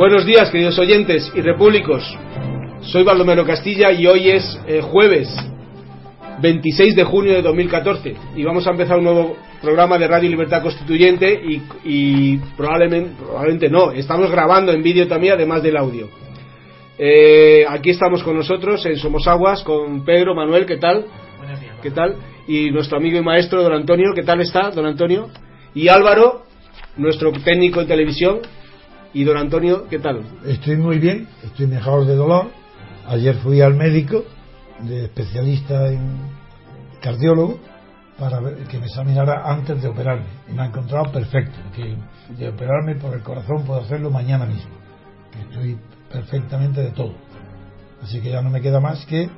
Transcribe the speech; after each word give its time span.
Buenos 0.00 0.24
días, 0.24 0.48
queridos 0.48 0.78
oyentes 0.78 1.30
y 1.34 1.42
repúblicos. 1.42 2.02
Soy 2.80 3.02
Baldomero 3.02 3.44
Castilla 3.44 3.92
y 3.92 4.06
hoy 4.06 4.30
es 4.30 4.58
eh, 4.66 4.80
jueves 4.80 5.28
26 6.40 6.96
de 6.96 7.04
junio 7.04 7.34
de 7.34 7.42
2014 7.42 8.16
y 8.34 8.42
vamos 8.42 8.66
a 8.66 8.70
empezar 8.70 8.96
un 8.96 9.04
nuevo 9.04 9.36
programa 9.60 9.98
de 9.98 10.08
Radio 10.08 10.30
Libertad 10.30 10.62
Constituyente 10.62 11.34
y, 11.46 11.62
y 11.84 12.38
probablemente, 12.56 13.10
probablemente 13.22 13.68
no, 13.68 13.92
estamos 13.92 14.30
grabando 14.30 14.72
en 14.72 14.82
vídeo 14.82 15.06
también 15.06 15.34
además 15.34 15.62
del 15.62 15.76
audio. 15.76 16.08
Eh, 16.96 17.66
aquí 17.68 17.90
estamos 17.90 18.22
con 18.22 18.36
nosotros 18.36 18.86
en 18.86 18.96
Somos 18.96 19.28
Aguas 19.28 19.62
con 19.62 20.02
Pedro, 20.02 20.34
Manuel, 20.34 20.64
¿qué 20.64 20.78
tal? 20.78 21.04
Buenos 21.36 21.60
días. 21.60 21.74
¿Qué 21.82 21.90
tal? 21.90 22.16
Y 22.48 22.70
nuestro 22.70 22.96
amigo 22.96 23.18
y 23.18 23.22
maestro 23.22 23.62
don 23.62 23.74
Antonio, 23.74 24.12
¿qué 24.14 24.22
tal 24.22 24.40
está 24.40 24.70
don 24.70 24.86
Antonio? 24.86 25.28
Y 25.74 25.88
Álvaro, 25.88 26.44
nuestro 26.96 27.32
técnico 27.32 27.82
en 27.82 27.86
televisión. 27.86 28.40
Y 29.12 29.24
don 29.24 29.36
Antonio, 29.36 29.88
¿qué 29.88 29.98
tal? 29.98 30.22
Estoy 30.46 30.76
muy 30.76 31.00
bien, 31.00 31.26
estoy 31.42 31.66
mejor 31.66 32.06
de 32.06 32.14
dolor. 32.14 32.46
Ayer 33.08 33.34
fui 33.38 33.60
al 33.60 33.74
médico, 33.74 34.24
de 34.82 35.06
especialista 35.06 35.88
en 35.88 36.30
cardiólogo, 37.02 37.58
para 38.16 38.38
ver, 38.38 38.68
que 38.68 38.78
me 38.78 38.86
examinara 38.86 39.50
antes 39.50 39.82
de 39.82 39.88
operarme. 39.88 40.26
Y 40.48 40.52
me 40.52 40.62
ha 40.62 40.66
encontrado 40.66 41.10
perfecto, 41.10 41.58
que 41.74 41.96
de 42.38 42.48
operarme 42.50 42.94
por 42.96 43.12
el 43.14 43.22
corazón 43.22 43.64
puedo 43.64 43.80
hacerlo 43.80 44.10
mañana 44.10 44.46
mismo. 44.46 44.70
Que 45.32 45.40
estoy 45.40 45.78
perfectamente 46.12 46.80
de 46.80 46.92
todo. 46.92 47.14
Así 48.02 48.20
que 48.20 48.30
ya 48.30 48.42
no 48.42 48.50
me 48.50 48.60
queda 48.60 48.78
más 48.78 49.04
que 49.06 49.22
eh, 49.22 49.30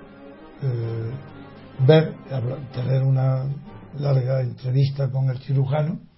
ver, 1.86 2.14
tener 2.74 3.02
una 3.04 3.46
larga 3.98 4.42
entrevista 4.42 5.10
con 5.10 5.30
el 5.30 5.38
cirujano 5.38 6.11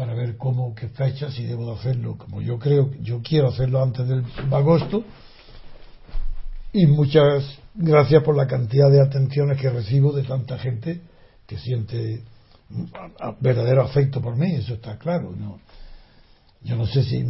para 0.00 0.14
ver 0.14 0.38
cómo, 0.38 0.74
qué 0.74 0.88
fecha, 0.88 1.30
si 1.30 1.44
debo 1.44 1.66
de 1.66 1.78
hacerlo, 1.78 2.16
como 2.16 2.40
yo 2.40 2.58
creo, 2.58 2.90
yo 3.02 3.20
quiero 3.22 3.48
hacerlo 3.48 3.82
antes 3.82 4.08
del 4.08 4.24
agosto. 4.50 5.04
Y 6.72 6.86
muchas 6.86 7.58
gracias 7.74 8.22
por 8.22 8.34
la 8.34 8.46
cantidad 8.46 8.90
de 8.90 9.02
atenciones 9.02 9.60
que 9.60 9.68
recibo 9.68 10.12
de 10.12 10.22
tanta 10.22 10.58
gente 10.58 11.02
que 11.46 11.58
siente 11.58 12.22
verdadero 13.40 13.82
afecto 13.82 14.22
por 14.22 14.36
mí, 14.36 14.54
eso 14.54 14.72
está 14.72 14.96
claro. 14.96 15.34
¿no? 15.38 15.60
Yo 16.62 16.76
no 16.76 16.84
sé 16.86 17.02
si, 17.02 17.24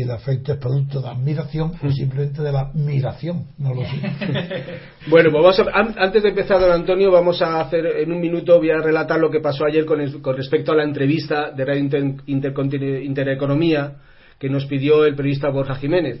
el 0.00 0.10
afecto 0.10 0.52
es 0.52 0.58
producto 0.58 1.02
de 1.02 1.08
admiración 1.10 1.72
o 1.82 1.90
simplemente 1.90 2.40
de 2.42 2.50
la 2.50 2.60
admiración, 2.60 3.44
no 3.58 3.74
lo 3.74 3.82
sé. 3.82 3.90
Bueno, 5.08 5.30
pues 5.30 5.42
vamos 5.42 5.58
a- 5.60 5.78
an- 5.78 5.94
antes 5.98 6.22
de 6.22 6.30
empezar, 6.30 6.58
don 6.60 6.72
Antonio, 6.72 7.10
vamos 7.10 7.42
a 7.42 7.60
hacer 7.60 7.84
en 7.86 8.10
un 8.10 8.20
minuto, 8.20 8.56
voy 8.58 8.70
a 8.70 8.78
relatar 8.78 9.20
lo 9.20 9.30
que 9.30 9.40
pasó 9.40 9.66
ayer 9.66 9.84
con, 9.84 10.00
el- 10.00 10.22
con 10.22 10.34
respecto 10.36 10.72
a 10.72 10.76
la 10.76 10.84
entrevista 10.84 11.50
de 11.50 11.64
Radio 11.64 11.80
Inter- 11.80 12.14
Intercontin- 12.26 13.04
Intereconomía 13.04 13.96
que 14.38 14.48
nos 14.48 14.64
pidió 14.64 15.04
el 15.04 15.14
periodista 15.14 15.50
Borja 15.50 15.74
Jiménez. 15.74 16.20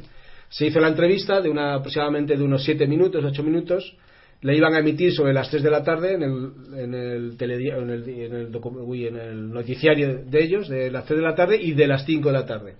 Se 0.50 0.66
hizo 0.66 0.80
la 0.80 0.88
entrevista 0.88 1.40
de 1.40 1.48
una, 1.48 1.74
aproximadamente 1.76 2.36
de 2.36 2.42
unos 2.42 2.62
7 2.64 2.86
minutos, 2.86 3.24
8 3.24 3.42
minutos. 3.42 3.96
La 4.42 4.54
iban 4.54 4.74
a 4.74 4.78
emitir 4.78 5.12
sobre 5.12 5.34
las 5.34 5.50
3 5.50 5.62
de 5.62 5.70
la 5.70 5.82
tarde 5.84 6.14
en 6.14 6.22
el, 6.22 6.50
en 6.78 6.94
el, 6.94 7.36
teledi- 7.36 7.76
en 7.76 7.90
el, 7.90 8.08
en 8.08 8.34
el 8.34 8.56
uy, 8.64 9.06
en 9.06 9.16
el 9.16 9.50
noticiario 9.52 10.24
de 10.24 10.42
ellos, 10.42 10.68
de 10.68 10.90
las 10.90 11.04
3 11.04 11.18
de 11.20 11.26
la 11.26 11.34
tarde 11.34 11.58
y 11.60 11.72
de 11.72 11.86
las 11.86 12.06
5 12.06 12.28
de 12.28 12.32
la 12.32 12.46
tarde. 12.46 12.74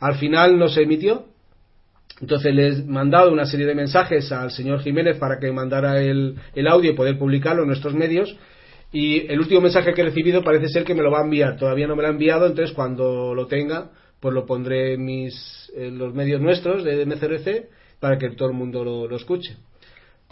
Al 0.00 0.16
final 0.16 0.58
no 0.58 0.68
se 0.68 0.82
emitió, 0.82 1.26
entonces 2.20 2.52
les 2.54 2.80
he 2.80 2.82
mandado 2.84 3.32
una 3.32 3.46
serie 3.46 3.66
de 3.66 3.74
mensajes 3.74 4.32
al 4.32 4.50
señor 4.50 4.80
Jiménez 4.80 5.16
para 5.18 5.38
que 5.38 5.52
mandara 5.52 6.02
el, 6.02 6.34
el 6.54 6.66
audio 6.66 6.90
y 6.90 6.94
poder 6.94 7.16
publicarlo 7.18 7.62
en 7.62 7.68
nuestros 7.68 7.94
medios. 7.94 8.36
Y 8.92 9.28
el 9.32 9.38
último 9.38 9.60
mensaje 9.60 9.94
que 9.94 10.00
he 10.00 10.04
recibido 10.04 10.42
parece 10.42 10.68
ser 10.68 10.82
que 10.84 10.94
me 10.94 11.02
lo 11.02 11.12
va 11.12 11.20
a 11.20 11.24
enviar. 11.24 11.56
Todavía 11.56 11.86
no 11.86 11.94
me 11.94 12.02
lo 12.02 12.08
ha 12.08 12.10
enviado, 12.10 12.46
entonces 12.46 12.74
cuando 12.74 13.32
lo 13.34 13.46
tenga, 13.46 13.92
pues 14.18 14.34
lo 14.34 14.44
pondré 14.44 14.94
en, 14.94 15.04
mis, 15.04 15.70
los 15.76 16.12
medios 16.14 16.40
nuestros 16.40 16.82
de 16.82 17.06
MCRC 17.06 17.68
para 18.00 18.18
que 18.18 18.30
todo 18.30 18.48
el 18.48 18.54
mundo 18.56 18.82
lo 18.84 19.16
escuche. 19.16 19.56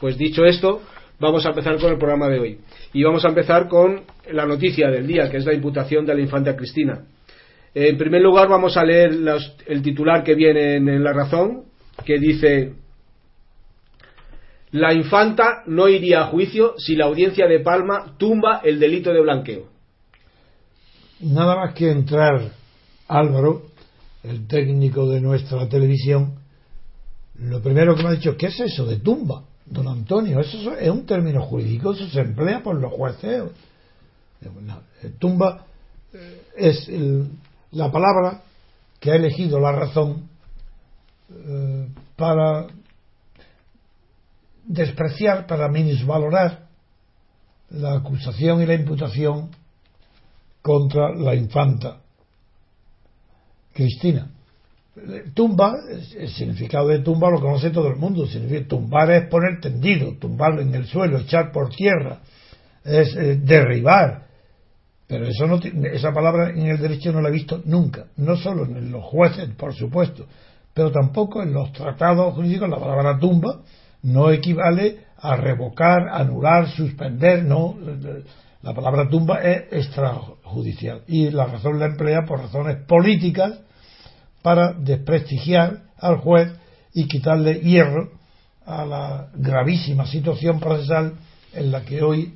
Pues 0.01 0.17
dicho 0.17 0.45
esto, 0.45 0.83
vamos 1.19 1.45
a 1.45 1.51
empezar 1.51 1.79
con 1.81 1.91
el 1.91 1.99
programa 1.99 2.29
de 2.29 2.39
hoy. 2.39 2.59
Y 2.93 3.03
vamos 3.03 3.25
a 3.25 3.29
empezar 3.29 3.69
con 3.69 4.03
la 4.31 4.47
noticia 4.47 4.91
del 4.91 5.07
día, 5.07 5.31
que 5.31 5.39
es 5.39 5.45
la 5.45 5.55
imputación 5.55 6.07
de 6.07 6.15
la 6.15 6.21
infanta 6.21 6.57
Cristina. 6.57 7.05
En 7.75 7.99
primer 7.99 8.23
lugar, 8.23 8.49
vamos 8.49 8.77
a 8.77 8.85
leer 8.85 9.13
el 9.67 9.83
titular 9.83 10.25
que 10.25 10.35
viene 10.35 10.77
en, 10.77 10.89
en 10.89 11.05
La 11.05 11.13
Razón, 11.13 11.65
que 12.05 12.19
dice: 12.19 12.75
La 14.71 14.95
infanta 14.95 15.63
no 15.67 15.89
iría 15.89 16.23
a 16.23 16.27
juicio 16.27 16.75
si 16.79 16.97
la 16.97 17.07
audiencia 17.07 17.47
de 17.47 17.61
Palma 17.61 18.17
tumba 18.19 18.61
el 18.65 18.79
delito 18.81 19.13
de 19.13 19.21
blanqueo. 19.21 19.69
Nada 21.21 21.57
más 21.57 21.75
que 21.75 21.91
entrar 21.91 22.53
Álvaro, 23.09 23.63
el 24.23 24.47
técnico 24.47 25.09
de 25.09 25.21
nuestra 25.21 25.69
televisión, 25.69 26.35
lo 27.41 27.61
primero 27.61 27.95
que 27.95 28.03
me 28.03 28.11
ha 28.11 28.13
dicho, 28.13 28.37
¿qué 28.37 28.47
es 28.47 28.61
eso 28.61 28.87
de 28.87 28.99
tumba? 28.99 29.45
Don 29.71 29.87
Antonio, 29.89 30.41
eso 30.41 30.75
es 30.75 30.91
un 30.91 31.05
término 31.05 31.43
jurídico, 31.43 31.93
eso 31.93 32.09
se 32.09 32.21
emplea 32.21 32.63
por 32.63 32.81
los 32.81 32.93
jueces. 32.93 33.45
Eh, 34.41 35.11
Tumba 35.19 35.67
eh, 36.13 36.43
es 36.57 36.89
la 37.73 37.93
palabra 37.93 38.43
que 38.99 39.13
ha 39.13 39.17
elegido 39.17 39.61
la 39.61 39.73
razón 39.73 40.29
eh, 41.31 41.89
para 42.17 42.67
despreciar, 44.65 45.47
para 45.47 45.69
minusvalorar 45.69 46.67
la 47.71 47.95
acusación 47.95 48.63
y 48.63 48.67
la 48.67 48.75
imputación 48.75 49.51
contra 50.63 51.15
la 51.15 51.35
infanta 51.35 52.01
Cristina. 53.73 54.31
Tumba, 55.35 55.75
el 56.17 56.29
significado 56.29 56.89
de 56.89 57.01
tumba 57.01 57.31
lo 57.31 57.41
conoce 57.41 57.71
todo 57.71 57.89
el 57.89 57.97
mundo. 57.97 58.27
Significa, 58.27 58.69
tumbar 58.69 59.11
es 59.11 59.29
poner 59.29 59.61
tendido, 59.61 60.17
tumbarlo 60.19 60.61
en 60.61 60.75
el 60.75 60.87
suelo, 60.87 61.19
echar 61.19 61.53
por 61.53 61.71
tierra, 61.71 62.21
es 62.85 63.15
eh, 63.17 63.37
derribar. 63.43 64.27
Pero 65.07 65.27
eso 65.27 65.47
no, 65.47 65.59
esa 65.93 66.13
palabra 66.13 66.51
en 66.51 66.67
el 66.67 66.79
derecho 66.79 67.13
no 67.13 67.23
la 67.23 67.31
he 67.31 67.33
visto 67.33 67.63
nunca. 67.65 68.07
No 68.17 68.37
solo 68.37 68.65
en 68.65 68.91
los 68.91 69.05
jueces, 69.05 69.49
por 69.57 69.75
supuesto, 69.75 70.27
pero 70.75 70.91
tampoco 70.93 71.43
en 71.43 71.53
los 71.53 71.73
tratados 71.73 72.35
jurídicos. 72.35 72.69
La 72.69 72.79
palabra 72.79 73.19
tumba 73.19 73.63
no 74.03 74.31
equivale 74.31 74.99
a 75.17 75.37
revocar, 75.37 76.09
anular, 76.11 76.69
suspender. 76.69 77.45
No, 77.45 77.77
la 78.63 78.75
palabra 78.75 79.09
tumba 79.09 79.41
es 79.41 79.73
extrajudicial 79.73 81.03
y 81.07 81.31
la 81.31 81.47
razón 81.47 81.79
la 81.79 81.87
emplea 81.87 82.23
por 82.27 82.41
razones 82.41 82.85
políticas 82.87 83.61
para 84.43 84.73
desprestigiar 84.73 85.83
al 85.99 86.17
juez 86.19 86.53
y 86.95 87.07
quitarle 87.09 87.61
hierro 87.61 88.11
a 88.65 88.85
la 88.85 89.29
gravísima 89.35 90.07
situación 90.07 90.61
procesal 90.61 91.15
en 91.53 91.71
la 91.73 91.83
que 91.83 92.03
hoy 92.03 92.35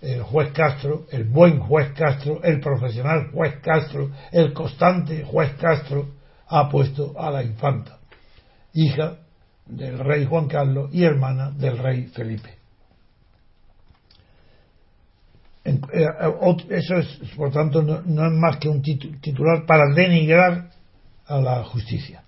el 0.00 0.22
juez 0.22 0.52
Castro, 0.52 1.06
el 1.10 1.24
buen 1.24 1.58
juez 1.60 1.92
Castro, 1.92 2.40
el 2.42 2.60
profesional 2.60 3.30
juez 3.32 3.56
Castro, 3.62 4.10
el 4.32 4.52
constante 4.52 5.24
juez 5.24 5.52
Castro 5.60 6.08
ha 6.48 6.68
puesto 6.68 7.14
a 7.18 7.30
la 7.30 7.42
infanta, 7.42 7.98
hija 8.72 9.16
del 9.66 9.98
rey 9.98 10.24
Juan 10.24 10.48
Carlos 10.48 10.90
y 10.92 11.04
hermana 11.04 11.50
del 11.50 11.78
rey 11.78 12.04
Felipe. 12.06 12.50
Eh, 15.64 16.06
ot- 16.40 16.66
Eso 16.70 16.96
es, 16.96 17.06
por 17.36 17.52
tanto, 17.52 17.82
no, 17.82 18.00
no 18.02 18.26
es 18.26 18.32
más 18.32 18.56
que 18.56 18.68
un 18.68 18.82
titu- 18.82 19.20
titular 19.20 19.66
para 19.66 19.92
denigrar 19.94 20.70
a 21.30 21.40
la 21.40 21.64
justicia. 21.64 22.22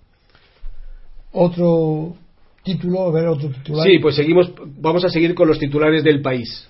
Otro 1.32 2.14
título, 2.62 3.08
a 3.08 3.12
ver, 3.12 3.26
otro 3.26 3.50
titular. 3.50 3.87
Sí, 3.87 3.99
pues 3.99 4.14
seguimos, 4.14 4.52
vamos 4.78 5.04
a 5.04 5.08
seguir 5.08 5.34
con 5.34 5.49
los 5.49 5.58
titulares 5.58 6.04
del 6.04 6.22
país. 6.22 6.69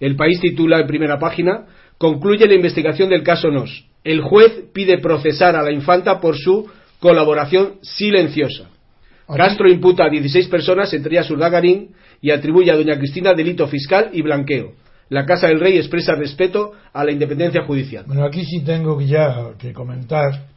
El 0.00 0.16
país 0.16 0.40
titula 0.40 0.80
en 0.80 0.86
primera 0.86 1.18
página: 1.18 1.66
Concluye 1.98 2.46
la 2.46 2.54
investigación 2.54 3.08
del 3.08 3.22
caso 3.22 3.50
Nos. 3.50 3.86
El 4.02 4.20
juez 4.22 4.64
pide 4.72 4.98
procesar 4.98 5.54
a 5.54 5.62
la 5.62 5.70
infanta 5.70 6.20
por 6.20 6.36
su 6.36 6.68
colaboración 6.98 7.74
silenciosa. 7.82 8.68
Castro 9.28 9.70
imputa 9.70 10.04
a 10.04 10.10
16 10.10 10.48
personas, 10.48 10.92
entre 10.92 11.12
ellas 11.12 11.30
Urdangarín, 11.30 11.94
y 12.20 12.30
atribuye 12.30 12.70
a 12.70 12.76
doña 12.76 12.98
Cristina 12.98 13.32
delito 13.32 13.66
fiscal 13.66 14.10
y 14.12 14.20
blanqueo. 14.22 14.72
La 15.08 15.24
Casa 15.24 15.46
del 15.46 15.60
Rey 15.60 15.76
expresa 15.76 16.14
respeto 16.14 16.72
a 16.92 17.04
la 17.04 17.12
independencia 17.12 17.62
judicial. 17.64 18.04
Bueno, 18.06 18.24
aquí 18.24 18.44
sí 18.44 18.60
tengo 18.60 19.00
ya 19.00 19.52
que 19.58 19.72
comentar. 19.72 20.51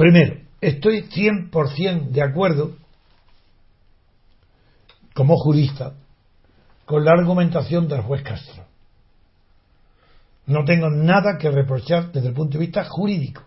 Primero, 0.00 0.36
estoy 0.62 1.02
100% 1.02 2.08
de 2.08 2.22
acuerdo, 2.22 2.74
como 5.12 5.36
jurista, 5.36 5.92
con 6.86 7.04
la 7.04 7.10
argumentación 7.10 7.86
del 7.86 8.00
juez 8.00 8.22
Castro. 8.22 8.64
No 10.46 10.64
tengo 10.64 10.88
nada 10.88 11.36
que 11.38 11.50
reprochar 11.50 12.12
desde 12.12 12.28
el 12.28 12.34
punto 12.34 12.56
de 12.56 12.64
vista 12.64 12.82
jurídico. 12.84 13.42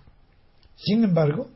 Sin 0.76 1.04
embargo, 1.04 1.50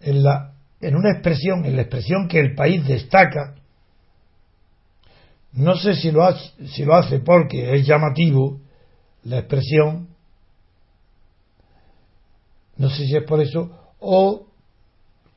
en, 0.00 0.22
la, 0.22 0.52
en 0.82 0.94
una 0.94 1.12
expresión, 1.12 1.64
en 1.64 1.76
la 1.76 1.82
expresión 1.82 2.28
que 2.28 2.40
el 2.40 2.54
país 2.54 2.86
destaca, 2.86 3.54
no 5.52 5.76
sé 5.76 5.94
si 5.94 6.10
lo, 6.10 6.24
hace, 6.24 6.68
si 6.68 6.84
lo 6.84 6.94
hace 6.94 7.20
porque 7.20 7.74
es 7.74 7.86
llamativo 7.86 8.60
la 9.22 9.38
expresión, 9.38 10.11
no 12.76 12.90
sé 12.90 13.06
si 13.06 13.16
es 13.16 13.24
por 13.24 13.40
eso, 13.40 13.94
o 13.98 14.46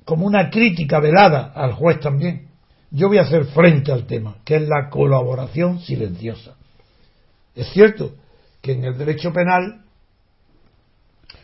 como 0.06 0.26
una 0.26 0.50
crítica 0.50 1.00
velada 1.00 1.52
al 1.54 1.74
juez 1.74 2.00
también, 2.00 2.48
yo 2.92 3.08
voy 3.08 3.18
a 3.18 3.24
hacer 3.24 3.46
frente 3.46 3.92
al 3.92 4.06
tema, 4.06 4.38
que 4.46 4.56
es 4.56 4.62
la 4.62 4.90
colaboración 4.90 5.80
silenciosa. 5.80 6.56
Es 7.56 7.68
cierto 7.70 8.16
que 8.62 8.74
en 8.74 8.86
el 8.86 8.98
derecho 8.98 9.34
penal 9.34 9.82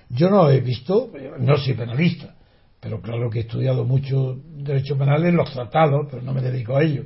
yo 0.10 0.30
no 0.30 0.50
he 0.50 0.60
visto, 0.62 1.12
no 1.40 1.58
soy 1.58 1.74
penalista, 1.74 2.36
pero 2.80 3.02
claro 3.02 3.30
que 3.30 3.40
he 3.40 3.42
estudiado 3.42 3.86
mucho 3.86 4.40
derecho 4.56 4.98
penal 4.98 5.26
en 5.26 5.36
los 5.36 5.52
tratados, 5.52 6.08
pero 6.10 6.22
no 6.22 6.34
me 6.34 6.42
dedico 6.42 6.76
a 6.76 6.84
ello. 6.84 7.06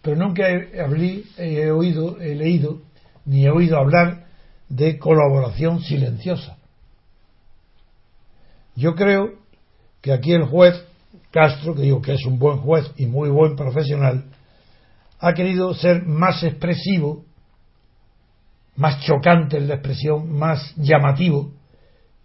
Pero 0.00 0.16
nunca 0.16 0.48
he, 0.48 0.70
he 1.36 1.70
oído, 1.70 2.20
he 2.20 2.34
leído, 2.34 2.82
ni 3.24 3.44
he 3.44 3.50
oído 3.50 3.78
hablar 3.78 4.26
de 4.68 4.98
colaboración 4.98 5.80
silenciosa. 5.80 6.57
Yo 8.78 8.94
creo 8.94 9.32
que 10.00 10.12
aquí 10.12 10.32
el 10.32 10.44
juez 10.44 10.86
Castro, 11.32 11.74
que 11.74 11.82
digo 11.82 12.00
que 12.00 12.14
es 12.14 12.24
un 12.24 12.38
buen 12.38 12.58
juez 12.58 12.88
y 12.96 13.06
muy 13.06 13.28
buen 13.28 13.56
profesional, 13.56 14.26
ha 15.18 15.34
querido 15.34 15.74
ser 15.74 16.06
más 16.06 16.44
expresivo, 16.44 17.24
más 18.76 19.00
chocante 19.00 19.56
en 19.56 19.66
la 19.66 19.74
expresión, 19.74 20.32
más 20.32 20.74
llamativo 20.76 21.50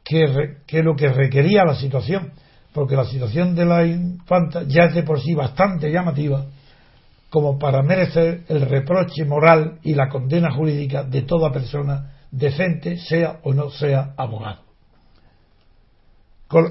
que, 0.04 0.58
que 0.68 0.84
lo 0.84 0.96
que 0.96 1.08
requería 1.08 1.66
la 1.66 1.74
situación, 1.74 2.34
porque 2.72 2.96
la 2.96 3.06
situación 3.06 3.56
de 3.56 3.66
la 3.66 3.88
infanta 3.88 4.62
ya 4.68 4.84
es 4.84 4.94
de 4.94 5.02
por 5.02 5.20
sí 5.22 5.34
bastante 5.34 5.92
llamativa 5.92 6.46
como 7.32 7.58
para 7.58 7.82
merecer 7.82 8.44
el 8.48 8.62
reproche 8.62 9.26
moral 9.26 9.80
y 9.82 9.96
la 9.96 10.08
condena 10.08 10.52
jurídica 10.52 11.04
de 11.04 11.24
toda 11.24 11.52
persona 11.52 12.12
decente, 12.30 12.98
sea 12.98 13.40
o 13.42 13.56
no 13.56 13.72
sea 13.72 14.14
abogado. 14.18 14.73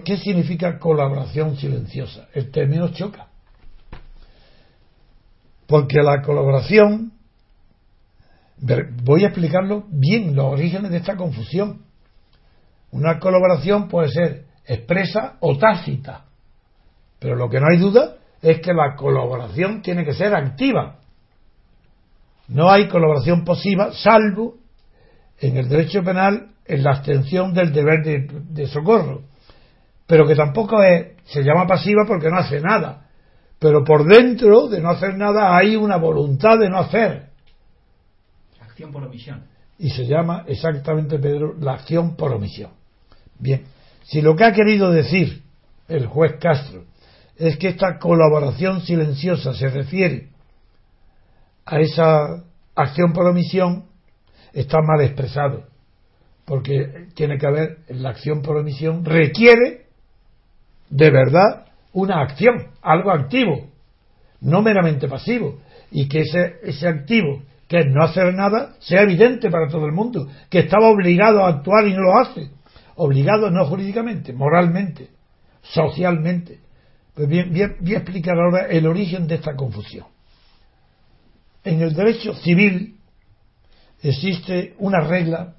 ¿Qué 0.05 0.17
significa 0.19 0.79
colaboración 0.79 1.57
silenciosa? 1.57 2.29
El 2.33 2.51
término 2.51 2.89
choca. 2.89 3.29
Porque 5.67 6.03
la 6.03 6.23
colaboración, 6.23 7.13
voy 9.03 9.25
a 9.25 9.29
explicarlo 9.29 9.85
bien, 9.89 10.37
los 10.37 10.53
orígenes 10.53 10.91
de 10.91 10.99
esta 10.99 11.17
confusión. 11.17 11.83
Una 12.91 13.19
colaboración 13.19 13.89
puede 13.89 14.09
ser 14.09 14.45
expresa 14.67 15.37
o 15.41 15.59
tácita, 15.59 16.27
pero 17.19 17.35
lo 17.37 17.49
que 17.49 17.59
no 17.59 17.67
hay 17.69 17.79
duda 17.79 18.17
es 18.41 18.61
que 18.61 18.73
la 18.73 18.95
colaboración 18.97 19.83
tiene 19.83 20.05
que 20.05 20.13
ser 20.13 20.35
activa. 20.35 21.01
No 22.49 22.71
hay 22.71 22.89
colaboración 22.89 23.45
pasiva, 23.45 23.93
salvo 23.93 24.59
en 25.41 25.57
el 25.57 25.69
derecho 25.69 26.05
penal 26.05 26.51
en 26.67 26.83
la 26.83 26.91
abstención 26.91 27.55
del 27.55 27.73
deber 27.73 28.05
de 28.05 28.67
socorro 28.67 29.32
pero 30.13 30.27
que 30.27 30.37
tampoco 30.37 30.83
es, 30.83 31.07
se 31.25 31.43
llama 31.43 31.67
pasiva 31.67 32.05
porque 32.07 32.29
no 32.29 32.37
hace 32.37 32.61
nada. 32.61 33.07
Pero 33.59 33.83
por 33.83 34.05
dentro 34.05 34.69
de 34.69 34.79
no 34.79 34.91
hacer 34.91 35.17
nada 35.17 35.57
hay 35.57 35.75
una 35.75 35.97
voluntad 35.97 36.59
de 36.59 36.69
no 36.69 36.81
hacer. 36.81 37.31
Acción 38.61 38.93
por 38.93 39.05
omisión. 39.05 39.47
Y 39.79 39.89
se 39.89 40.05
llama 40.05 40.45
exactamente, 40.47 41.19
Pedro, 41.19 41.55
la 41.59 41.73
acción 41.73 42.15
por 42.15 42.31
omisión. 42.31 42.73
Bien, 43.39 43.65
si 44.05 44.21
lo 44.21 44.37
que 44.37 44.45
ha 44.45 44.53
querido 44.53 44.91
decir 44.91 45.45
el 45.89 46.05
juez 46.05 46.33
Castro 46.39 46.85
es 47.39 47.57
que 47.57 47.69
esta 47.69 47.99
colaboración 47.99 48.83
silenciosa 48.83 49.55
se 49.55 49.71
refiere 49.71 50.29
a 51.65 51.81
esa 51.81 52.45
acción 52.75 53.15
por 53.15 53.27
omisión, 53.27 53.87
está 54.53 54.77
mal 54.83 55.01
expresado. 55.01 55.69
Porque 56.45 57.07
tiene 57.15 57.39
que 57.39 57.47
haber, 57.47 57.79
la 57.89 58.11
acción 58.11 58.43
por 58.43 58.59
omisión 58.59 59.07
requiere 59.07 59.82
de 60.93 61.11
verdad 61.11 61.65
una 61.95 62.21
acción, 62.21 62.69
algo 62.83 63.11
activo, 63.11 63.67
no 64.41 64.63
meramente 64.63 65.09
pasivo, 65.09 65.59
y 65.91 66.07
que 66.09 66.21
ese, 66.21 66.57
ese 66.63 66.87
activo, 66.87 67.43
que 67.67 67.79
es 67.79 67.87
no 67.87 68.05
hacer 68.05 68.35
nada, 68.35 68.75
sea 68.79 69.03
evidente 69.03 69.51
para 69.51 69.69
todo 69.69 69.87
el 69.87 69.93
mundo, 69.93 70.29
que 70.51 70.61
estaba 70.61 70.89
obligado 70.89 71.45
a 71.45 71.49
actuar 71.49 71.87
y 71.87 71.95
no 71.95 72.03
lo 72.03 72.19
hace, 72.19 72.51
obligado 72.97 73.51
no 73.51 73.65
jurídicamente, 73.67 74.33
moralmente, 74.33 75.09
socialmente. 75.63 76.61
Pues 77.15 77.29
bien, 77.29 77.77
voy 77.81 77.95
a 77.95 77.99
explicar 77.99 78.37
ahora 78.37 78.67
el 78.67 78.87
origen 78.87 79.27
de 79.27 79.37
esta 79.37 79.55
confusión. 79.55 80.07
En 81.65 81.81
el 81.81 81.95
derecho 81.95 82.35
civil 82.35 82.97
existe 84.03 84.75
una 84.79 85.01
regla, 85.01 85.55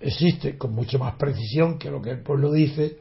existe 0.00 0.56
con 0.56 0.74
mucho 0.74 0.98
más 0.98 1.14
precisión 1.14 1.78
que 1.78 1.90
lo 1.90 2.00
que 2.00 2.10
el 2.10 2.22
pueblo 2.22 2.52
dice, 2.52 2.99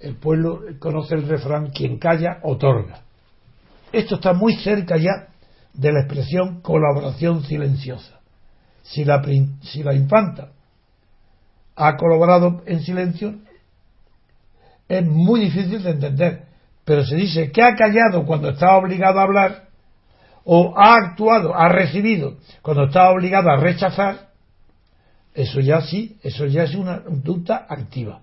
el 0.00 0.16
pueblo 0.16 0.60
conoce 0.78 1.14
el 1.14 1.26
refrán, 1.26 1.70
quien 1.70 1.98
calla, 1.98 2.38
otorga. 2.42 3.02
Esto 3.92 4.16
está 4.16 4.32
muy 4.32 4.54
cerca 4.56 4.96
ya 4.96 5.28
de 5.72 5.92
la 5.92 6.00
expresión 6.00 6.60
colaboración 6.60 7.42
silenciosa. 7.44 8.20
Si 8.82 9.04
la, 9.04 9.22
si 9.62 9.82
la 9.82 9.94
infanta 9.94 10.52
ha 11.76 11.96
colaborado 11.96 12.62
en 12.66 12.80
silencio, 12.80 13.34
es 14.88 15.04
muy 15.04 15.40
difícil 15.40 15.82
de 15.82 15.90
entender. 15.90 16.44
Pero 16.84 17.04
se 17.04 17.16
dice 17.16 17.52
que 17.52 17.62
ha 17.62 17.76
callado 17.76 18.24
cuando 18.24 18.48
estaba 18.48 18.78
obligado 18.78 19.20
a 19.20 19.22
hablar, 19.22 19.68
o 20.44 20.72
ha 20.78 20.94
actuado, 20.94 21.54
ha 21.54 21.68
recibido 21.68 22.38
cuando 22.62 22.84
estaba 22.84 23.10
obligado 23.10 23.50
a 23.50 23.56
rechazar, 23.56 24.30
eso 25.34 25.60
ya 25.60 25.82
sí, 25.82 26.18
eso 26.22 26.46
ya 26.46 26.62
es 26.62 26.74
una 26.74 27.02
conducta 27.02 27.66
activa. 27.68 28.22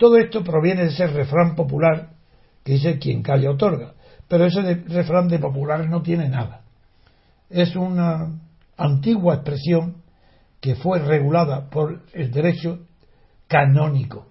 Todo 0.00 0.16
esto 0.16 0.42
proviene 0.42 0.84
de 0.84 0.88
ese 0.88 1.06
refrán 1.08 1.54
popular 1.54 2.12
que 2.64 2.72
dice 2.72 2.98
quien 2.98 3.22
calla 3.22 3.50
otorga. 3.50 3.92
Pero 4.28 4.46
ese 4.46 4.62
refrán 4.88 5.28
de 5.28 5.38
populares 5.38 5.90
no 5.90 6.00
tiene 6.00 6.26
nada. 6.26 6.62
Es 7.50 7.76
una 7.76 8.30
antigua 8.78 9.34
expresión 9.34 9.96
que 10.58 10.74
fue 10.74 11.00
regulada 11.00 11.68
por 11.68 12.00
el 12.14 12.30
derecho 12.30 12.78
canónico. 13.46 14.26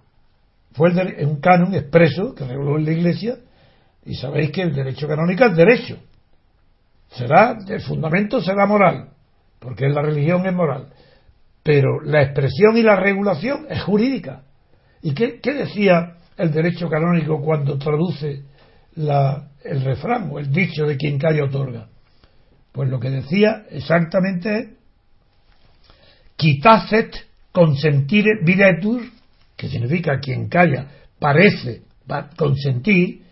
Fue 0.71 0.89
un 1.23 1.39
canon 1.39 1.75
expreso 1.75 2.33
que 2.33 2.45
reguló 2.45 2.79
en 2.79 2.85
la 2.85 2.91
Iglesia 2.91 3.35
y 4.05 4.15
sabéis 4.15 4.49
que 4.49 4.63
el 4.63 4.73
derecho 4.73 5.07
canónico 5.07 5.45
es 5.45 5.55
derecho. 5.55 5.99
Será, 7.09 7.55
el 7.67 7.81
fundamento 7.81 8.41
será 8.41 8.65
moral, 8.65 9.09
porque 9.59 9.87
la 9.87 10.01
religión 10.01 10.47
es 10.47 10.53
moral. 10.53 10.87
Pero 11.61 12.01
la 12.01 12.23
expresión 12.23 12.75
y 12.75 12.81
la 12.81 12.95
regulación 12.95 13.67
es 13.69 13.83
jurídica. 13.83 14.45
¿Y 15.01 15.13
qué, 15.13 15.39
decía 15.53 16.17
el 16.37 16.51
derecho 16.51 16.89
canónico 16.89 17.41
cuando 17.41 17.77
traduce 17.77 18.43
el 18.95 19.81
refrán 19.81 20.29
o 20.31 20.39
el 20.39 20.51
dicho 20.51 20.85
de 20.85 20.97
quien 20.97 21.17
calla 21.17 21.45
otorga? 21.45 21.87
Pues 22.71 22.89
lo 22.89 22.99
que 22.99 23.09
decía 23.09 23.65
exactamente 23.71 24.59
es 24.59 24.67
quitacet 26.35 27.15
consentire 27.51 28.43
videtur, 28.43 29.01
que 29.55 29.67
significa 29.67 30.19
quien 30.19 30.47
calla 30.47 30.87
parece 31.17 31.81
consentir, 32.37 33.23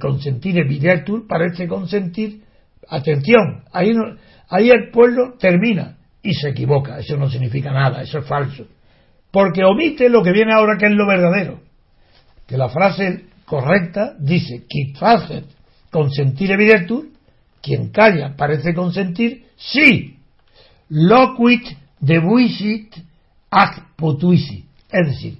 consentire 0.00 0.64
videtur 0.64 1.26
parece 1.26 1.66
consentir, 1.66 2.42
atención, 2.88 3.64
ahí, 3.72 3.92
ahí 4.48 4.70
el 4.70 4.90
pueblo 4.90 5.34
termina 5.38 5.96
y 6.22 6.34
se 6.34 6.50
equivoca, 6.50 6.98
eso 6.98 7.16
no 7.16 7.30
significa 7.30 7.72
nada, 7.72 8.02
eso 8.02 8.18
es 8.18 8.26
falso 8.26 8.66
porque 9.34 9.64
omite 9.64 10.08
lo 10.08 10.22
que 10.22 10.30
viene 10.30 10.54
ahora 10.54 10.78
que 10.78 10.86
es 10.86 10.92
lo 10.92 11.08
verdadero. 11.08 11.58
Que 12.46 12.56
la 12.56 12.68
frase 12.68 13.24
correcta 13.44 14.14
dice, 14.16 14.64
quien 14.68 14.94
facet 14.94 15.44
consentir 15.90 16.52
evidentur, 16.52 17.08
quien 17.60 17.90
calla 17.90 18.36
parece 18.36 18.72
consentir, 18.74 19.46
sí, 19.56 20.18
loquit 20.88 21.66
debuisit 21.98 22.94
ac 23.50 23.96
potuisi. 23.96 24.66
Es 24.88 25.08
decir, 25.08 25.38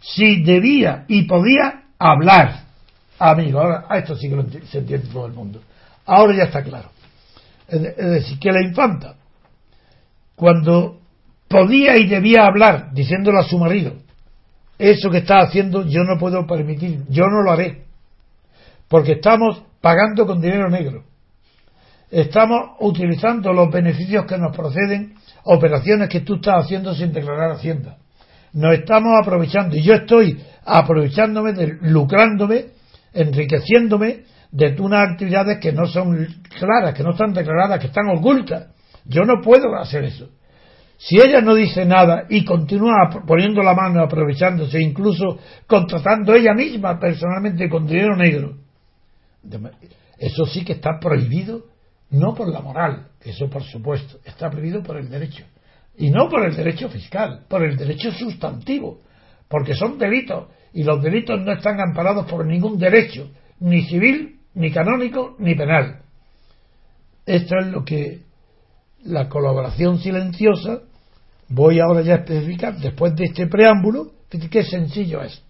si 0.00 0.42
debía 0.42 1.04
y 1.06 1.24
podía 1.24 1.82
hablar. 1.98 2.64
Amigo, 3.18 3.60
ahora 3.60 3.84
a 3.90 3.98
esto 3.98 4.16
sí 4.16 4.30
que 4.30 4.36
lo 4.36 4.48
se 4.48 4.78
entiende 4.78 5.08
todo 5.12 5.26
el 5.26 5.34
mundo. 5.34 5.60
Ahora 6.06 6.34
ya 6.34 6.44
está 6.44 6.62
claro. 6.62 6.88
Es 7.68 7.94
decir, 7.96 8.38
que 8.38 8.52
la 8.52 8.62
infanta, 8.62 9.16
cuando 10.34 11.03
podía 11.54 11.96
y 11.96 12.08
debía 12.08 12.46
hablar 12.46 12.92
diciéndolo 12.92 13.38
a 13.38 13.44
su 13.44 13.56
marido, 13.58 13.92
eso 14.76 15.08
que 15.08 15.18
está 15.18 15.38
haciendo 15.38 15.86
yo 15.86 16.02
no 16.02 16.18
puedo 16.18 16.44
permitir, 16.48 17.04
yo 17.08 17.28
no 17.28 17.42
lo 17.42 17.52
haré, 17.52 17.84
porque 18.88 19.12
estamos 19.12 19.62
pagando 19.80 20.26
con 20.26 20.40
dinero 20.40 20.68
negro, 20.68 21.04
estamos 22.10 22.72
utilizando 22.80 23.52
los 23.52 23.70
beneficios 23.70 24.24
que 24.26 24.36
nos 24.36 24.56
proceden, 24.56 25.14
operaciones 25.44 26.08
que 26.08 26.22
tú 26.22 26.36
estás 26.36 26.64
haciendo 26.64 26.92
sin 26.92 27.12
declarar 27.12 27.52
Hacienda, 27.52 27.98
nos 28.52 28.74
estamos 28.74 29.12
aprovechando 29.22 29.76
y 29.76 29.82
yo 29.82 29.94
estoy 29.94 30.42
aprovechándome, 30.64 31.52
de, 31.52 31.78
lucrándome, 31.82 32.66
enriqueciéndome 33.12 34.24
de 34.50 34.74
unas 34.80 35.08
actividades 35.12 35.58
que 35.60 35.70
no 35.70 35.86
son 35.86 36.26
claras, 36.58 36.94
que 36.94 37.04
no 37.04 37.12
están 37.12 37.32
declaradas, 37.32 37.78
que 37.78 37.86
están 37.86 38.08
ocultas. 38.08 38.68
Yo 39.04 39.22
no 39.22 39.40
puedo 39.42 39.74
hacer 39.76 40.04
eso 40.04 40.30
Si 41.06 41.16
ella 41.16 41.42
no 41.42 41.54
dice 41.54 41.84
nada 41.84 42.24
y 42.30 42.46
continúa 42.46 43.10
poniendo 43.26 43.62
la 43.62 43.74
mano, 43.74 44.02
aprovechándose, 44.02 44.80
incluso 44.80 45.38
contratando 45.66 46.34
ella 46.34 46.54
misma 46.54 46.98
personalmente 46.98 47.68
con 47.68 47.86
dinero 47.86 48.16
negro, 48.16 48.56
eso 50.18 50.46
sí 50.46 50.64
que 50.64 50.72
está 50.72 50.98
prohibido, 50.98 51.66
no 52.08 52.34
por 52.34 52.48
la 52.48 52.60
moral, 52.60 53.08
eso 53.20 53.50
por 53.50 53.62
supuesto, 53.64 54.18
está 54.24 54.48
prohibido 54.48 54.82
por 54.82 54.96
el 54.96 55.10
derecho. 55.10 55.44
Y 55.98 56.10
no 56.10 56.30
por 56.30 56.42
el 56.42 56.56
derecho 56.56 56.88
fiscal, 56.88 57.44
por 57.50 57.62
el 57.62 57.76
derecho 57.76 58.10
sustantivo, 58.10 59.00
porque 59.46 59.74
son 59.74 59.98
delitos 59.98 60.48
y 60.72 60.84
los 60.84 61.02
delitos 61.02 61.38
no 61.38 61.52
están 61.52 61.80
amparados 61.80 62.24
por 62.24 62.46
ningún 62.46 62.78
derecho, 62.78 63.30
ni 63.60 63.82
civil, 63.82 64.40
ni 64.54 64.72
canónico, 64.72 65.36
ni 65.38 65.54
penal. 65.54 66.00
Esto 67.26 67.58
es 67.58 67.66
lo 67.66 67.84
que 67.84 68.22
la 69.02 69.28
colaboración 69.28 69.98
silenciosa, 69.98 70.80
voy 71.54 71.80
ahora 71.80 72.02
ya 72.02 72.14
a 72.14 72.18
especificar, 72.18 72.76
después 72.76 73.14
de 73.16 73.24
este 73.24 73.46
preámbulo, 73.46 74.12
qué 74.28 74.64
sencillo 74.64 75.22
es. 75.22 75.42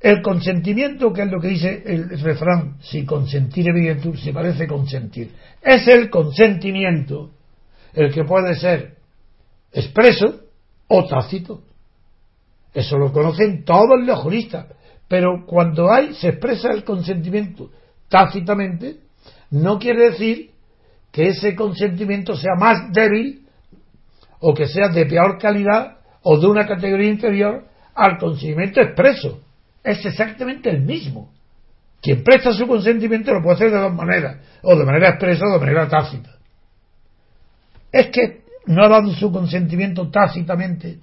El 0.00 0.22
consentimiento, 0.22 1.12
que 1.12 1.22
es 1.22 1.30
lo 1.30 1.40
que 1.40 1.48
dice 1.48 1.82
el 1.86 2.20
refrán, 2.20 2.76
si 2.80 3.04
consentir 3.04 3.68
evidente, 3.68 4.16
si 4.16 4.32
parece 4.32 4.66
consentir, 4.66 5.32
es 5.62 5.86
el 5.88 6.10
consentimiento 6.10 7.30
el 7.94 8.12
que 8.12 8.24
puede 8.24 8.54
ser 8.54 8.96
expreso 9.72 10.42
o 10.88 11.06
tácito. 11.06 11.62
Eso 12.72 12.98
lo 12.98 13.10
conocen 13.10 13.64
todos 13.64 14.04
los 14.04 14.18
juristas. 14.20 14.66
Pero 15.08 15.46
cuando 15.46 15.90
hay, 15.90 16.14
se 16.14 16.28
expresa 16.28 16.70
el 16.70 16.84
consentimiento 16.84 17.70
tácitamente, 18.08 18.98
no 19.50 19.78
quiere 19.78 20.10
decir 20.10 20.50
que 21.10 21.28
ese 21.28 21.54
consentimiento 21.54 22.36
sea 22.36 22.54
más 22.58 22.92
débil 22.92 23.45
o 24.40 24.54
que 24.54 24.66
sea 24.66 24.88
de 24.88 25.06
peor 25.06 25.38
calidad 25.38 25.98
o 26.22 26.38
de 26.38 26.46
una 26.46 26.66
categoría 26.66 27.10
inferior 27.10 27.64
al 27.94 28.18
consentimiento 28.18 28.80
expreso. 28.80 29.40
Es 29.82 30.04
exactamente 30.04 30.68
el 30.70 30.82
mismo. 30.82 31.32
Quien 32.02 32.22
presta 32.22 32.52
su 32.52 32.66
consentimiento 32.66 33.32
lo 33.32 33.42
puede 33.42 33.56
hacer 33.56 33.70
de 33.70 33.78
dos 33.78 33.94
maneras, 33.94 34.38
o 34.62 34.76
de 34.76 34.84
manera 34.84 35.10
expresa 35.10 35.46
o 35.46 35.52
de 35.52 35.60
manera 35.60 35.88
tácita. 35.88 36.30
Es 37.90 38.08
que 38.08 38.42
no 38.66 38.84
ha 38.84 38.88
dado 38.88 39.12
su 39.12 39.32
consentimiento 39.32 40.10
tácitamente 40.10 40.98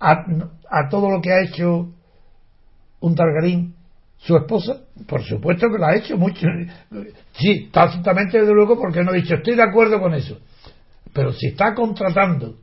a, 0.00 0.88
todo 0.88 1.10
lo 1.10 1.20
que 1.20 1.32
ha 1.32 1.42
hecho 1.42 1.88
un 3.00 3.14
Targarín, 3.14 3.74
su 4.16 4.36
esposa? 4.36 4.80
Por 5.06 5.22
supuesto 5.22 5.68
que 5.70 5.78
lo 5.78 5.86
ha 5.86 5.96
hecho 5.96 6.16
mucho. 6.16 6.46
Sí, 7.32 7.68
tácitamente 7.72 8.40
desde 8.40 8.54
luego 8.54 8.78
porque 8.78 9.02
no 9.02 9.10
ha 9.10 9.14
dicho 9.14 9.34
estoy 9.34 9.54
de 9.54 9.62
acuerdo 9.62 10.00
con 10.00 10.14
eso. 10.14 10.38
Pero 11.12 11.32
si 11.32 11.48
está 11.48 11.74
contratando 11.74 12.56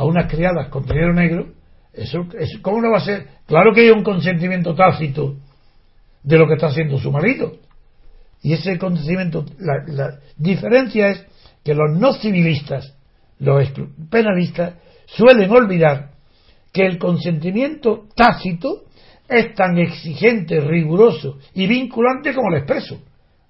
a 0.00 0.04
unas 0.06 0.32
criadas 0.32 0.68
con 0.68 0.86
dinero 0.86 1.12
negro, 1.12 1.52
eso, 1.92 2.26
¿cómo 2.62 2.80
no 2.80 2.90
va 2.90 2.96
a 2.96 3.04
ser? 3.04 3.26
Claro 3.46 3.74
que 3.74 3.82
hay 3.82 3.90
un 3.90 4.02
consentimiento 4.02 4.74
tácito 4.74 5.34
de 6.22 6.38
lo 6.38 6.46
que 6.46 6.54
está 6.54 6.68
haciendo 6.68 6.96
su 6.96 7.12
marido. 7.12 7.52
Y 8.40 8.54
ese 8.54 8.78
consentimiento, 8.78 9.44
la 9.58 10.18
diferencia 10.38 11.08
es 11.08 11.26
que 11.62 11.74
los 11.74 11.98
no 11.98 12.14
civilistas 12.14 12.94
los 13.40 13.70
penalistas 14.10 14.74
suelen 15.04 15.50
olvidar 15.50 16.12
que 16.72 16.86
el 16.86 16.98
consentimiento 16.98 18.06
tácito 18.14 18.84
es 19.28 19.54
tan 19.54 19.76
exigente, 19.76 20.60
riguroso 20.60 21.38
y 21.54 21.66
vinculante 21.66 22.32
como 22.32 22.48
el 22.54 22.62
expreso. 22.62 23.02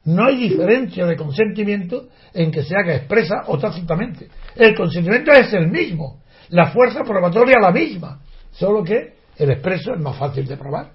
No 0.04 0.26
hay 0.26 0.48
diferencia 0.48 1.06
de 1.06 1.16
consentimiento 1.16 2.08
en 2.34 2.50
que 2.50 2.64
se 2.64 2.74
haga 2.74 2.96
expresa 2.96 3.42
o 3.46 3.56
tácitamente. 3.56 4.28
El 4.56 4.74
consentimiento 4.74 5.30
es 5.30 5.52
el 5.52 5.68
mismo, 5.68 6.20
la 6.50 6.70
fuerza 6.70 7.02
probatoria 7.04 7.56
la 7.60 7.72
misma, 7.72 8.20
solo 8.52 8.84
que 8.84 9.14
el 9.36 9.50
expreso 9.50 9.94
es 9.94 10.00
más 10.00 10.16
fácil 10.16 10.46
de 10.46 10.56
probar. 10.56 10.92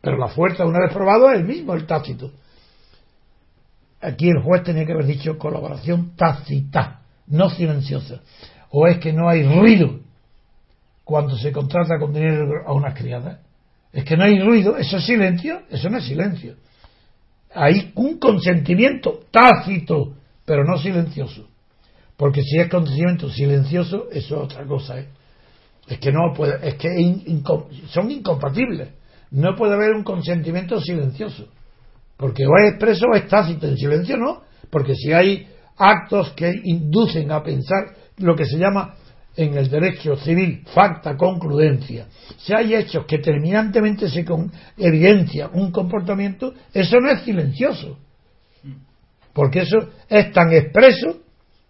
Pero 0.00 0.16
la 0.16 0.28
fuerza, 0.28 0.64
una 0.64 0.80
vez 0.80 0.92
probado, 0.92 1.30
es 1.30 1.38
el 1.38 1.44
mismo, 1.44 1.74
el 1.74 1.86
tácito. 1.86 2.32
Aquí 4.00 4.28
el 4.28 4.42
juez 4.42 4.64
tenía 4.64 4.84
que 4.84 4.92
haber 4.92 5.06
dicho 5.06 5.38
colaboración 5.38 6.16
tácita 6.16 7.02
no 7.28 7.50
silenciosa. 7.50 8.20
O 8.70 8.86
es 8.86 8.98
que 8.98 9.12
no 9.12 9.28
hay 9.28 9.42
ruido 9.42 10.00
cuando 11.04 11.36
se 11.36 11.52
contrata 11.52 11.98
con 11.98 12.12
dinero 12.12 12.62
a 12.66 12.72
una 12.72 12.94
criada. 12.94 13.40
Es 13.92 14.04
que 14.04 14.16
no 14.16 14.24
hay 14.24 14.40
ruido, 14.40 14.76
eso 14.76 14.96
es 14.96 15.04
silencio, 15.04 15.62
eso 15.70 15.90
no 15.90 15.98
es 15.98 16.04
silencio. 16.04 16.54
Hay 17.54 17.92
un 17.96 18.18
consentimiento 18.18 19.20
tácito, 19.30 20.14
pero 20.44 20.64
no 20.64 20.78
silencioso. 20.78 21.48
Porque 22.22 22.42
si 22.44 22.56
es 22.56 22.68
consentimiento 22.68 23.28
silencioso, 23.30 24.06
eso 24.12 24.36
es 24.36 24.42
otra 24.44 24.64
cosa. 24.64 25.00
¿eh? 25.00 25.08
Es 25.88 25.98
que 25.98 26.12
no 26.12 26.32
puede, 26.32 26.68
es 26.68 26.76
que 26.76 26.88
son 27.88 28.12
incompatibles. 28.12 28.90
No 29.32 29.56
puede 29.56 29.74
haber 29.74 29.90
un 29.90 30.04
consentimiento 30.04 30.80
silencioso. 30.80 31.48
Porque 32.16 32.46
o 32.46 32.50
es 32.58 32.74
expreso 32.74 33.06
o 33.12 33.16
es 33.16 33.26
tácito. 33.26 33.66
En 33.66 33.76
silencio 33.76 34.16
no. 34.18 34.42
Porque 34.70 34.94
si 34.94 35.12
hay 35.12 35.48
actos 35.76 36.30
que 36.34 36.60
inducen 36.62 37.32
a 37.32 37.42
pensar 37.42 37.92
lo 38.18 38.36
que 38.36 38.44
se 38.44 38.56
llama 38.56 38.94
en 39.34 39.58
el 39.58 39.68
derecho 39.68 40.14
civil 40.14 40.62
facta 40.72 41.16
concludencia. 41.16 42.06
Si 42.36 42.54
hay 42.54 42.76
hechos 42.76 43.04
que 43.04 43.18
terminantemente 43.18 44.08
se 44.08 44.24
evidencia 44.76 45.50
un 45.52 45.72
comportamiento, 45.72 46.54
eso 46.72 47.00
no 47.00 47.10
es 47.10 47.22
silencioso. 47.22 47.98
Porque 49.32 49.62
eso 49.62 49.88
es 50.08 50.30
tan 50.30 50.52
expreso 50.52 51.22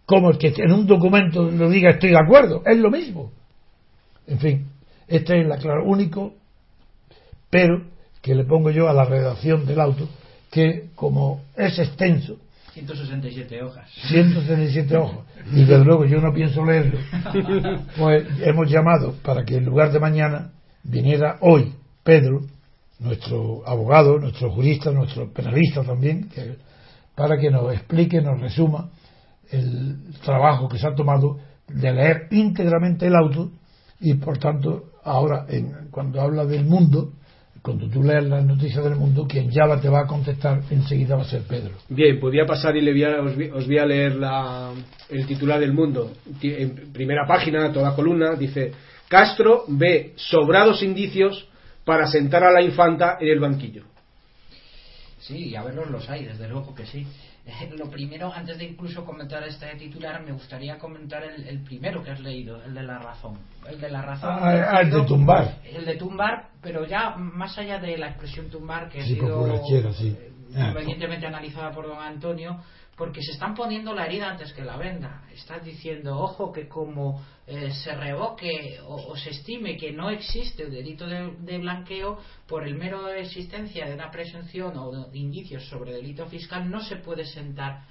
como 0.06 0.30
el 0.30 0.38
que 0.38 0.52
en 0.56 0.72
un 0.72 0.86
documento 0.86 1.50
lo 1.50 1.70
diga 1.70 1.90
estoy 1.90 2.10
de 2.10 2.18
acuerdo. 2.18 2.62
Es 2.66 2.78
lo 2.78 2.90
mismo. 2.90 3.32
En 4.26 4.38
fin, 4.38 4.66
este 5.08 5.40
es 5.40 5.46
la 5.46 5.58
claro 5.58 5.84
único, 5.84 6.34
pero 7.50 7.82
que 8.20 8.34
le 8.34 8.44
pongo 8.44 8.70
yo 8.70 8.88
a 8.88 8.92
la 8.92 9.04
redacción 9.04 9.66
del 9.66 9.80
auto, 9.80 10.08
que 10.50 10.90
como 10.94 11.42
es 11.56 11.78
extenso 11.78 12.38
167 12.72 13.62
hojas. 13.62 13.88
167 14.08 14.96
hojas. 14.96 15.18
Y 15.52 15.64
desde 15.64 15.84
luego 15.84 16.06
yo 16.06 16.20
no 16.20 16.32
pienso 16.32 16.64
leerlo. 16.64 16.98
Pues 17.98 18.26
hemos 18.40 18.70
llamado 18.70 19.14
para 19.22 19.44
que 19.44 19.56
en 19.56 19.66
lugar 19.66 19.92
de 19.92 20.00
mañana 20.00 20.52
viniera 20.82 21.36
hoy 21.40 21.74
Pedro, 22.02 22.40
nuestro 22.98 23.62
abogado, 23.66 24.18
nuestro 24.18 24.50
jurista, 24.50 24.90
nuestro 24.90 25.30
penalista 25.32 25.82
también, 25.82 26.28
para 27.14 27.38
que 27.38 27.50
nos 27.50 27.72
explique, 27.74 28.20
nos 28.22 28.40
resuma 28.40 28.88
el 29.52 30.14
trabajo 30.24 30.68
que 30.68 30.78
se 30.78 30.86
ha 30.86 30.94
tomado 30.94 31.38
de 31.68 31.92
leer 31.92 32.28
íntegramente 32.30 33.06
el 33.06 33.14
auto 33.14 33.50
y 34.00 34.14
por 34.14 34.38
tanto 34.38 34.90
ahora 35.04 35.46
en, 35.48 35.88
cuando 35.90 36.20
habla 36.20 36.44
del 36.44 36.64
mundo 36.64 37.12
cuando 37.62 37.88
tú 37.88 38.02
leas 38.02 38.24
las 38.24 38.44
noticias 38.44 38.82
del 38.82 38.96
mundo, 38.96 39.24
quien 39.28 39.48
ya 39.48 39.80
te 39.80 39.88
va 39.88 40.00
a 40.00 40.06
contestar 40.06 40.62
enseguida 40.70 41.14
va 41.14 41.22
a 41.22 41.26
ser 41.26 41.42
Pedro. 41.42 41.74
Bien, 41.88 42.18
podría 42.18 42.44
pasar 42.44 42.76
y 42.76 42.80
le 42.80 43.20
os, 43.20 43.66
voy 43.66 43.78
a 43.78 43.86
leer 43.86 44.18
el 45.08 45.26
titular 45.26 45.60
del 45.60 45.72
mundo. 45.72 46.10
En 46.42 46.92
primera 46.92 47.24
página, 47.26 47.72
toda 47.72 47.94
columna, 47.94 48.34
dice: 48.34 48.72
Castro 49.08 49.64
ve 49.68 50.12
sobrados 50.16 50.82
indicios 50.82 51.48
para 51.84 52.08
sentar 52.08 52.42
a 52.42 52.50
la 52.50 52.62
infanta 52.62 53.18
en 53.20 53.28
el 53.28 53.38
banquillo. 53.38 53.84
Sí, 55.20 55.54
a 55.54 55.62
verlos 55.62 55.88
los 55.88 56.10
hay, 56.10 56.24
desde 56.24 56.48
luego 56.48 56.74
que 56.74 56.84
sí. 56.84 57.06
lo 57.76 57.90
primero, 57.90 58.32
antes 58.32 58.58
de 58.58 58.64
incluso 58.64 59.04
comentar 59.04 59.42
este 59.44 59.66
titular, 59.76 60.22
me 60.24 60.32
gustaría 60.32 60.78
comentar 60.78 61.22
el, 61.24 61.60
primero 61.62 62.02
que 62.02 62.10
has 62.10 62.20
leído, 62.20 62.62
el 62.62 62.74
de 62.74 62.82
la 62.82 62.98
razón. 62.98 63.38
El 63.68 63.80
de 63.80 63.90
la 63.90 64.02
razón. 64.02 64.30
Ah, 64.32 64.70
ah, 64.72 64.80
el 64.80 64.90
de 64.90 65.04
tumbar. 65.04 65.58
El 65.64 65.84
de 65.84 65.96
tumbar, 65.96 66.50
pero 66.60 66.86
ya 66.86 67.16
más 67.16 67.56
allá 67.58 67.78
de 67.78 67.98
la 67.98 68.08
expresión 68.08 68.48
tumbar, 68.48 68.88
que 68.88 69.00
ha 69.00 69.04
sido 69.04 69.44
convenientemente 70.54 71.26
analizada 71.26 71.70
por 71.72 71.86
don 71.86 71.98
Antonio, 71.98 72.60
porque 72.96 73.22
se 73.22 73.32
están 73.32 73.54
poniendo 73.54 73.94
la 73.94 74.06
herida 74.06 74.30
antes 74.30 74.52
que 74.52 74.62
la 74.62 74.76
venda. 74.76 75.24
Estás 75.32 75.64
diciendo, 75.64 76.18
ojo, 76.18 76.52
que 76.52 76.68
como 76.68 77.24
eh, 77.46 77.70
se 77.70 77.94
revoque 77.94 78.78
o, 78.86 79.16
se 79.16 79.30
estime 79.30 79.76
que 79.76 79.92
no 79.92 80.10
existe 80.10 80.64
el 80.64 80.70
delito 80.70 81.06
de, 81.06 81.58
blanqueo, 81.58 82.18
por 82.46 82.66
el 82.66 82.74
mero 82.74 83.08
existencia 83.08 83.86
de 83.86 83.94
una 83.94 84.10
presunción 84.10 84.76
o 84.76 85.08
indicios 85.14 85.66
sobre 85.68 85.92
delito 85.92 86.26
fiscal, 86.26 86.70
no 86.70 86.80
se 86.80 86.96
puede 86.96 87.24
sentar 87.24 87.82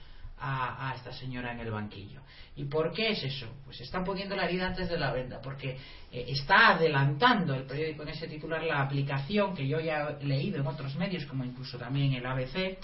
a, 0.43 0.93
esta 0.95 1.11
señora 1.13 1.51
en 1.51 1.59
el 1.59 1.71
banquillo. 1.71 2.21
¿Y 2.55 2.65
por 2.65 2.91
qué 2.91 3.11
es 3.11 3.23
eso? 3.23 3.47
Pues 3.63 3.79
están 3.81 4.03
poniendo 4.03 4.35
la 4.35 4.45
herida 4.45 4.67
antes 4.67 4.89
de 4.89 4.97
la 4.97 5.11
venda, 5.11 5.39
porque 5.41 5.77
eh, 6.11 6.25
está 6.29 6.69
adelantando 6.75 7.53
el 7.53 7.63
periódico 7.63 8.03
en 8.03 8.09
ese 8.09 8.27
titular 8.27 8.63
la 8.63 8.81
aplicación 8.81 9.55
que 9.55 9.67
yo 9.67 9.79
ya 9.79 10.17
he 10.19 10.25
leído 10.25 10.59
en 10.59 10.67
otros 10.67 10.95
medios, 10.95 11.25
como 11.25 11.43
incluso 11.43 11.77
también 11.77 12.13
el 12.13 12.25
ABC, 12.25 12.77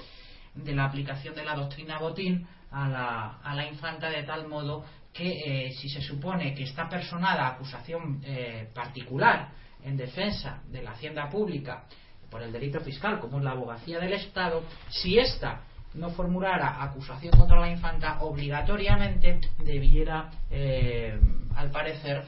de 0.64 0.74
la 0.76 0.86
aplicación 0.86 1.36
de 1.36 1.44
la 1.44 1.56
doctrina 1.56 2.00
Botín 2.00 2.48
a 2.72 2.88
la, 2.88 3.38
a 3.44 3.56
la 3.56 3.68
infanta 3.68 4.10
de 4.10 4.24
tal 4.24 4.48
modo 4.48 4.84
que 5.14 5.68
eh, 5.68 5.72
si 5.74 5.90
se 5.90 6.02
supone 6.02 6.54
que 6.54 6.64
está 6.64 6.88
personada 6.88 7.48
acusación 7.48 8.22
eh, 8.24 8.70
particular 8.74 9.50
en 9.84 9.98
defensa 9.98 10.62
de 10.68 10.84
la 10.84 10.92
hacienda 10.92 11.30
pública 11.30 11.86
por 12.30 12.44
el 12.44 12.52
delito 12.52 12.82
fiscal, 12.82 13.20
como 13.20 13.38
es 13.38 13.44
la 13.44 13.52
abogacía 13.52 14.00
del 14.00 14.14
Estado, 14.14 14.64
si 14.90 15.18
ésta 15.18 15.62
no 15.94 16.10
formulara 16.10 16.84
acusación 16.84 17.32
contra 17.32 17.60
la 17.60 17.72
infanta, 17.72 18.20
obligatoriamente 18.22 19.40
debiera 19.64 20.30
eh, 20.52 21.20
al 21.56 21.72
parecer, 21.72 22.24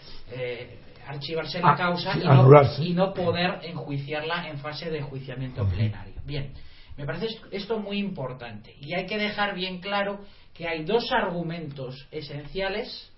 archivarse 1.10 1.60
la 1.60 1.74
Ah, 1.74 1.78
causa 1.78 2.14
sí, 2.14 2.20
y, 2.22 2.26
no, 2.26 2.84
y 2.84 2.94
no 2.94 3.14
poder 3.14 3.60
enjuiciarla 3.64 4.48
en 4.48 4.58
fase 4.60 4.90
de 4.90 5.00
enjuiciamiento 5.00 5.68
plenario. 5.68 6.16
Bien, 6.24 6.54
me 7.00 7.06
parece 7.06 7.28
est- 7.28 7.44
esto 7.52 7.80
muy 7.80 7.98
importante 7.98 8.76
y 8.82 8.94
hay 8.94 9.06
que 9.06 9.18
dejar 9.18 9.56
bien 9.56 9.80
claro 9.80 10.20
que 10.54 10.68
hay 10.68 10.84
dos 10.84 11.10
argumentos 11.14 12.08
esenciales 12.12 13.10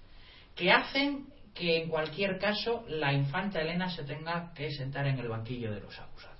que 0.56 0.72
hacen 0.72 1.26
que 1.56 1.82
en 1.82 1.90
cualquier 1.90 2.38
caso 2.38 2.86
la 2.88 3.12
infanta 3.12 3.60
Elena 3.60 3.90
se 3.90 4.04
tenga 4.04 4.54
que 4.54 4.70
sentar 4.72 5.08
en 5.08 5.18
el 5.18 5.28
banquillo 5.28 5.72
de 5.74 5.82
los 5.82 5.98
acusados. 6.00 6.38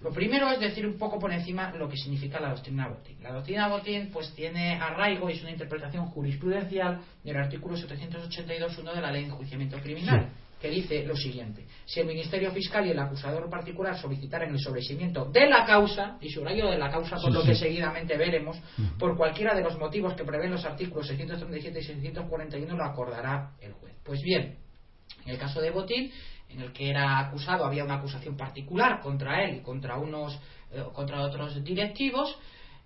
Lo 0.00 0.12
primero 0.12 0.48
es 0.50 0.60
decir 0.60 0.86
un 0.86 0.98
poco 0.98 1.18
por 1.18 1.32
encima 1.32 1.72
lo 1.72 1.88
que 1.88 1.96
significa 1.96 2.38
la 2.38 2.50
doctrina 2.50 2.86
Botín. 2.88 3.20
La 3.22 3.32
doctrina 3.32 3.66
Botín 3.68 4.10
pues 4.12 4.32
tiene 4.34 4.74
arraigo 4.74 5.28
y 5.28 5.32
es 5.32 5.40
una 5.42 5.50
interpretación 5.50 6.06
jurisprudencial 6.06 7.00
del 7.24 7.36
artículo 7.36 7.74
782.1 7.76 8.94
de 8.94 9.00
la 9.00 9.10
Ley 9.10 9.22
de 9.22 9.28
Enjuiciamiento 9.30 9.78
Criminal, 9.80 10.28
que 10.60 10.70
dice 10.70 11.04
lo 11.04 11.16
siguiente: 11.16 11.66
si 11.86 12.00
el 12.00 12.06
Ministerio 12.06 12.50
Fiscal 12.50 12.86
y 12.86 12.90
el 12.90 12.98
acusador 12.98 13.48
particular 13.48 13.96
solicitaran 13.98 14.50
el 14.50 14.58
sobreseimiento 14.58 15.24
de 15.26 15.48
la 15.48 15.64
causa, 15.64 16.16
y 16.20 16.30
subrayo 16.30 16.68
de 16.68 16.78
la 16.78 16.90
causa 16.90 17.16
por 17.16 17.26
Sí, 17.26 17.32
lo 17.32 17.40
sí. 17.42 17.48
que 17.48 17.54
seguidamente 17.54 18.16
veremos, 18.16 18.58
por 18.98 19.16
cualquiera 19.16 19.54
de 19.54 19.62
los 19.62 19.78
motivos 19.78 20.14
que 20.14 20.24
prevén 20.24 20.50
los 20.50 20.64
artículos 20.64 21.06
637 21.06 21.78
y 21.78 21.82
641 21.82 22.76
lo 22.76 22.84
acordará 22.84 23.52
el 23.60 23.72
juez. 23.72 23.94
Pues 24.04 24.22
bien, 24.22 24.56
en 25.24 25.30
el 25.32 25.38
caso 25.38 25.60
de 25.60 25.70
Botín, 25.70 26.10
en 26.48 26.60
el 26.60 26.72
que 26.72 26.88
era 26.90 27.18
acusado, 27.18 27.64
había 27.64 27.84
una 27.84 27.94
acusación 27.96 28.36
particular 28.36 29.00
contra 29.00 29.44
él 29.44 29.56
y 29.56 29.60
contra 29.60 29.96
unos 29.98 30.38
eh, 30.72 30.82
contra 30.92 31.20
otros 31.22 31.62
directivos 31.64 32.36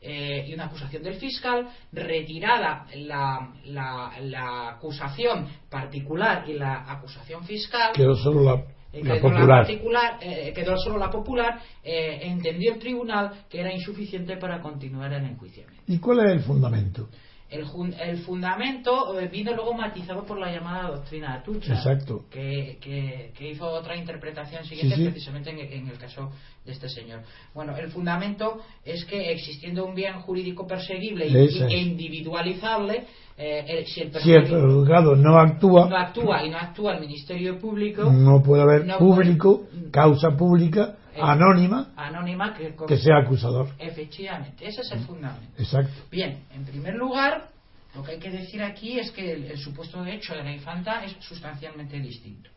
eh, 0.02 0.44
y 0.48 0.54
una 0.54 0.64
acusación 0.66 1.02
del 1.02 1.14
fiscal, 1.14 1.68
retirada 1.92 2.86
la, 2.96 3.52
la- 3.66 4.12
la 4.20 4.68
acusación 4.70 5.46
particular 5.70 6.44
y 6.48 6.54
la 6.54 6.90
acusación 6.92 7.44
fiscal, 7.44 7.92
Quedó 7.94 8.14
solo 8.16 8.42
la, 8.42 8.54
eh, 8.92 9.02
la 9.04 9.14
quedó 9.14 9.14
la 9.14 9.20
popular. 9.36 9.48
particular, 9.66 10.18
eh, 10.20 10.52
quedó 10.54 10.76
solo 10.76 10.98
la 10.98 11.10
popular, 11.10 11.60
eh, 11.82 12.20
entendió 12.24 12.74
el 12.74 12.78
tribunal 12.78 13.44
que 13.48 13.60
era 13.60 13.72
insuficiente 13.72 14.36
para 14.36 14.60
continuar 14.60 15.12
el 15.12 15.24
enjuiciamiento. 15.24 15.82
¿Y 15.86 15.98
cuál 15.98 16.20
es 16.26 16.32
el 16.32 16.40
fundamento? 16.40 17.08
El, 17.52 17.66
el 18.00 18.18
fundamento 18.24 19.20
eh, 19.20 19.28
vino 19.28 19.52
luego 19.54 19.74
matizado 19.74 20.24
por 20.24 20.38
la 20.38 20.50
llamada 20.50 20.88
doctrina 20.88 21.34
Atucha, 21.34 21.74
Exacto. 21.74 22.24
que, 22.30 22.78
que- 22.80 23.30
que 23.36 23.50
hizo 23.50 23.66
otra 23.66 23.94
interpretación 23.96 24.64
siguiente 24.64 24.96
Sí, 24.96 25.02
sí. 25.04 25.10
precisamente 25.10 25.50
en, 25.50 25.58
en 25.82 25.88
el 25.88 25.98
caso 25.98 26.30
de 26.64 26.72
este 26.72 26.88
señor. 26.88 27.20
Bueno, 27.54 27.76
el 27.76 27.90
fundamento 27.90 28.60
es 28.84 29.04
que 29.04 29.32
existiendo 29.32 29.84
un 29.84 29.94
bien 29.94 30.14
jurídico 30.20 30.66
perseguible 30.66 31.26
Ese 31.26 31.66
e 31.66 31.78
individualizable, 31.78 33.04
eh, 33.36 33.64
el- 33.68 33.86
si 33.86 34.00
el 34.00 34.12
Si 34.12 34.32
el 34.32 34.42
perseguido 34.44 34.70
juzgado 34.72 35.16
no 35.16 35.38
actúa, 35.38 35.88
no 35.88 35.96
actúa 35.96 36.44
y 36.44 36.50
no 36.50 36.56
actúa 36.58 36.94
el 36.94 37.00
Ministerio 37.00 37.58
Público, 37.58 38.04
no 38.10 38.42
puede 38.42 38.62
haber 38.62 38.86
No 38.86 38.98
público, 38.98 39.62
puede- 39.70 39.90
causa 39.90 40.30
pública, 40.36 40.96
anónima, 41.20 41.92
anónima 41.96 42.54
que, 42.54 42.74
que 42.86 42.96
sea 42.98 43.18
acusador. 43.18 43.68
efectivamente, 43.78 44.66
ese 44.66 44.80
es 44.80 44.92
el 44.92 45.00
fundamento. 45.00 45.52
Exacto. 45.58 45.92
Bien, 46.10 46.44
en 46.52 46.64
primer 46.64 46.94
lugar, 46.94 47.48
lo 47.94 48.02
que 48.02 48.12
hay 48.12 48.18
que 48.18 48.30
decir 48.30 48.62
aquí 48.62 48.98
es 48.98 49.10
que 49.10 49.32
el, 49.32 49.44
el 49.44 49.58
supuesto 49.58 50.02
de 50.02 50.14
hecho 50.14 50.34
de 50.34 50.42
la 50.42 50.52
infanta 50.52 51.04
es 51.04 51.16
sustancialmente 51.20 51.98
distinto. 52.00 52.50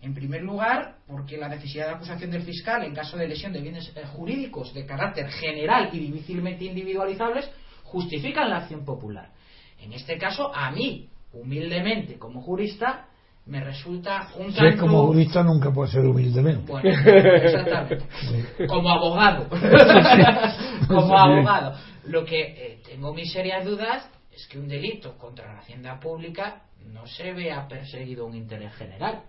En 0.00 0.12
primer 0.12 0.42
lugar, 0.42 0.96
porque 1.06 1.38
la 1.38 1.48
necesidad 1.48 1.86
de 1.86 1.94
acusación 1.94 2.30
del 2.30 2.42
fiscal 2.42 2.84
en 2.84 2.94
caso 2.94 3.16
de 3.16 3.26
lesión 3.26 3.52
de 3.52 3.60
bienes 3.60 3.90
eh, 3.96 4.04
jurídicos 4.04 4.74
de 4.74 4.84
carácter 4.84 5.30
general 5.30 5.88
y 5.92 5.98
difícilmente 5.98 6.64
individualizables 6.64 7.50
justifican 7.84 8.50
la 8.50 8.58
acción 8.58 8.84
popular. 8.84 9.30
En 9.80 9.92
este 9.92 10.18
caso, 10.18 10.54
a 10.54 10.70
mí, 10.72 11.08
humildemente, 11.32 12.18
como 12.18 12.42
jurista, 12.42 13.08
me 13.46 13.62
resulta 13.62 14.28
un 14.38 14.54
tanto... 14.54 14.80
como 14.80 15.06
jurista 15.06 15.42
nunca 15.42 15.70
puede 15.70 15.90
ser 15.90 16.02
humildemente. 16.02 16.70
Bueno, 16.70 16.88
exactamente. 16.90 18.04
Como 18.66 18.88
abogado. 18.88 19.48
Como 20.88 21.18
abogado. 21.18 21.76
Lo 22.06 22.24
que 22.24 22.40
eh, 22.40 22.78
tengo 22.86 23.12
mis 23.12 23.32
serias 23.32 23.64
dudas 23.64 24.08
es 24.32 24.46
que 24.48 24.58
un 24.58 24.68
delito 24.68 25.16
contra 25.18 25.52
la 25.52 25.60
hacienda 25.60 26.00
pública 26.00 26.62
no 26.92 27.06
se 27.06 27.32
vea 27.32 27.66
perseguido 27.68 28.26
un 28.26 28.34
interés 28.34 28.74
general. 28.74 29.22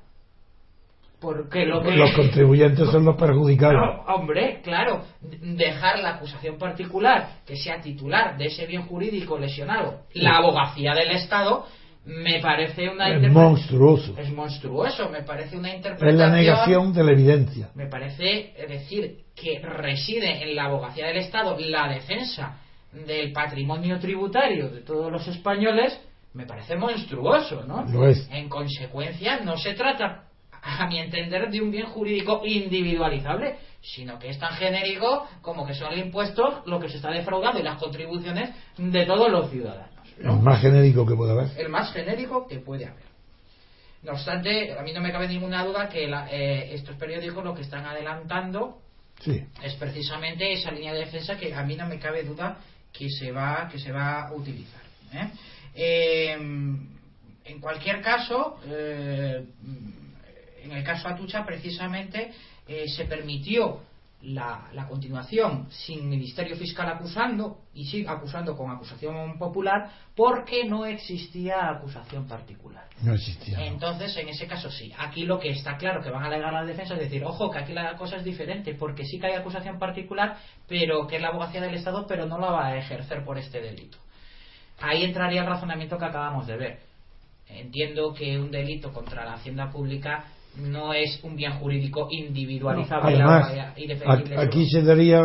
Porque 1.20 1.66
lo 1.66 1.82
que. 1.82 1.92
Los 1.92 2.12
contribuyentes 2.12 2.90
son 2.90 3.06
los 3.06 3.16
perjudicados. 3.16 4.02
Hombre, 4.08 4.62
claro, 4.62 5.04
dejar 5.22 6.00
la 6.00 6.16
acusación 6.16 6.58
particular 6.58 7.40
que 7.46 7.56
sea 7.56 7.82
titular 7.82 8.38
de 8.38 8.46
ese 8.46 8.66
bien 8.66 8.84
jurídico 8.84 9.38
lesionado, 9.38 10.02
la 10.14 10.38
abogacía 10.38 10.94
del 10.94 11.12
Estado, 11.12 11.66
me 12.06 12.40
parece 12.40 12.88
una 12.88 13.10
Es 13.10 13.32
monstruoso. 13.32 14.16
Es 14.18 14.32
monstruoso, 14.32 15.10
me 15.10 15.24
parece 15.24 15.58
una 15.58 15.76
interpretación. 15.76 16.14
Es 16.14 16.20
la 16.20 16.30
negación 16.30 16.94
de 16.94 17.04
la 17.04 17.12
evidencia. 17.12 17.70
Me 17.74 17.88
parece 17.88 18.54
decir 18.70 19.26
que 19.36 19.60
reside 19.60 20.44
en 20.44 20.56
la 20.56 20.66
abogacía 20.66 21.08
del 21.08 21.18
Estado 21.18 21.58
la 21.60 21.90
defensa 21.90 22.60
del 22.92 23.34
patrimonio 23.34 24.00
tributario 24.00 24.70
de 24.70 24.82
todos 24.82 25.12
los 25.12 25.28
españoles, 25.28 26.00
me 26.34 26.46
parece 26.46 26.76
monstruoso, 26.76 27.64
¿no? 27.66 27.84
Lo 27.86 28.08
es. 28.08 28.30
En 28.32 28.50
consecuencia, 28.50 29.40
no 29.40 29.58
se 29.58 29.74
trata, 29.74 30.26
a 30.62 30.88
mi 30.88 31.00
entender, 31.00 31.50
de 31.50 31.62
un 31.62 31.72
bien 31.72 31.88
jurídico 31.88 32.42
individualizable, 32.46 33.58
sino 33.82 34.18
que 34.18 34.30
es 34.30 34.40
tan 34.40 34.54
genérico 34.54 35.28
como 35.42 35.66
que 35.66 35.74
son 35.74 35.92
los 35.92 36.00
impuestos 36.00 36.66
lo 36.66 36.80
que 36.80 36.90
se 36.90 36.98
está 36.98 37.12
defraudando 37.12 37.60
y 37.60 37.64
las 37.64 37.78
contribuciones 37.78 38.52
de 38.78 39.06
todos 39.06 39.30
los 39.30 39.50
ciudadanos. 39.50 39.95
¿No? 40.20 40.34
El 40.36 40.40
más 40.42 40.62
genérico 40.62 41.06
que 41.06 41.16
puede 41.16 41.32
haber. 41.32 41.50
el 41.60 41.70
más 41.70 41.92
genérico 41.94 42.48
que 42.48 42.60
puede 42.60 42.86
haber. 42.86 43.06
No 44.04 44.12
obstante, 44.14 44.78
a 44.78 44.82
mí 44.84 44.94
no 44.94 45.02
me 45.02 45.12
cabe 45.12 45.28
ninguna 45.28 45.64
duda 45.66 45.90
que 45.90 46.08
la- 46.08 46.28
eh, 46.32 46.74
estos 46.76 46.96
periódicos 46.96 47.44
lo 47.44 47.56
que 47.56 47.62
están 47.64 47.86
adelantando 47.86 48.80
Sí. 49.22 49.44
es 49.64 49.74
precisamente 49.76 50.52
esa 50.54 50.72
línea 50.72 50.94
de 50.94 51.00
defensa 51.00 51.38
que 51.38 51.54
a 51.54 51.64
mí 51.64 51.76
no 51.76 51.88
me 51.88 51.98
cabe 52.00 52.24
duda 52.24 52.58
que 52.94 53.10
se 53.10 53.32
va 53.32 53.68
que 53.72 53.80
se 53.80 53.92
va 53.92 54.28
a 54.28 54.34
utilizar. 54.34 54.82
¿eh? 55.14 55.30
Eh, 55.74 56.34
en 56.34 57.60
cualquier 57.60 58.02
caso, 58.02 58.60
eh, 58.68 59.44
en 60.64 60.72
el 60.72 60.84
caso 60.84 61.08
Atucha 61.08 61.46
precisamente 61.46 62.32
se 62.88 63.06
permitió 63.06 63.82
la, 64.26 64.70
la 64.74 64.88
continuación 64.88 65.68
sin 65.70 66.10
ministerio 66.10 66.56
fiscal 66.56 66.90
acusando 66.90 67.60
y 67.74 67.86
sí 67.86 68.06
acusando 68.08 68.58
con 68.58 68.72
acusación 68.72 69.38
popular 69.38 69.90
porque 70.16 70.66
no 70.66 70.86
existía 70.86 71.70
acusación 71.70 72.28
particular. 72.28 72.86
No 73.02 73.14
existía. 73.14 73.66
Entonces, 73.66 74.16
en 74.18 74.30
ese 74.30 74.48
caso 74.48 74.72
sí. 74.72 74.92
Aquí 74.98 75.26
lo 75.26 75.40
que 75.40 75.50
está 75.50 75.78
claro 75.78 76.02
que 76.02 76.10
van 76.10 76.24
a 76.24 76.28
alegar 76.28 76.54
la 76.54 76.66
defensa 76.66 76.96
es 76.96 77.02
decir, 77.02 77.24
ojo, 77.24 77.52
que 77.52 77.60
aquí 77.60 77.74
la 77.74 77.96
cosa 77.98 78.16
es 78.16 78.24
diferente, 78.24 78.74
porque 78.74 79.06
sí 79.06 79.20
que 79.20 79.28
hay 79.28 79.34
acusación 79.34 79.78
particular, 79.78 80.38
pero 80.68 81.06
que 81.06 81.18
es 81.18 81.22
la 81.22 81.30
abogacía 81.30 81.62
del 81.62 81.76
Estado, 81.76 82.06
pero 82.08 82.26
no 82.26 82.40
la 82.40 82.52
va 82.52 82.68
a 82.68 82.78
ejercer 82.78 83.24
por 83.24 83.38
este 83.38 83.62
delito. 83.62 83.98
Ahí 84.80 85.04
entraría 85.04 85.42
el 85.42 85.48
razonamiento 85.48 85.98
que 85.98 86.06
acabamos 86.06 86.48
de 86.48 86.58
ver. 86.58 86.80
Entiendo 87.48 88.14
que 88.14 88.40
un 88.40 88.50
delito 88.50 88.92
contra 88.92 89.24
la 89.24 89.34
hacienda 89.34 89.70
pública 89.70 90.26
no 90.58 90.94
es 90.94 91.20
un 91.24 91.36
bien 91.36 91.54
jurídico 91.60 92.08
individualizable 92.12 93.16
Además, 93.16 93.52
y 93.76 93.88
defendible. 93.88 94.38
a- 94.38 94.42
aquí 94.42 94.70
se 94.70 94.82
daría, 94.84 95.22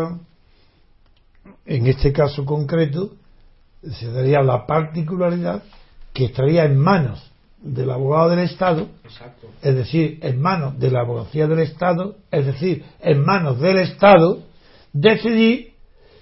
en 1.66 1.86
este 1.86 2.12
caso 2.12 2.44
concreto, 2.44 3.10
se 3.82 4.10
daría 4.12 4.42
la 4.42 4.66
particularidad 4.66 5.62
que 6.12 6.26
estaría 6.26 6.64
en 6.64 6.76
manos 6.78 7.30
del 7.62 7.90
abogado 7.90 8.30
del 8.30 8.40
Estado, 8.40 8.88
Exacto. 9.04 9.48
es 9.62 9.74
decir, 9.74 10.18
en 10.22 10.40
manos 10.40 10.78
de 10.78 10.90
la 10.90 11.00
abogacía 11.00 11.46
del 11.46 11.60
Estado, 11.60 12.16
es 12.30 12.46
decir, 12.46 12.84
en 13.00 13.22
manos 13.24 13.60
del 13.60 13.78
Estado, 13.78 14.42
decidir 14.92 15.74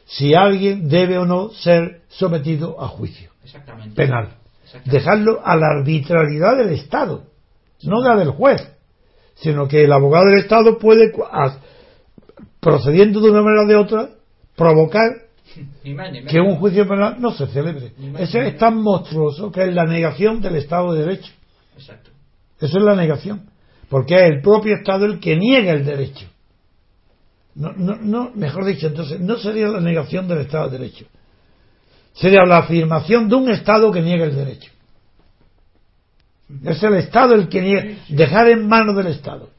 si 0.06 0.34
alguien 0.34 0.88
debe 0.88 1.18
o 1.18 1.24
no 1.26 1.50
ser 1.50 2.02
sometido 2.08 2.82
a 2.82 2.88
juicio 2.88 3.30
Exactamente. 3.44 3.94
penal. 3.94 4.30
Exactamente. 4.64 4.90
Dejarlo 4.98 5.40
a 5.44 5.56
la 5.56 5.66
arbitrariedad 5.78 6.56
del 6.56 6.70
Estado, 6.70 7.24
no 7.82 8.00
la 8.02 8.16
del 8.16 8.30
juez, 8.30 8.60
sino 9.40 9.68
que 9.68 9.84
el 9.84 9.92
abogado 9.92 10.26
del 10.26 10.40
Estado 10.40 10.78
puede, 10.78 11.12
procediendo 12.60 13.20
de 13.20 13.30
una 13.30 13.42
manera 13.42 13.62
o 13.64 13.66
de 13.68 13.76
otra, 13.76 14.10
provocar 14.56 15.10
Ni 15.84 15.94
más 15.94 16.10
ni 16.12 16.18
menos. 16.18 16.32
que 16.32 16.40
un 16.40 16.56
juicio 16.56 16.86
penal 16.88 17.16
no 17.20 17.30
se 17.32 17.46
celebre. 17.46 17.92
Más 17.98 18.12
menos. 18.12 18.34
es 18.34 18.58
tan 18.58 18.82
monstruoso 18.82 19.50
que 19.52 19.62
es 19.64 19.74
la 19.74 19.84
negación 19.84 20.40
del 20.40 20.56
Estado 20.56 20.92
de 20.92 21.04
Derecho. 21.04 21.32
Exacto. 21.76 22.10
Eso 22.60 22.78
es 22.78 22.84
la 22.84 22.96
negación. 22.96 23.48
Porque 23.88 24.16
es 24.16 24.22
el 24.24 24.42
propio 24.42 24.74
Estado 24.76 25.06
el 25.06 25.20
que 25.20 25.36
niega 25.36 25.72
el 25.72 25.84
derecho. 25.84 26.26
No, 27.54 27.72
no, 27.72 27.96
no, 27.96 28.30
mejor 28.34 28.64
dicho, 28.66 28.86
entonces, 28.86 29.20
no 29.20 29.36
sería 29.36 29.68
la 29.68 29.80
negación 29.80 30.28
del 30.28 30.40
Estado 30.40 30.68
de 30.68 30.78
Derecho. 30.78 31.06
Sería 32.12 32.44
la 32.44 32.58
afirmación 32.58 33.28
de 33.28 33.36
un 33.36 33.50
Estado 33.50 33.90
que 33.92 34.00
niega 34.02 34.24
el 34.24 34.34
derecho. 34.36 34.70
Es 36.64 36.82
el 36.82 36.94
Estado 36.94 37.34
el 37.34 37.48
que 37.48 37.60
niega. 37.60 37.96
Dejar 38.08 38.48
en 38.48 38.66
manos 38.66 38.96
del 38.96 39.08
Estado 39.08 39.50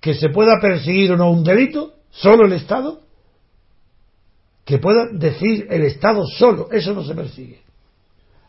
que 0.00 0.14
se 0.14 0.28
pueda 0.28 0.60
perseguir 0.60 1.12
o 1.12 1.16
no 1.16 1.30
un 1.30 1.42
delito, 1.42 1.94
solo 2.10 2.44
el 2.46 2.52
Estado, 2.52 3.00
que 4.66 4.78
pueda 4.78 5.08
decir 5.10 5.66
el 5.70 5.82
Estado 5.84 6.26
solo, 6.26 6.68
eso 6.70 6.92
no 6.92 7.04
se 7.04 7.14
persigue. 7.14 7.62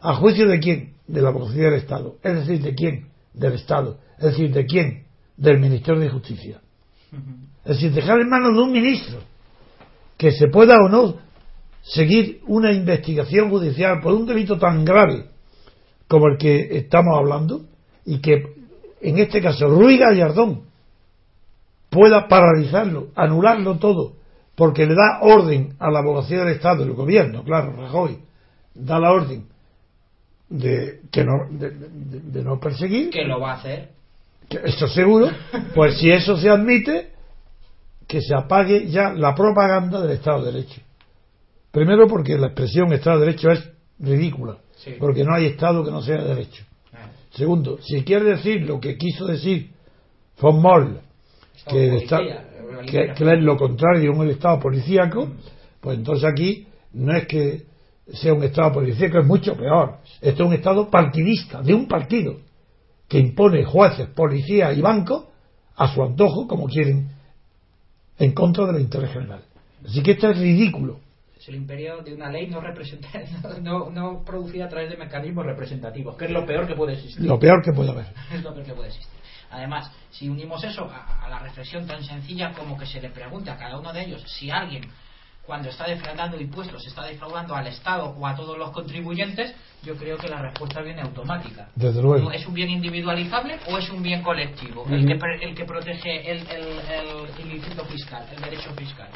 ¿A 0.01 0.15
juicio 0.15 0.49
de 0.49 0.59
quién? 0.59 0.95
De 1.07 1.21
la 1.21 1.29
abogacía 1.29 1.63
del 1.63 1.75
Estado. 1.75 2.17
Es 2.21 2.35
decir, 2.35 2.61
¿de 2.61 2.75
quién? 2.75 3.07
Del 3.33 3.53
Estado. 3.53 3.99
Es 4.17 4.25
decir, 4.25 4.51
¿de 4.51 4.65
quién? 4.65 5.05
Del 5.37 5.59
Ministerio 5.59 6.01
de 6.01 6.09
Justicia. 6.09 6.59
Es 7.63 7.77
decir, 7.77 7.93
dejar 7.93 8.19
en 8.19 8.29
manos 8.29 8.53
de 8.53 8.61
un 8.61 8.71
ministro 8.73 9.19
que 10.17 10.31
se 10.31 10.47
pueda 10.47 10.75
o 10.75 10.89
no 10.89 11.15
seguir 11.83 12.41
una 12.47 12.73
investigación 12.73 13.49
judicial 13.49 14.01
por 14.01 14.13
un 14.13 14.25
delito 14.25 14.57
tan 14.57 14.83
grave 14.83 15.29
como 16.07 16.27
el 16.27 16.37
que 16.37 16.77
estamos 16.77 17.17
hablando 17.17 17.61
y 18.05 18.19
que 18.19 18.55
en 19.01 19.19
este 19.19 19.41
caso 19.41 19.67
Ruy 19.67 19.97
Gallardón 19.97 20.63
pueda 21.89 22.27
paralizarlo, 22.27 23.07
anularlo 23.15 23.77
todo, 23.77 24.13
porque 24.55 24.85
le 24.85 24.95
da 24.95 25.19
orden 25.21 25.75
a 25.79 25.89
la 25.89 25.99
abogacía 25.99 26.39
del 26.39 26.55
Estado, 26.55 26.83
el 26.83 26.93
gobierno, 26.93 27.43
claro, 27.43 27.73
Rajoy, 27.73 28.19
da 28.73 28.99
la 28.99 29.11
orden 29.11 29.45
de, 30.49 31.01
que 31.11 31.23
no, 31.23 31.47
de, 31.49 32.43
no 32.43 32.59
perseguir. 32.59 33.09
Que 33.09 33.25
lo 33.25 33.39
va 33.39 33.53
a 33.53 33.55
hacer. 33.55 33.89
esto 34.49 34.87
seguro, 34.87 35.29
pues 35.73 35.97
si 35.97 36.11
eso 36.11 36.37
se 36.37 36.49
admite, 36.49 37.11
que 38.07 38.21
se 38.21 38.35
apague 38.35 38.87
ya 38.87 39.13
la 39.13 39.33
propaganda 39.33 40.01
del 40.01 40.11
Estado 40.11 40.43
de 40.43 40.51
Derecho. 40.51 40.81
Primero 41.71 42.07
porque 42.07 42.37
la 42.37 42.47
expresión 42.47 42.91
Estado 42.93 43.19
de 43.19 43.25
Derecho 43.25 43.51
es 43.51 43.69
ridícula, 43.99 44.57
porque 44.99 45.23
no 45.23 45.33
hay 45.33 45.45
Estado 45.47 45.83
que 45.83 45.91
no 45.91 46.01
sea 46.01 46.17
de 46.17 46.27
derecho. 46.35 46.63
Ah. 46.93 47.09
Segundo, 47.31 47.79
si 47.81 48.03
quiere 48.03 48.25
decir 48.25 48.61
lo 48.61 48.79
que 48.79 48.97
quiso 48.97 49.25
decir 49.25 49.71
von 50.39 50.61
Moll, 50.61 50.99
que, 51.67 52.05
que, 52.87 53.33
es 53.33 53.41
lo 53.41 53.57
contrario 53.57 54.11
un 54.11 54.29
Estado 54.29 54.59
policíaco, 54.59 55.29
pues 55.81 55.97
entonces 55.97 56.25
aquí 56.25 56.67
no 56.93 57.15
es 57.15 57.27
que 57.27 57.63
sea 58.13 58.33
un 58.33 58.43
Estado 58.43 58.73
policíaco, 58.73 59.19
es 59.19 59.25
mucho 59.25 59.55
peor. 59.55 59.97
Esto 60.21 60.43
es 60.43 60.49
un 60.49 60.53
Estado 60.53 60.89
partidista, 60.89 61.61
de 61.61 61.73
un 61.73 61.87
partido, 61.87 62.37
que 63.07 63.17
impone 63.19 63.63
jueces, 63.63 64.07
policías 64.09 64.77
y 64.77 64.81
bancos 64.81 65.25
a 65.75 65.93
su 65.93 66.03
antojo, 66.03 66.47
como 66.47 66.67
quieren, 66.67 67.09
en 68.17 68.31
contra 68.31 68.65
del 68.67 68.81
interés 68.81 69.11
general. 69.11 69.41
Así 69.85 70.01
que 70.01 70.11
esto 70.11 70.29
es 70.29 70.37
ridículo. 70.37 70.99
El 71.47 71.55
imperio 71.55 72.01
de 72.01 72.13
una 72.13 72.29
ley 72.29 72.47
no, 72.49 72.59
no, 73.61 73.89
no 73.89 74.23
producida 74.23 74.65
a 74.65 74.69
través 74.69 74.89
de 74.89 74.97
mecanismos 74.97 75.45
representativos, 75.45 76.15
que 76.17 76.25
es 76.25 76.31
lo 76.31 76.45
peor 76.45 76.67
que 76.67 76.75
puede 76.75 76.93
existir. 76.93 77.25
Lo 77.25 77.37
peor 77.37 77.61
que 77.63 77.71
puede 77.71 77.91
haber. 77.91 78.07
es 78.33 78.43
lo 78.43 78.53
peor 78.53 78.65
que 78.65 78.73
puede 78.73 78.87
existir. 78.89 79.19
Además, 79.51 79.91
si 80.09 80.27
unimos 80.27 80.63
eso 80.63 80.89
a, 80.91 81.29
la 81.29 81.39
reflexión 81.39 81.85
tan 81.85 82.03
sencilla 82.03 82.51
como 82.53 82.77
que 82.77 82.85
se 82.85 82.99
le 82.99 83.09
pregunte 83.09 83.51
a 83.51 83.57
cada 83.57 83.77
uno 83.79 83.93
de 83.93 84.03
ellos 84.03 84.23
si 84.25 84.49
alguien 84.49 84.83
cuando 85.45 85.69
está 85.69 85.85
defraudando 85.85 86.41
impuestos 86.41 86.85
está 86.87 87.03
defraudando 87.03 87.55
al 87.55 87.67
Estado 87.67 88.05
o 88.17 88.25
a 88.25 88.35
todos 88.35 88.57
los 88.57 88.71
contribuyentes, 88.71 89.53
yo 89.83 89.95
creo 89.95 90.17
que 90.17 90.27
la 90.27 90.41
respuesta 90.41 90.81
viene 90.81 91.01
automática. 91.01 91.69
Desde 91.75 92.01
luego. 92.01 92.31
¿Es 92.31 92.47
un 92.47 92.55
bien 92.55 92.71
individualizable 92.71 93.59
o 93.67 93.77
es 93.77 93.87
un 93.91 94.01
bien 94.01 94.23
colectivo? 94.23 94.85
el, 94.89 95.05
que, 95.05 95.13
el, 95.41 95.55
que, 95.55 95.65
protege 95.65 96.31
el, 96.31 96.39
el, 96.47 97.45
ilícito 97.45 97.85
fiscal, 97.85 98.25
el 98.35 98.41
derecho 98.41 98.73
fiscal, 98.73 99.09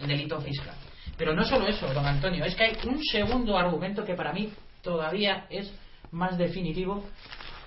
el 0.00 0.08
delito 0.08 0.40
fiscal. 0.40 0.74
Pero 1.20 1.34
no 1.34 1.44
solo 1.44 1.68
eso, 1.68 1.86
don 1.92 2.06
Antonio, 2.06 2.46
es 2.46 2.54
que 2.54 2.64
hay 2.64 2.76
un 2.86 2.98
segundo 3.04 3.58
argumento 3.58 4.06
que 4.06 4.14
para 4.14 4.32
mí 4.32 4.50
todavía 4.80 5.44
es 5.50 5.70
más 6.12 6.38
definitivo 6.38 7.04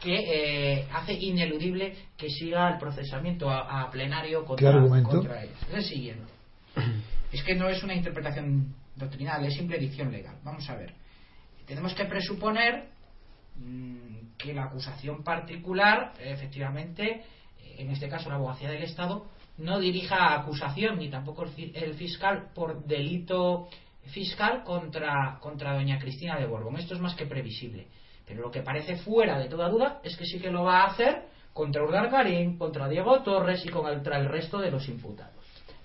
que 0.01 0.15
eh, 0.15 0.87
hace 0.91 1.13
ineludible 1.13 1.95
que 2.17 2.31
siga 2.31 2.67
el 2.73 2.79
procesamiento 2.79 3.51
a, 3.51 3.91
plenario 3.91 4.43
contra, 4.43 4.73
contra 5.03 5.43
ellos. 5.43 5.55
Es 5.69 5.75
el 5.75 5.83
siguiente. 5.83 6.33
Es 7.31 7.43
que 7.43 7.53
no 7.53 7.69
es 7.69 7.83
una 7.83 7.93
interpretación 7.93 8.73
doctrinal, 8.95 9.45
es 9.45 9.53
simple 9.53 9.77
dicción 9.77 10.11
legal. 10.11 10.35
Vamos 10.43 10.67
a 10.71 10.75
ver. 10.75 10.95
Tenemos 11.67 11.93
que 11.93 12.05
presuponer 12.05 12.87
mm, 13.57 14.33
que 14.35 14.55
la 14.55 14.63
acusación 14.63 15.23
particular, 15.23 16.13
efectivamente, 16.19 17.23
en 17.77 17.91
este 17.91 18.09
caso 18.09 18.29
la 18.29 18.35
abogacía 18.35 18.71
del 18.71 18.81
Estado, 18.81 19.27
no 19.57 19.79
dirija 19.79 20.33
acusación 20.33 20.97
ni 20.99 21.09
tampoco 21.09 21.45
el 21.57 21.93
fiscal 21.93 22.49
por 22.53 22.85
delito 22.85 23.67
fiscal 24.07 24.63
contra, 24.63 25.37
contra 25.39 25.73
doña 25.73 25.99
Cristina 25.99 26.37
de 26.37 26.45
Borbón. 26.45 26.77
Esto 26.77 26.95
es 26.95 26.99
más 26.99 27.15
que 27.15 27.25
previsible. 27.25 27.87
Pero 28.25 28.41
lo 28.41 28.51
que 28.51 28.61
parece 28.61 28.97
fuera 28.97 29.37
de 29.37 29.49
toda 29.49 29.69
duda 29.69 29.99
es 30.03 30.17
que 30.17 30.25
sí 30.25 30.39
que 30.39 30.51
lo 30.51 30.63
va 30.63 30.81
a 30.81 30.87
hacer 30.87 31.23
contra 31.53 31.83
Urdar 31.83 32.09
Garín, 32.09 32.57
contra 32.57 32.87
Diego 32.87 33.21
Torres 33.21 33.65
y 33.65 33.69
contra 33.69 34.17
el 34.17 34.27
resto 34.27 34.59
de 34.59 34.71
los 34.71 34.87
imputados. 34.87 35.33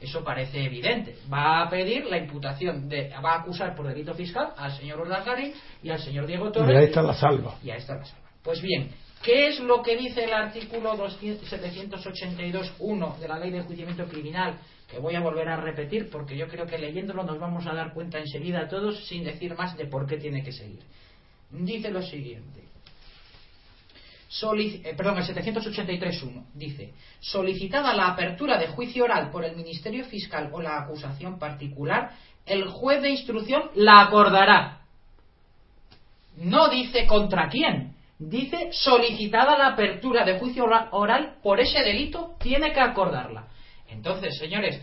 Eso 0.00 0.22
parece 0.22 0.64
evidente. 0.64 1.16
Va 1.33 1.62
a 1.62 1.68
pedir 1.68 2.07
la 2.07 2.18
imputación, 2.18 2.88
de, 2.88 3.11
va 3.24 3.35
a 3.35 3.40
acusar 3.40 3.74
por 3.74 3.88
delito 3.88 4.14
fiscal 4.14 4.52
al 4.57 4.72
señor 4.72 5.00
Urdar 5.00 5.24
Garín 5.24 5.52
y 5.83 5.90
al 5.90 5.98
señor 5.98 6.26
Diego 6.26 6.52
Torres. 6.52 6.74
Y 6.74 6.78
ahí 6.78 6.85
está 6.85 7.02
la 7.02 7.14
salva. 7.14 7.57
Y 7.62 7.70
ahí 7.70 7.78
está 7.78 7.96
la 7.96 8.04
salva. 8.04 8.28
Pues 8.42 8.62
bien, 8.62 8.90
¿qué 9.22 9.48
es 9.48 9.61
lo 9.61 9.83
que 9.83 9.96
dice 9.96 10.24
el 10.24 10.33
artículo 10.33 10.96
782.1 10.96 13.18
de 13.18 13.28
la 13.28 13.38
Ley 13.38 13.50
de 13.50 13.59
Enjuiciamiento 13.59 14.07
Criminal? 14.07 14.59
Que 14.90 14.98
voy 14.98 15.14
a 15.14 15.20
volver 15.20 15.48
a 15.48 15.57
repetir 15.57 16.09
porque 16.11 16.37
yo 16.37 16.48
creo 16.48 16.66
que 16.66 16.78
leyéndolo 16.78 17.22
nos 17.22 17.38
vamos 17.38 17.66
a 17.66 17.74
dar 17.74 17.92
cuenta 17.92 18.18
enseguida 18.18 18.68
todos 18.68 19.07
sin 19.07 19.24
decir 19.24 19.54
más 19.54 19.76
de 19.76 19.87
por 19.87 20.07
qué 20.07 20.16
tiene 20.16 20.42
que 20.42 20.52
seguir 20.52 20.81
dice 21.50 21.90
lo 21.90 22.02
siguiente. 22.02 22.64
Eh, 24.31 24.94
perdón, 24.94 25.18
el 25.18 25.24
783.1 25.24 26.44
dice, 26.54 26.92
solicitada 27.18 27.94
la 27.94 28.09
apertura 28.09 28.59
de 28.59 28.68
juicio 28.68 29.04
oral 29.04 29.31
por 29.31 29.44
el 29.44 29.57
Ministerio 29.57 30.04
Fiscal 30.04 30.50
o 30.52 30.61
la 30.61 30.83
acusación 30.83 31.38
particular, 31.38 32.11
el 32.44 32.68
juez 32.68 33.00
de 33.00 33.11
instrucción 33.11 33.70
la 33.74 34.02
acordará. 34.02 34.83
No 36.37 36.68
dice 36.68 37.07
contra 37.07 37.48
quién, 37.48 37.88
dice 38.18 38.70
solicitada 38.72 39.57
la 39.57 39.68
apertura 39.68 40.24
de 40.24 40.38
juicio 40.38 40.66
oral 40.90 41.37
por 41.42 41.61
ese 41.61 41.81
delito, 41.81 42.35
tiene 42.40 42.72
que 42.72 42.81
acordarla. 42.81 43.46
Entonces, 43.88 44.37
señores, 44.38 44.81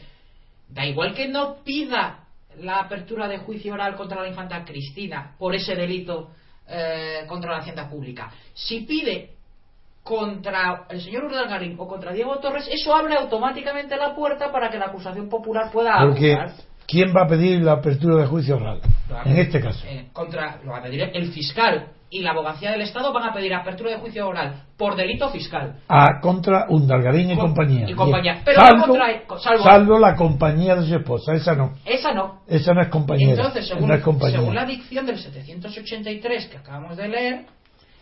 da 0.70 0.86
igual 0.86 1.14
que 1.14 1.28
no 1.28 1.58
pida 1.64 2.20
la 2.60 2.80
apertura 2.80 3.28
de 3.28 3.40
juicio 3.40 3.74
oral 3.74 3.96
contra 3.96 4.22
la 4.22 4.30
infanta 4.30 4.64
Cristina 4.64 5.36
por 5.38 5.54
ese 5.54 5.76
delito, 5.76 6.32
eh, 6.68 7.24
contra 7.28 7.52
la 7.52 7.58
hacienda 7.58 7.90
pública. 7.90 8.32
Si 8.54 8.82
pide 8.82 9.32
contra 10.04 10.86
el 10.90 11.02
señor 11.02 11.30
Garín 11.30 11.76
o 11.80 11.88
contra 11.88 12.14
Diego 12.14 12.38
Torres, 12.38 12.68
eso 12.72 12.96
abre 12.96 13.16
automáticamente 13.16 13.98
la 13.98 14.16
puerta 14.16 14.52
para 14.52 14.70
que 14.70 14.78
la 14.78 14.86
acusación 14.86 15.28
popular 15.30 15.72
pueda 15.72 15.98
Porque 16.00 16.38
¿quién 16.88 17.14
va 17.14 17.24
a 17.24 17.28
pedir 17.28 17.62
la 17.62 17.74
apertura 17.74 18.22
de 18.22 18.28
juicio 18.28 18.56
oral? 18.56 18.82
En 19.26 19.38
este 19.38 19.60
caso. 19.60 19.84
Eh, 19.88 20.10
contra, 20.14 20.62
lo 20.64 20.72
va 20.72 20.78
a 20.78 20.84
pedir 20.84 21.10
el 21.12 21.32
fiscal 21.32 21.95
y 22.10 22.22
la 22.22 22.32
abogacía 22.32 22.72
del 22.72 22.82
Estado 22.82 23.12
van 23.12 23.30
a 23.30 23.34
pedir 23.34 23.54
apertura 23.54 23.92
de 23.92 23.98
juicio 23.98 24.28
oral 24.28 24.64
por 24.78 24.96
delito 24.96 25.30
fiscal. 25.30 25.80
A 25.88 26.20
contra 26.22 26.66
Undalgarín 26.70 27.32
y 27.32 27.38
compañía. 27.38 27.90
Y 27.90 27.94
compañía. 27.94 28.42
Pero 28.46 28.62
salvo, 28.62 28.86
contra, 29.28 29.60
salvo, 29.60 30.00
la 30.00 30.16
compañía 30.16 30.76
de 30.76 30.88
su 30.88 30.96
esposa, 30.96 31.34
esa 31.34 31.56
no. 31.56 31.74
Esa 31.86 32.14
no. 32.14 32.42
Esa 32.48 32.74
no 32.74 32.82
es 32.82 32.90
compañera. 32.90 33.32
Entonces, 33.32 33.68
según, 33.68 33.90
según 34.32 34.56
la 34.56 34.66
dicción 34.66 35.06
del 35.06 35.18
783 35.18 36.48
que 36.48 36.58
acabamos 36.58 36.96
de 36.96 37.08
leer, 37.08 37.46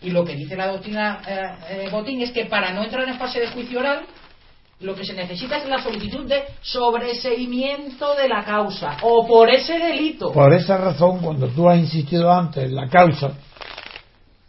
y 0.01 0.11
lo 0.11 0.25
que 0.25 0.35
dice 0.35 0.55
la 0.55 0.67
doctrina 0.67 1.21
eh, 1.25 1.85
eh, 1.85 1.89
Botín 1.89 2.21
es 2.21 2.31
que 2.31 2.45
para 2.45 2.73
no 2.73 2.83
entrar 2.83 3.07
en 3.07 3.17
fase 3.17 3.39
de 3.39 3.47
juicio 3.47 3.79
oral, 3.79 4.01
lo 4.81 4.95
que 4.95 5.05
se 5.05 5.13
necesita 5.13 5.57
es 5.57 5.67
la 5.67 5.81
solicitud 5.81 6.27
de 6.27 6.43
sobreseimiento 6.61 8.15
de 8.15 8.27
la 8.27 8.43
causa 8.43 8.97
o 9.01 9.25
por 9.25 9.49
ese 9.49 9.79
delito. 9.79 10.33
Por 10.33 10.53
esa 10.53 10.77
razón, 10.77 11.19
cuando 11.19 11.47
tú 11.47 11.69
has 11.69 11.79
insistido 11.79 12.31
antes 12.31 12.65
en 12.65 12.75
la 12.75 12.89
causa, 12.89 13.31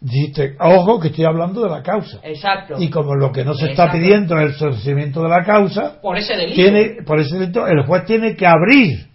Dijiste, 0.05 0.55
ojo, 0.59 0.99
que 0.99 1.07
estoy 1.07 1.25
hablando 1.25 1.63
de 1.63 1.69
la 1.69 1.81
causa. 1.81 2.19
Exacto. 2.21 2.75
Y 2.77 2.91
como 2.91 3.15
lo 3.15 3.31
que 3.31 3.43
no 3.43 3.55
se 3.55 3.71
está 3.71 3.91
pidiendo 3.91 4.39
es 4.39 4.51
el 4.51 4.53
sostenimiento 4.53 5.23
de 5.23 5.29
la 5.29 5.43
causa, 5.43 5.99
por 5.99 6.15
ese 6.15 6.35
delito, 6.35 6.53
tiene, 6.53 7.03
por 7.03 7.19
ese 7.19 7.39
delito 7.39 7.65
el 7.65 7.87
juez 7.87 8.05
tiene 8.05 8.35
que 8.35 8.45
abrir, 8.45 9.07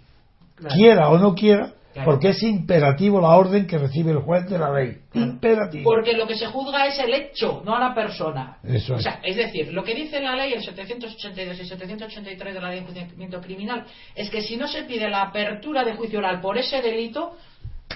quiera 0.69 1.09
o 1.11 1.19
no 1.19 1.33
quiera, 1.37 1.75
porque 2.05 2.31
es 2.31 2.43
imperativo 2.43 3.21
la 3.21 3.37
orden 3.37 3.69
que 3.69 3.79
recibe 3.79 4.11
el 4.11 4.19
juez 4.19 4.51
de 4.51 4.59
la 4.59 4.73
ley. 4.73 4.97
Imperativo. 5.15 5.85
Porque 5.85 6.15
lo 6.15 6.27
que 6.27 6.35
se 6.35 6.47
juzga 6.47 6.85
es 6.89 6.99
el 6.99 7.15
hecho, 7.15 7.63
no 7.65 7.77
a 7.77 7.79
la 7.79 7.95
persona. 7.95 8.59
Eso 8.65 8.95
es. 8.95 8.99
O 8.99 9.03
sea, 9.03 9.21
es 9.23 9.37
decir, 9.37 9.73
lo 9.73 9.85
que 9.85 9.95
dice 9.95 10.21
la 10.21 10.35
ley, 10.35 10.55
el 10.55 10.63
782 10.63 11.61
y 11.61 11.67
783 11.67 12.55
de 12.55 12.61
la 12.61 12.69
ley 12.69 12.81
de 12.81 12.87
enjuiciamiento 12.89 13.41
criminal, 13.41 13.85
es 14.17 14.29
que 14.29 14.43
si 14.43 14.57
no 14.57 14.67
se 14.67 14.83
pide 14.83 15.09
la 15.09 15.23
apertura 15.23 15.85
de 15.85 15.95
juicio 15.95 16.19
oral 16.19 16.41
por 16.41 16.59
ese 16.59 16.83
delito, 16.83 17.37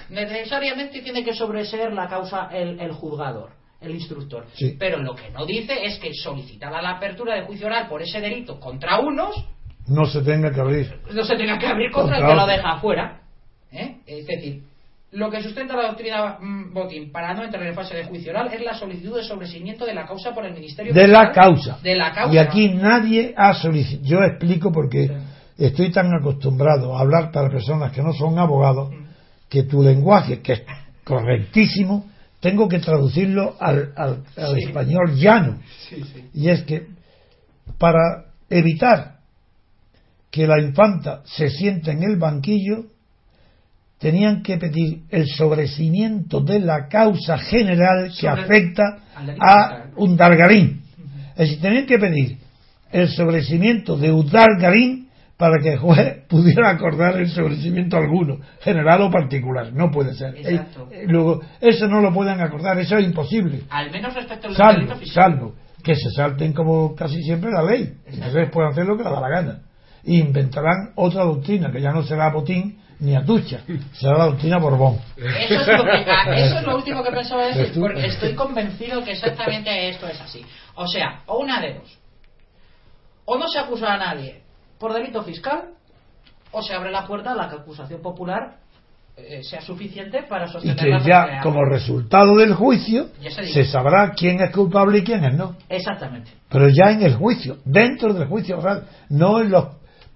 necesariamente 0.09 1.01
tiene 1.01 1.23
que 1.23 1.33
sobreseer 1.33 1.93
la 1.93 2.07
causa 2.07 2.49
el, 2.51 2.91
juzgador, 2.91 3.49
el 3.81 3.91
instructor. 3.91 4.45
Pero 4.79 5.01
lo 5.01 5.15
que 5.15 5.29
no 5.31 5.45
dice 5.45 5.85
es 5.85 5.99
que 5.99 6.13
solicitada 6.13 6.81
la 6.81 6.91
apertura 6.91 7.35
de 7.35 7.41
juicio 7.43 7.67
oral 7.67 7.87
por 7.87 8.01
ese 8.01 8.19
delito 8.19 8.59
contra 8.59 8.99
unos, 8.99 9.35
no 9.87 10.05
se 10.05 10.21
tenga 10.21 10.51
que 10.51 10.59
abrir. 10.59 10.99
No 11.13 11.23
se 11.23 11.35
tenga 11.35 11.59
que 11.59 11.67
abrir 11.67 11.91
contra, 11.91 12.17
el 12.17 12.25
que 12.25 12.33
lo 12.33 12.47
deja 12.47 12.71
afuera. 12.71 13.21
¿eh? 13.71 13.97
Es 14.07 14.25
decir, 14.25 14.63
lo 15.11 15.29
que 15.29 15.43
sustenta 15.43 15.75
la 15.75 15.89
doctrina 15.89 16.37
mm, 16.39 16.73
Botín 16.73 17.11
para 17.11 17.35
no 17.35 17.43
entrar 17.43 17.63
en 17.65 17.75
fase 17.75 17.95
de 17.95 18.05
juicio 18.05 18.31
oral 18.31 18.51
es 18.51 18.61
la 18.63 18.73
solicitud 18.73 19.17
de 19.17 19.23
sobreseimiento 19.23 19.85
de 19.85 19.93
la 19.93 20.07
causa 20.07 20.33
por 20.33 20.43
el 20.43 20.53
Ministerio 20.53 20.91
de 20.91 21.07
la 21.07 21.31
causa. 21.31 21.77
De 21.83 21.95
la 21.95 22.11
causa. 22.11 22.33
Y 22.33 22.39
aquí 22.39 22.69
nadie 22.69 23.33
ha 23.37 23.53
solicitado. 23.53 24.07
Yo 24.07 24.23
explico 24.23 24.71
porque 24.71 25.11
estoy 25.57 25.91
tan 25.91 26.11
acostumbrado 26.15 26.97
a 26.97 27.01
hablar 27.01 27.31
para 27.31 27.49
personas 27.49 27.91
que 27.91 28.01
no 28.01 28.11
son 28.11 28.39
abogados. 28.39 28.89
Mm 28.89 29.04
que 29.49 29.63
tu 29.63 29.83
lenguaje, 29.83 30.41
que 30.41 30.53
es 30.53 30.61
correctísimo, 31.03 32.09
tengo 32.39 32.67
que 32.67 32.79
traducirlo 32.79 33.55
al, 33.59 33.93
español 34.57 35.15
llano. 35.15 35.59
Y 36.33 36.49
es 36.49 36.63
que 36.63 36.87
para 37.77 38.25
evitar 38.49 39.15
que 40.29 40.45
la 40.45 40.59
infanta 40.59 41.21
se 41.25 41.49
siente 41.49 41.91
en 41.91 42.03
el 42.03 42.17
banquillo, 42.17 42.85
tenían 43.99 44.43
que 44.43 44.57
pedir 44.57 45.03
el 45.09 45.27
sobrecimiento 45.27 46.41
de 46.41 46.59
la 46.59 46.87
causa 46.87 47.37
general 47.37 48.11
que 48.19 48.27
afecta 48.27 48.99
a 49.39 49.85
un 49.95 50.17
dargarín. 50.17 50.83
Es 51.31 51.49
decir, 51.49 51.61
tenían 51.61 51.85
que 51.85 51.97
pedir 51.97 52.37
el 52.91 53.09
sobrecimiento 53.09 53.97
de 53.97 54.11
Udalgarín 54.11 55.04
para 55.37 55.61
que 55.61 55.73
el 55.73 55.79
juez 55.79 56.25
pudiera 56.29 56.69
acordar 56.69 57.17
el 57.17 57.29
sobrecimiento 57.29 57.97
alguno, 57.97 58.39
general 58.61 59.01
o 59.01 59.11
particular. 59.11 59.71
No 59.73 59.91
puede 59.91 60.13
ser. 60.13 60.35
Eh, 60.35 60.61
eh, 60.91 61.05
luego, 61.07 61.41
eso 61.59 61.87
no 61.87 62.01
lo 62.01 62.13
pueden 62.13 62.39
acordar, 62.41 62.77
eso 62.79 62.97
es 62.97 63.05
imposible. 63.05 63.63
Al 63.69 63.91
menos 63.91 64.13
respecto 64.13 64.47
al 64.47 64.55
salvo, 64.55 64.95
salvo 65.05 65.55
que 65.83 65.95
se 65.95 66.09
salten 66.09 66.51
como 66.51 66.95
casi 66.95 67.21
siempre 67.21 67.51
la 67.51 67.63
ley. 67.63 67.93
Entonces 68.07 68.49
pueden 68.51 68.71
hacer 68.71 68.85
lo 68.85 68.97
que 68.97 69.03
les 69.03 69.11
da 69.11 69.21
la 69.21 69.29
gana. 69.29 69.59
E 70.03 70.15
inventarán 70.15 70.93
otra 70.95 71.23
doctrina, 71.23 71.71
que 71.71 71.81
ya 71.81 71.91
no 71.91 72.03
será 72.03 72.31
botín 72.31 72.79
ni 72.99 73.15
atucha, 73.15 73.61
será 73.93 74.17
la 74.17 74.25
doctrina 74.25 74.57
Borbón. 74.57 74.99
Eso 75.17 75.61
es, 75.61 75.67
lo 75.67 75.83
ah, 76.07 76.35
eso 76.35 76.59
es 76.59 76.63
lo 76.63 76.75
último 76.75 77.03
que 77.03 77.11
pensaba 77.11 77.47
decir, 77.47 77.79
porque 77.79 78.05
estoy 78.05 78.33
convencido 78.33 79.03
que 79.03 79.11
exactamente 79.11 79.89
esto 79.89 80.07
es 80.07 80.19
así. 80.21 80.43
O 80.75 80.87
sea, 80.87 81.21
o 81.25 81.39
una 81.39 81.59
de 81.61 81.75
dos 81.75 81.99
o 83.25 83.37
no 83.37 83.47
se 83.47 83.59
acusa 83.59 83.93
a 83.93 83.97
nadie 83.97 84.44
por 84.79 84.93
delito 84.93 85.23
fiscal, 85.23 85.69
o 86.51 86.61
se 86.61 86.73
abre 86.73 86.91
la 86.91 87.05
puerta 87.05 87.31
a 87.31 87.35
la 87.35 87.49
que 87.49 87.55
acusación 87.55 88.01
popular 88.01 88.57
eh, 89.17 89.43
sea 89.43 89.61
suficiente 89.61 90.23
para 90.23 90.47
sostener 90.47 90.77
y 90.77 90.97
que 90.97 91.07
ya 91.07 91.39
como 91.41 91.63
resultado 91.63 92.35
del 92.35 92.53
juicio 92.53 93.07
se 93.53 93.63
sabrá 93.63 94.11
quién 94.11 94.41
es 94.41 94.51
culpable 94.51 94.97
y 94.97 95.03
quién 95.03 95.23
es 95.23 95.33
no. 95.33 95.55
Exactamente. 95.69 96.31
Pero 96.49 96.67
ya 96.67 96.91
en 96.91 97.01
el 97.01 97.15
juicio 97.15 97.57
dentro 97.63 98.13
del 98.13 98.27
juicio 98.27 98.57
oral 98.57 98.87
no 99.09 99.39
en 99.39 99.51
los 99.51 99.67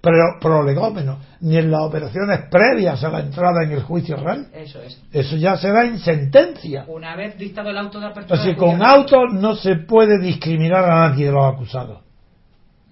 prolegómenos 0.02 1.18
ni 1.40 1.56
en 1.56 1.70
las 1.70 1.80
operaciones 1.82 2.40
previas 2.50 3.02
a 3.02 3.08
la 3.08 3.20
entrada 3.20 3.64
en 3.64 3.72
el 3.72 3.82
juicio 3.82 4.16
oral. 4.16 4.48
Eso 4.52 4.82
es. 4.82 5.00
Eso 5.12 5.36
ya 5.36 5.56
será 5.56 5.86
en 5.86 5.98
sentencia. 5.98 6.84
Una 6.86 7.16
vez 7.16 7.38
dictado 7.38 7.70
el 7.70 7.78
auto 7.78 8.00
de 8.00 8.06
apertura 8.06 8.38
así 8.38 8.54
con 8.54 8.82
auto 8.82 9.26
no 9.32 9.56
se 9.56 9.76
puede 9.76 10.18
discriminar 10.18 10.84
a 10.84 11.08
nadie 11.08 11.26
de 11.26 11.32
los 11.32 11.54
acusados 11.54 12.09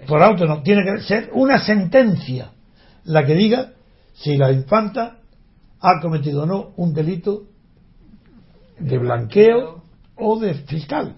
por 0.06 0.22
auto 0.22 0.46
no, 0.46 0.62
tiene 0.62 0.84
que 0.84 1.00
ser 1.02 1.30
una 1.32 1.58
sentencia 1.58 2.52
la 3.04 3.24
que 3.24 3.34
diga 3.34 3.72
si 4.14 4.36
la 4.36 4.52
infanta 4.52 5.18
ha 5.80 6.00
cometido 6.00 6.42
o 6.42 6.46
no 6.46 6.72
un 6.76 6.92
delito 6.92 7.44
de 8.78 8.98
blanqueo 8.98 9.82
o 10.16 10.38
de 10.38 10.54
fiscal. 10.54 11.16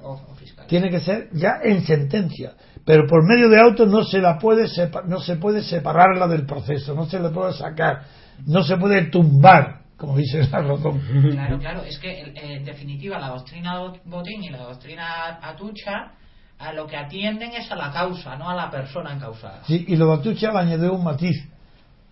Tiene 0.69 0.91
que 0.91 1.01
ser 1.01 1.31
ya 1.33 1.61
en 1.63 1.85
sentencia. 1.85 2.55
Pero 2.85 3.07
por 3.07 3.27
medio 3.27 3.49
de 3.49 3.61
auto 3.61 3.87
no 3.87 4.05
se 4.05 4.19
la 4.19 4.39
puede 4.39 4.67
no 5.07 5.21
se 5.21 5.37
puede 5.37 5.63
separarla 5.63 6.27
del 6.27 6.47
proceso, 6.47 6.95
no 6.95 7.07
se 7.07 7.21
le 7.21 7.31
puede 7.31 7.53
sacar, 7.53 8.03
no 8.47 8.63
se 8.63 8.77
puede 8.77 9.11
tumbar, 9.11 9.83
como 9.97 10.17
dice 10.17 10.49
la 10.51 10.63
razón. 10.63 11.01
Claro, 11.31 11.59
claro, 11.59 11.83
es 11.85 11.99
que 11.99 12.33
en 12.35 12.65
definitiva 12.65 13.19
la 13.19 13.29
doctrina 13.29 13.81
Botín 14.05 14.43
y 14.43 14.49
la 14.49 14.63
doctrina 14.63 15.39
Atucha 15.43 16.13
a 16.61 16.73
lo 16.75 16.87
que 16.87 16.97
atienden 16.97 17.53
es 17.53 17.71
a 17.73 17.75
la 17.75 17.91
causa, 17.91 18.37
no 18.37 18.49
a 18.49 18.55
la 18.55 18.71
persona 18.71 19.15
encausada. 19.15 19.65
Sí, 19.67 19.87
y 19.89 19.97
lo 19.97 20.09
de 20.09 20.21
Atucha 20.21 20.53
le 20.53 20.59
añadió 20.59 20.93
un 20.93 21.03
matiz. 21.03 21.37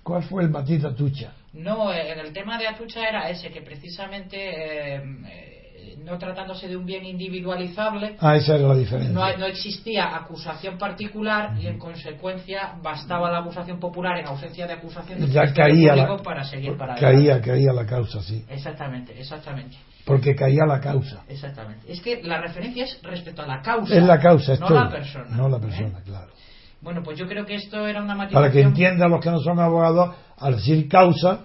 ¿Cuál 0.02 0.22
fue 0.22 0.42
el 0.42 0.48
matiz 0.48 0.80
de 0.82 0.88
Atucha? 0.88 1.32
No, 1.52 1.92
eh, 1.92 2.18
el 2.18 2.32
tema 2.32 2.56
de 2.56 2.66
Atucha 2.66 3.06
era 3.06 3.28
ese, 3.28 3.50
que 3.50 3.60
precisamente 3.60 4.36
eh, 4.36 5.02
eh, 5.26 5.57
no 6.04 6.18
tratándose 6.18 6.68
de 6.68 6.76
un 6.76 6.86
bien 6.86 7.04
individualizable, 7.04 8.16
ah, 8.20 8.36
esa 8.36 8.56
era 8.56 8.68
la 8.68 8.74
diferencia. 8.74 9.12
No, 9.12 9.46
existía 9.46 10.14
acusación 10.16 10.78
particular 10.78 11.56
y 11.60 11.66
en 11.66 11.78
consecuencia 11.78 12.74
bastaba 12.82 13.30
la 13.30 13.38
acusación 13.38 13.78
popular 13.78 14.18
en 14.18 14.26
ausencia 14.26 14.66
de 14.66 14.74
acusación 14.74 15.20
de 15.20 15.28
ya 15.28 15.52
caía 15.52 16.16
para 16.22 16.44
seguir 16.44 16.76
para 16.76 16.94
caía, 16.94 17.40
caía 17.40 17.72
la 17.72 17.86
causa, 17.86 18.20
sí. 18.22 18.44
Exactamente, 18.48 19.18
exactamente 19.18 19.76
porque 20.08 20.34
caía 20.34 20.64
la 20.66 20.80
causa. 20.80 21.22
Exactamente. 21.28 21.92
Es 21.92 22.00
que 22.00 22.22
la 22.22 22.40
referencia 22.40 22.84
es 22.84 22.98
respecto 23.02 23.42
a 23.42 23.46
la 23.46 23.60
causa. 23.60 23.94
Es 23.94 24.02
la 24.02 24.18
causa, 24.18 24.54
es 24.54 24.60
no 24.60 24.70
la 24.70 24.88
persona. 24.88 25.36
No 25.36 25.48
la 25.50 25.58
persona, 25.58 26.00
claro. 26.02 26.32
Bueno, 26.80 27.02
pues 27.02 27.18
yo 27.18 27.28
creo 27.28 27.44
que 27.44 27.56
esto 27.56 27.86
era 27.86 28.02
una 28.02 28.14
matización... 28.14 28.42
Para 28.42 28.52
que 28.52 28.62
entiendan 28.62 29.10
los 29.10 29.20
que 29.20 29.30
no 29.30 29.40
son 29.40 29.60
abogados, 29.60 30.14
al 30.38 30.56
decir 30.56 30.88
causa, 30.88 31.40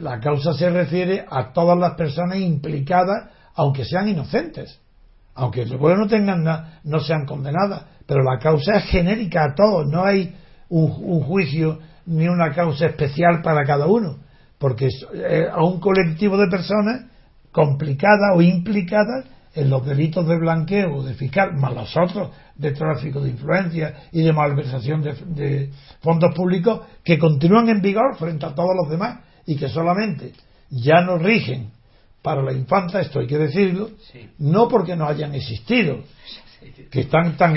la 0.00 0.18
causa 0.18 0.54
se 0.54 0.70
refiere 0.70 1.24
a 1.30 1.52
todas 1.52 1.78
las 1.78 1.94
personas 1.94 2.38
implicadas, 2.38 3.30
aunque 3.58 3.84
sean 3.84 4.08
inocentes. 4.08 4.80
Aunque 5.34 5.66
luego 5.66 5.96
no 5.96 6.06
tengan 6.06 6.44
no 6.84 7.00
sean 7.00 7.26
condenadas. 7.26 7.82
Pero 8.06 8.22
la 8.22 8.38
causa 8.38 8.76
es 8.76 8.84
genérica 8.84 9.44
a 9.44 9.54
todos. 9.54 9.86
No 9.88 10.04
hay 10.04 10.34
un, 10.68 10.88
juicio 11.22 11.80
ni 12.06 12.28
una 12.28 12.54
causa 12.54 12.86
especial 12.86 13.42
para 13.42 13.64
cada 13.64 13.86
uno. 13.86 14.18
Porque 14.58 14.88
a 15.52 15.64
un 15.64 15.80
colectivo 15.80 16.36
de 16.36 16.46
personas 16.48 17.06
complicada 17.50 18.34
o 18.36 18.42
implicada 18.42 19.24
en 19.54 19.70
los 19.70 19.84
delitos 19.84 20.26
de 20.28 20.38
blanqueo 20.38 21.02
de 21.02 21.14
fiscal, 21.14 21.54
más 21.54 21.74
los 21.74 21.96
otros 21.96 22.30
de 22.54 22.70
tráfico 22.72 23.20
de 23.20 23.30
influencia 23.30 23.94
y 24.12 24.22
de 24.22 24.32
malversación 24.32 25.02
de, 25.02 25.70
fondos 26.00 26.32
públicos 26.32 26.82
que 27.02 27.18
continúan 27.18 27.68
en 27.68 27.82
vigor 27.82 28.16
frente 28.18 28.46
a 28.46 28.54
todos 28.54 28.76
los 28.80 28.88
demás 28.88 29.18
y 29.46 29.56
que 29.56 29.68
solamente 29.68 30.32
ya 30.70 31.00
no 31.00 31.18
rigen 31.18 31.72
para 32.28 32.42
la 32.42 32.52
infanta, 32.52 33.00
esto 33.00 33.20
hay 33.20 33.26
que 33.26 33.38
decirlo, 33.38 33.88
no 34.36 34.68
porque 34.68 34.94
no 34.94 35.06
hayan 35.06 35.34
existido, 35.34 36.00
que 36.90 37.00
están 37.00 37.38
tan, 37.38 37.54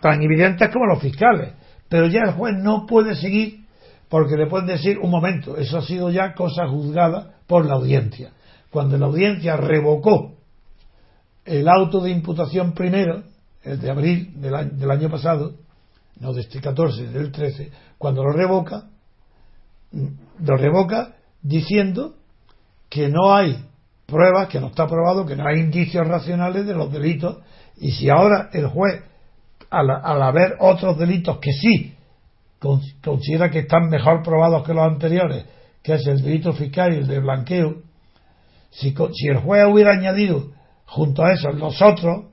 tan 0.00 0.22
evidentes 0.22 0.70
como 0.70 0.86
los 0.86 1.02
fiscales, 1.02 1.52
pero 1.86 2.06
ya 2.06 2.20
el 2.24 2.32
juez 2.32 2.54
no 2.56 2.86
puede 2.86 3.14
seguir 3.14 3.66
porque 4.08 4.36
le 4.36 4.46
pueden 4.46 4.68
decir 4.68 4.98
un 4.98 5.10
momento, 5.10 5.58
eso 5.58 5.76
ha 5.76 5.82
sido 5.82 6.08
ya 6.10 6.32
cosa 6.32 6.66
juzgada 6.66 7.34
por 7.46 7.66
la 7.66 7.74
audiencia 7.74 8.30
cuando 8.74 8.96
la 8.96 9.06
audiencia 9.06 9.56
revocó 9.56 10.34
el 11.44 11.68
auto 11.68 12.00
de 12.00 12.10
imputación 12.10 12.72
primero, 12.72 13.22
el 13.62 13.78
de 13.78 13.90
abril 13.90 14.32
del 14.40 14.90
año, 14.90 15.10
pasado, 15.10 15.54
no 16.18 16.32
de 16.32 16.40
este 16.40 16.58
14, 16.58 17.08
del 17.08 17.30
13, 17.30 17.70
cuando 17.98 18.24
lo 18.24 18.32
revoca, 18.32 18.88
lo 19.92 20.56
revoca 20.56 21.14
diciendo 21.42 22.16
que 22.88 23.08
no 23.08 23.32
hay 23.32 23.64
pruebas, 24.14 24.48
que 24.48 24.60
no 24.60 24.68
está 24.68 24.86
probado, 24.86 25.26
que 25.26 25.34
no 25.34 25.46
hay 25.46 25.58
indicios 25.58 26.06
racionales 26.06 26.64
de 26.66 26.74
los 26.74 26.92
delitos, 26.92 27.38
y 27.76 27.90
si 27.90 28.08
ahora 28.08 28.48
el 28.52 28.68
juez, 28.68 29.02
al, 29.70 29.90
al 29.90 30.22
haber 30.22 30.54
otros 30.60 30.96
delitos 30.96 31.38
que 31.38 31.52
sí 31.52 31.94
considera 33.02 33.50
que 33.50 33.60
están 33.60 33.88
mejor 33.88 34.22
probados 34.22 34.64
que 34.64 34.72
los 34.72 34.84
anteriores, 34.84 35.44
que 35.82 35.94
es 35.94 36.06
el 36.06 36.22
delito 36.22 36.52
fiscal 36.52 36.94
y 36.94 36.98
el 36.98 37.06
de 37.06 37.20
blanqueo, 37.20 37.82
si, 38.70 38.94
el 39.28 39.38
juez 39.38 39.64
hubiera 39.70 39.92
añadido 39.92 40.52
junto 40.86 41.24
a 41.24 41.32
eso 41.32 41.50
los 41.52 41.80
otros, 41.82 42.26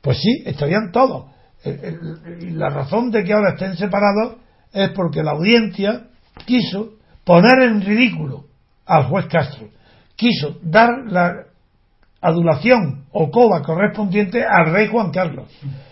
pues 0.00 0.18
sí, 0.18 0.42
estarían 0.46 0.92
todos. 0.92 1.26
Y 2.40 2.50
la 2.50 2.68
razón 2.68 3.10
de 3.10 3.24
que 3.24 3.32
ahora 3.32 3.54
estén 3.54 3.76
separados 3.76 4.36
es 4.72 4.90
porque 4.90 5.22
la 5.22 5.32
audiencia 5.32 6.08
quiso 6.46 6.94
poner 7.24 7.62
en 7.62 7.80
ridículo 7.80 8.44
al 8.86 9.04
juez 9.04 9.26
Castro. 9.26 9.68
Quiso 10.16 10.58
dar 10.62 10.90
la 11.06 11.44
adulación 12.20 13.04
o 13.12 13.30
coba 13.30 13.62
correspondiente 13.62 14.44
al 14.44 14.72
rey 14.72 14.88
Juan 14.88 15.10
Carlos. 15.10 15.48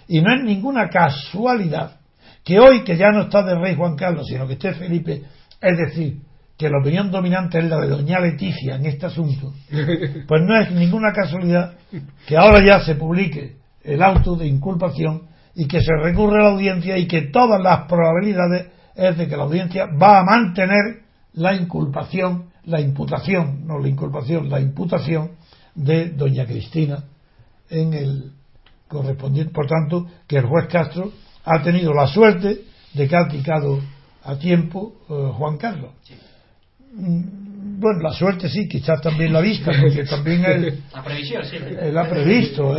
Y 0.09 0.21
no 0.21 0.35
es 0.35 0.43
ninguna 0.43 0.89
casualidad 0.89 1.99
que 2.45 2.59
hoy, 2.59 2.83
que 2.85 2.97
ya 2.97 3.11
no 3.11 3.23
está 3.23 3.43
del 3.43 3.61
rey 3.61 3.75
Juan 3.75 3.97
Carlos, 3.97 4.27
sino 4.27 4.47
que 4.47 4.55
esté 4.55 4.73
Felipe, 4.75 5.23
es 5.61 5.79
decir, 5.79 6.19
que 6.57 6.69
la 6.69 6.79
opinión 6.79 7.11
dominante 7.11 7.59
es 7.59 7.65
la 7.65 7.81
de 7.81 7.89
doña 7.89 8.21
Leticia 8.21 8.77
en 8.77 8.87
este 8.87 9.07
asunto, 9.07 9.53
pues 10.29 10.43
no 10.43 10.61
es 10.61 10.71
ninguna 10.73 11.13
casualidad 11.13 11.75
que 12.27 12.37
ahora 12.37 12.65
ya 12.65 12.81
se 12.81 12.95
publique 12.95 13.57
el 13.83 14.03
auto 14.03 14.37
de 14.37 14.47
inculpación 14.47 15.23
y 15.55 15.67
que 15.67 15.81
se 15.81 15.93
recurre 16.03 16.41
a 16.41 16.45
la 16.45 16.51
audiencia 16.53 16.97
y 16.97 17.07
que 17.07 17.23
todas 17.23 17.61
las 17.61 17.87
probabilidades 17.87 18.69
es 18.95 19.17
de 19.17 19.29
que 19.29 19.37
la 19.37 19.43
audiencia 19.45 19.87
va 20.01 20.21
a 20.21 20.25
mantener 20.25 21.03
la 21.35 21.55
inculpación, 21.55 22.51
la 22.65 22.81
imputación, 22.81 23.67
no 23.67 23.79
la 23.79 23.89
inculpación, 23.89 24.49
la 24.49 24.61
imputación 24.61 25.33
de 25.75 26.11
doña 26.11 26.47
Cristina 26.47 27.05
en 27.71 27.95
el 27.95 28.33
correspondiente. 28.89 29.53
Por 29.53 29.67
tanto, 29.67 30.07
que 30.27 30.37
el 30.37 30.47
juez 30.47 30.67
Castro 30.69 31.13
ha 31.45 31.63
tenido 31.63 31.93
la 31.93 32.07
suerte 32.07 32.63
de 32.95 33.09
que 33.09 33.17
ha 33.17 33.21
aplicado 33.21 33.81
a 34.25 34.37
tiempo 34.37 34.95
eh, 35.09 35.31
Juan 35.35 35.57
Carlos. 35.57 35.91
Mm, 36.95 37.81
bueno, 37.81 38.01
la 38.01 38.13
suerte 38.13 38.49
sí, 38.49 38.69
quizás 38.69 39.01
también 39.01 39.33
la 39.33 39.41
vista, 39.41 39.73
porque 39.81 40.05
también 40.05 40.45
él, 40.45 40.83
la 40.95 41.03
previsión, 41.03 41.45
sí. 41.45 41.57
él 41.57 41.99
ha 41.99 42.09
previsto, 42.09 42.75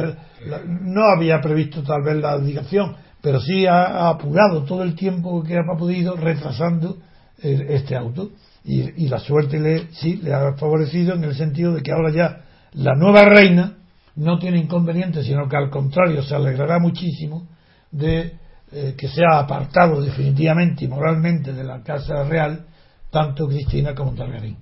no 0.67 1.01
había 1.15 1.41
previsto 1.41 1.83
tal 1.83 2.03
vez 2.03 2.15
la 2.17 2.37
dedicación, 2.37 2.95
pero 3.21 3.41
sí 3.41 3.65
ha, 3.65 4.09
apurado 4.09 4.63
todo 4.63 4.83
el 4.83 4.95
tiempo 4.95 5.43
que 5.43 5.57
ha 5.57 5.77
podido 5.77 6.15
retrasando 6.15 6.97
este 7.43 7.95
auto 7.95 8.31
y, 8.63 9.07
la 9.09 9.19
suerte 9.19 9.59
le, 9.59 9.91
sí 9.93 10.17
le 10.17 10.33
ha 10.33 10.53
favorecido 10.53 11.15
en 11.15 11.23
el 11.25 11.35
sentido 11.35 11.73
de 11.73 11.83
que 11.83 11.91
ahora 11.91 12.11
ya 12.13 12.45
la 12.73 12.95
nueva 12.95 13.25
reina 13.25 13.77
no 14.15 14.39
tiene 14.39 14.59
inconveniente, 14.59 15.23
sino 15.23 15.49
que 15.49 15.57
al 15.57 15.69
contrario 15.69 16.23
se 16.23 16.35
alegrará 16.35 16.79
muchísimo 16.79 17.47
de 17.91 18.37
eh, 18.71 18.95
que 18.97 19.07
sea 19.07 19.39
apartado 19.39 20.01
definitivamente 20.01 20.85
y 20.85 20.87
moralmente 20.87 21.53
de 21.53 21.63
la 21.63 21.83
Casa 21.83 22.23
Real 22.23 22.65
tanto 23.11 23.47
Cristina 23.47 23.93
como 23.93 24.13
Targaryen. 24.13 24.57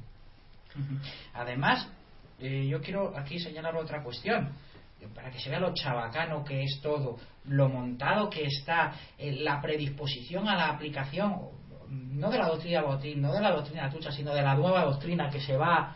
Además, 1.34 1.88
eh, 2.40 2.68
yo 2.68 2.82
quiero 2.82 3.18
aquí 3.18 3.40
señalar 3.40 3.76
otra 3.76 4.04
cuestión 4.04 4.50
para 5.16 5.32
que 5.32 5.40
se 5.40 5.50
vea 5.50 5.60
lo 5.60 5.74
chabacano 5.74 6.44
que 6.44 6.64
es 6.64 6.80
todo, 6.82 7.18
lo 7.46 7.70
montado 7.70 8.30
que 8.30 8.46
está, 8.46 8.94
eh, 9.18 9.36
la 9.40 9.62
predisposición 9.62 10.48
a 10.48 10.56
la 10.56 10.70
aplicación, 10.70 11.38
no 11.92 12.30
de 12.30 12.38
la 12.38 12.48
doctrina 12.48 12.82
Botín, 12.82 13.22
no 13.22 13.34
de 13.34 13.42
la 13.42 13.52
doctrina 13.52 13.90
Tucha, 13.90 14.12
sino 14.12 14.34
de 14.34 14.42
la 14.42 14.56
nueva 14.56 14.86
doctrina 14.86 15.30
que 15.30 15.40
se 15.40 15.56
va 15.56 15.96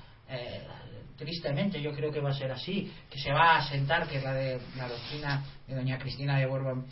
tristemente 1.17 1.81
yo 1.81 1.93
creo 1.93 2.12
que 2.12 2.19
va 2.19 2.29
a 2.29 2.34
ser 2.34 2.51
así, 2.51 2.91
que 3.10 3.19
se 3.19 3.31
va 3.31 3.58
a 3.58 3.67
sentar, 3.67 4.08
que 4.08 4.17
es 4.17 4.23
la 4.23 4.34
de 4.34 4.60
la 4.77 4.88
doctrina 4.88 5.43
de 5.67 5.75
doña 5.75 5.97
Cristina 5.97 6.38
de 6.38 6.45
Borbón. 6.45 6.88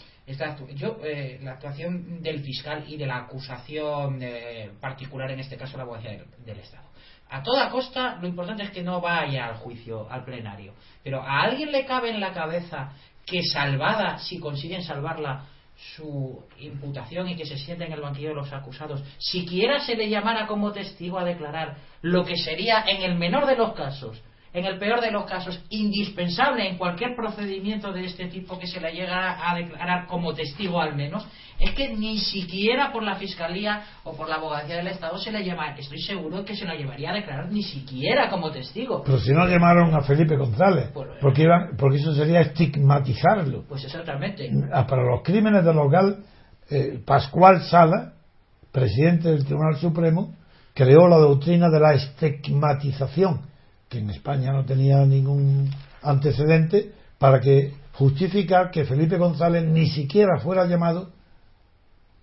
yo, 0.75 0.97
eh, 1.03 1.39
la 1.41 1.53
actuación 1.53 2.21
del 2.21 2.41
fiscal 2.41 2.85
y 2.87 2.97
de 2.97 3.05
la 3.05 3.17
acusación 3.17 4.19
eh, 4.21 4.71
particular, 4.79 5.31
en 5.31 5.39
este 5.39 5.57
caso 5.57 5.77
la 5.77 5.83
abogacía 5.83 6.23
del, 6.45 6.59
Estado. 6.59 6.87
A 7.29 7.41
toda 7.41 7.69
costa, 7.69 8.17
lo 8.21 8.27
importante 8.27 8.63
es 8.63 8.71
que 8.71 8.83
no 8.83 9.01
vaya 9.01 9.47
al 9.47 9.55
juicio, 9.55 10.09
al 10.09 10.23
plenario. 10.23 10.73
Pero 11.03 11.21
a 11.21 11.41
alguien 11.41 11.71
le 11.71 11.85
cabe 11.85 12.11
en 12.11 12.19
la 12.19 12.31
cabeza 12.31 12.91
que 13.25 13.41
salvada, 13.41 14.19
si 14.19 14.39
consiguen 14.39 14.83
salvarla, 14.83 15.45
su 15.95 16.43
imputación 16.59 17.29
y 17.29 17.35
que 17.35 17.45
se 17.45 17.57
siente 17.57 17.85
en 17.85 17.93
el 17.93 18.01
banquillo 18.01 18.29
de 18.29 18.35
los 18.35 18.53
acusados, 18.53 19.03
siquiera 19.17 19.79
se 19.79 19.95
le 19.95 20.09
llamara 20.09 20.47
como 20.47 20.71
testigo 20.71 21.19
a 21.19 21.25
declarar 21.25 21.77
lo 22.01 22.25
que 22.25 22.37
sería 22.37 22.83
en 22.87 23.03
el 23.03 23.15
menor 23.15 23.45
de 23.45 23.55
los 23.55 23.73
casos 23.73 24.21
en 24.53 24.65
el 24.65 24.77
peor 24.77 25.01
de 25.01 25.11
los 25.11 25.25
casos, 25.25 25.59
indispensable 25.69 26.69
en 26.69 26.77
cualquier 26.77 27.15
procedimiento 27.15 27.91
de 27.91 28.05
este 28.05 28.27
tipo 28.27 28.59
que 28.59 28.67
se 28.67 28.79
le 28.79 28.91
llega 28.91 29.49
a 29.49 29.55
declarar 29.55 30.05
como 30.05 30.33
testigo 30.33 30.79
al 30.79 30.95
menos, 30.95 31.25
es 31.59 31.71
que 31.71 31.95
ni 31.95 32.19
siquiera 32.19 32.91
por 32.91 33.03
la 33.03 33.15
Fiscalía 33.15 33.81
o 34.03 34.15
por 34.15 34.29
la 34.29 34.35
Abogacía 34.35 34.77
del 34.77 34.87
Estado 34.87 35.17
se 35.17 35.31
le 35.31 35.43
llama, 35.43 35.75
estoy 35.75 35.99
seguro 35.99 36.45
que 36.45 36.55
se 36.55 36.65
lo 36.65 36.73
llevaría 36.75 37.11
a 37.11 37.13
declarar 37.13 37.51
ni 37.51 37.63
siquiera 37.63 38.29
como 38.29 38.51
testigo. 38.51 39.01
Pero 39.03 39.17
si 39.19 39.31
no 39.31 39.47
llamaron 39.47 39.95
a 39.95 40.01
Felipe 40.01 40.35
González, 40.35 40.91
porque, 41.19 41.47
porque 41.77 41.97
eso 41.97 42.13
sería 42.13 42.41
estigmatizarlo. 42.41 43.63
Pues 43.67 43.83
exactamente. 43.85 44.51
Ah, 44.71 44.85
para 44.85 45.03
los 45.03 45.23
crímenes 45.23 45.65
de 45.65 45.73
local, 45.73 46.23
eh, 46.69 47.01
Pascual 47.03 47.63
Sala, 47.63 48.13
presidente 48.71 49.29
del 49.29 49.45
Tribunal 49.45 49.77
Supremo, 49.77 50.35
creó 50.75 51.07
la 51.07 51.17
doctrina 51.17 51.69
de 51.69 51.79
la 51.79 51.93
estigmatización 51.93 53.52
que 53.93 53.99
en 53.99 54.09
España 54.09 54.51
no 54.51 54.65
tenía 54.65 55.05
ningún 55.05 55.69
antecedente, 56.01 56.91
para 57.19 57.39
que 57.39 57.73
justificar 57.93 58.71
que 58.71 58.85
Felipe 58.85 59.17
González 59.17 59.63
ni 59.63 59.87
siquiera 59.87 60.39
fuera 60.39 60.65
llamado 60.65 61.11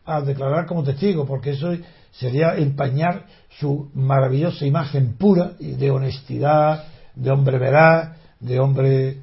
a 0.04 0.20
declarar 0.20 0.66
como 0.66 0.83
testigo, 0.83 1.24
porque 1.24 1.50
eso 1.50 1.72
sería 2.11 2.56
empañar 2.56 3.24
su 3.61 3.88
maravillosa 3.94 4.66
imagen 4.66 5.14
pura 5.16 5.52
y 5.61 5.72
de 5.72 5.92
honestidad, 5.92 6.87
de 7.14 7.30
hombre 7.30 7.59
veraz, 7.59 8.16
de 8.40 8.59
hombre 8.59 9.18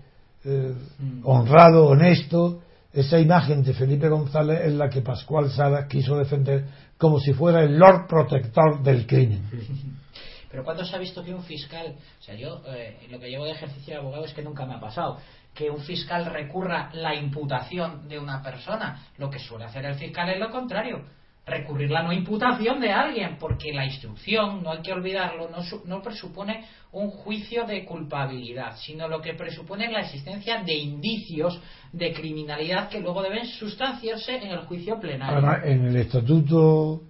eh, 0.45 0.73
mm. 0.99 1.19
honrado, 1.25 1.87
honesto. 1.87 2.61
Esa 2.93 3.19
imagen 3.19 3.61
de 3.61 3.73
Felipe 3.73 4.07
González 4.07 4.61
es 4.63 4.73
la 4.73 4.89
que 4.89 5.01
Pascual 5.01 5.51
Salas 5.51 5.87
quiso 5.87 6.17
defender 6.17 6.65
como 6.97 7.19
si 7.19 7.33
fuera 7.33 7.61
el 7.61 7.77
Lord 7.77 8.07
Protector 8.07 8.81
del 8.81 9.05
crimen. 9.05 9.41
Pero 10.49 10.63
¿cuándo 10.63 10.85
se 10.85 10.95
ha 10.95 10.99
visto 10.99 11.23
que 11.23 11.33
un 11.33 11.43
fiscal, 11.43 11.95
o 12.19 12.23
sea, 12.23 12.35
yo 12.35 12.61
eh, 12.67 13.07
lo 13.09 13.19
que 13.19 13.29
llevo 13.29 13.45
de 13.45 13.51
ejercicio 13.51 13.93
de 13.93 13.99
abogado 13.99 14.25
es 14.25 14.33
que 14.33 14.41
nunca 14.41 14.65
me 14.65 14.75
ha 14.75 14.79
pasado, 14.79 15.19
que 15.53 15.69
un 15.69 15.81
fiscal 15.81 16.25
recurra 16.25 16.89
la 16.93 17.15
imputación 17.15 18.07
de 18.07 18.19
una 18.19 18.41
persona? 18.41 19.07
Lo 19.17 19.29
que 19.29 19.39
suele 19.39 19.65
hacer 19.65 19.85
el 19.85 19.95
fiscal 19.95 20.29
es 20.29 20.39
lo 20.39 20.49
contrario, 20.51 21.03
recurrir 21.47 21.89
la 21.89 22.03
no 22.03 22.11
imputación 22.11 22.79
de 22.79 22.91
alguien, 22.91 23.37
porque 23.39 23.71
la 23.73 23.85
instrucción, 23.85 24.61
no 24.61 24.71
hay 24.71 24.81
que 24.81 24.91
olvidarlo, 24.91 25.49
no, 25.49 25.59
no 25.85 26.01
presupone 26.01 26.65
un 26.91 27.09
juicio 27.09 27.65
de 27.65 27.85
culpabilidad, 27.85 28.75
sino 28.77 29.07
lo 29.07 29.21
que 29.21 29.33
presupone 29.33 29.91
la 29.91 30.01
existencia 30.01 30.61
de 30.61 30.73
indicios 30.73 31.59
de 31.93 32.13
criminalidad 32.13 32.89
que 32.89 32.99
luego 32.99 33.23
deben 33.23 33.45
sustanciarse 33.45 34.35
en 34.35 34.51
el 34.51 34.59
juicio 34.59 34.99
plenario. 34.99 35.63
En 35.63 35.85
el 35.85 35.95
estatuto 35.95 37.01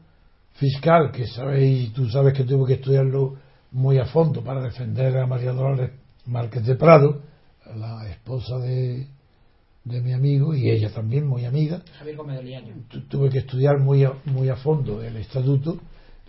fiscal, 0.57 1.11
que 1.11 1.27
sabéis, 1.27 1.93
tú 1.93 2.09
sabes 2.09 2.33
que 2.33 2.43
tuve 2.43 2.67
que 2.67 2.73
estudiarlo 2.73 3.35
muy 3.71 3.97
a 3.99 4.05
fondo 4.05 4.43
para 4.43 4.61
defender 4.61 5.17
a 5.17 5.27
María 5.27 5.51
Dolores 5.51 5.91
Márquez 6.25 6.65
de 6.65 6.75
Prado, 6.75 7.21
la 7.75 8.07
esposa 8.09 8.57
de, 8.57 9.07
de 9.83 10.01
mi 10.01 10.13
amigo 10.13 10.53
y 10.53 10.69
ella 10.69 10.89
también 10.89 11.27
muy 11.27 11.45
amiga. 11.45 11.81
Tuve 13.07 13.29
que 13.29 13.39
estudiar 13.39 13.79
muy 13.79 14.03
a, 14.03 14.13
muy 14.25 14.49
a 14.49 14.55
fondo 14.55 15.01
el 15.01 15.17
estatuto 15.17 15.79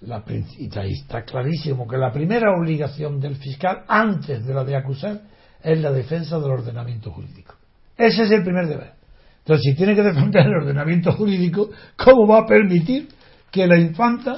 la, 0.03 0.23
y 0.29 0.69
está 0.93 1.23
clarísimo 1.25 1.89
que 1.89 1.97
la 1.97 2.13
primera 2.13 2.57
obligación 2.57 3.21
del 3.21 3.37
fiscal 3.37 3.85
antes 3.89 4.45
de 4.47 4.55
la 4.55 4.65
de 4.65 4.77
acusar 4.77 5.23
es 5.63 5.81
la 5.81 5.91
defensa 5.91 6.39
del 6.39 6.51
ordenamiento 6.51 7.11
jurídico. 7.11 7.55
Ese 7.97 8.23
es 8.25 8.31
el 8.31 8.45
primer 8.45 8.69
deber. 8.69 8.93
Entonces, 9.41 9.65
si 9.65 9.75
tiene 9.75 9.95
que 9.95 10.03
defender 10.03 10.47
el 10.47 10.55
ordenamiento 10.55 11.13
jurídico, 11.13 11.71
¿cómo 11.97 12.29
va 12.29 12.41
a 12.41 12.47
permitir 12.47 13.09
que 13.51 13.67
la 13.67 13.79
infanta 13.79 14.37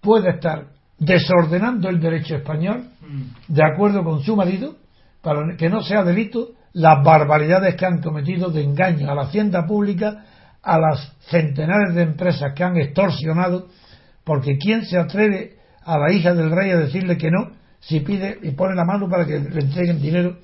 puede 0.00 0.30
estar 0.30 0.66
desordenando 0.98 1.88
el 1.88 2.00
derecho 2.00 2.36
español 2.36 2.88
mm. 3.00 3.52
de 3.52 3.62
acuerdo 3.64 4.04
con 4.04 4.22
su 4.22 4.36
marido 4.36 4.76
para 5.20 5.56
que 5.56 5.68
no 5.68 5.82
sea 5.82 6.04
delito 6.04 6.50
las 6.74 7.04
barbaridades 7.04 7.74
que 7.76 7.86
han 7.86 8.00
cometido 8.00 8.50
de 8.50 8.62
engaño 8.62 9.10
a 9.10 9.14
la 9.14 9.22
hacienda 9.22 9.66
pública 9.66 10.24
a 10.62 10.78
las 10.78 11.12
centenares 11.30 11.94
de 11.94 12.02
empresas 12.02 12.52
que 12.54 12.64
han 12.64 12.76
extorsionado 12.76 13.68
porque 14.24 14.58
quién 14.58 14.84
se 14.84 14.98
atreve 14.98 15.56
a 15.84 15.98
la 15.98 16.12
hija 16.12 16.34
del 16.34 16.50
rey 16.50 16.70
a 16.70 16.78
decirle 16.78 17.16
que 17.16 17.30
no 17.30 17.50
si 17.80 18.00
pide 18.00 18.38
y 18.42 18.52
pone 18.52 18.76
la 18.76 18.84
mano 18.84 19.08
para 19.08 19.26
que 19.26 19.40
le 19.40 19.60
entreguen 19.60 20.00
dinero 20.00 20.36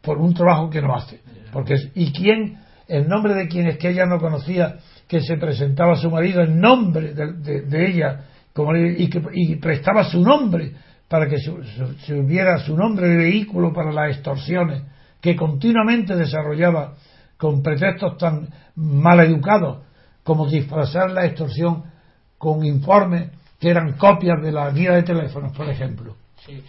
por 0.00 0.18
un 0.18 0.32
trabajo 0.32 0.70
que 0.70 0.80
no 0.80 0.94
hace 0.94 1.20
porque 1.52 1.76
y 1.94 2.12
quién 2.12 2.58
en 2.88 3.08
nombre 3.08 3.34
de 3.34 3.48
quienes 3.48 3.78
que 3.78 3.90
ella 3.90 4.06
no 4.06 4.18
conocía 4.18 4.76
que 5.08 5.20
se 5.20 5.36
presentaba 5.36 5.92
a 5.92 5.96
su 5.96 6.10
marido 6.10 6.42
en 6.42 6.60
nombre 6.60 7.14
de, 7.14 7.86
ella 7.86 8.24
como, 8.52 8.74
y, 8.76 9.08
que, 9.08 9.20
prestaba 9.60 10.04
su 10.04 10.20
nombre 10.20 10.72
para 11.08 11.28
que 11.28 11.38
se 11.38 12.14
hubiera 12.14 12.58
su 12.58 12.76
nombre 12.76 13.08
de 13.08 13.16
vehículo 13.16 13.72
para 13.72 13.92
las 13.92 14.16
extorsiones 14.16 14.82
que 15.20 15.36
continuamente 15.36 16.16
desarrollaba 16.16 16.94
con 17.36 17.62
pretextos 17.62 18.16
tan 18.18 18.48
mal 18.76 19.20
educados 19.20 19.82
como 20.22 20.48
disfrazar 20.48 21.10
la 21.10 21.26
extorsión 21.26 21.84
con 22.38 22.64
informes 22.64 23.30
que 23.60 23.70
eran 23.70 23.94
copias 23.94 24.42
de 24.42 24.52
la 24.52 24.70
guía 24.70 24.92
de 24.92 25.02
teléfonos, 25.02 25.56
por 25.56 25.68
ejemplo. 25.68 26.16
Sí, 26.44 26.62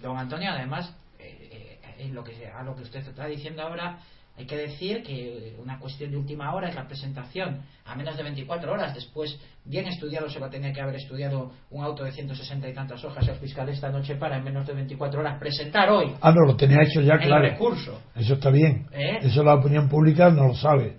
don 0.00 0.16
Antonio, 0.16 0.50
además, 0.50 0.94
eh, 1.18 1.48
eh, 1.52 1.80
en 1.98 2.14
lo 2.14 2.24
que, 2.24 2.48
a 2.48 2.62
lo 2.62 2.74
que 2.74 2.82
usted 2.82 3.00
está 3.00 3.26
diciendo 3.26 3.62
ahora, 3.62 3.98
hay 4.38 4.46
que 4.46 4.56
decir 4.56 5.02
que 5.02 5.56
una 5.58 5.80
cuestión 5.80 6.12
de 6.12 6.16
última 6.16 6.54
hora 6.54 6.68
es 6.68 6.74
la 6.76 6.86
presentación 6.86 7.62
a 7.84 7.96
menos 7.96 8.16
de 8.16 8.22
24 8.22 8.72
horas 8.72 8.94
después, 8.94 9.36
bien 9.64 9.86
estudiado, 9.86 10.30
se 10.30 10.38
va 10.38 10.46
a 10.46 10.50
tener 10.50 10.72
que 10.72 10.80
haber 10.80 10.94
estudiado 10.94 11.50
un 11.70 11.82
auto 11.82 12.04
de 12.04 12.12
160 12.12 12.68
y 12.68 12.72
tantas 12.72 13.04
hojas 13.04 13.26
el 13.26 13.34
fiscal 13.34 13.68
esta 13.68 13.90
noche 13.90 14.14
para 14.14 14.36
en 14.36 14.44
menos 14.44 14.64
de 14.64 14.74
24 14.74 15.18
horas 15.18 15.40
presentar 15.40 15.90
hoy. 15.90 16.12
Ah, 16.20 16.30
no, 16.30 16.46
lo 16.46 16.56
tenía 16.56 16.82
hecho 16.84 17.00
ya, 17.00 17.18
claro. 17.18 17.48
recurso. 17.48 18.00
Eso 18.14 18.34
está 18.34 18.50
bien. 18.50 18.86
¿Eh? 18.92 19.18
Eso 19.22 19.42
la 19.42 19.54
opinión 19.54 19.88
pública 19.88 20.30
no 20.30 20.46
lo 20.46 20.54
sabe. 20.54 20.94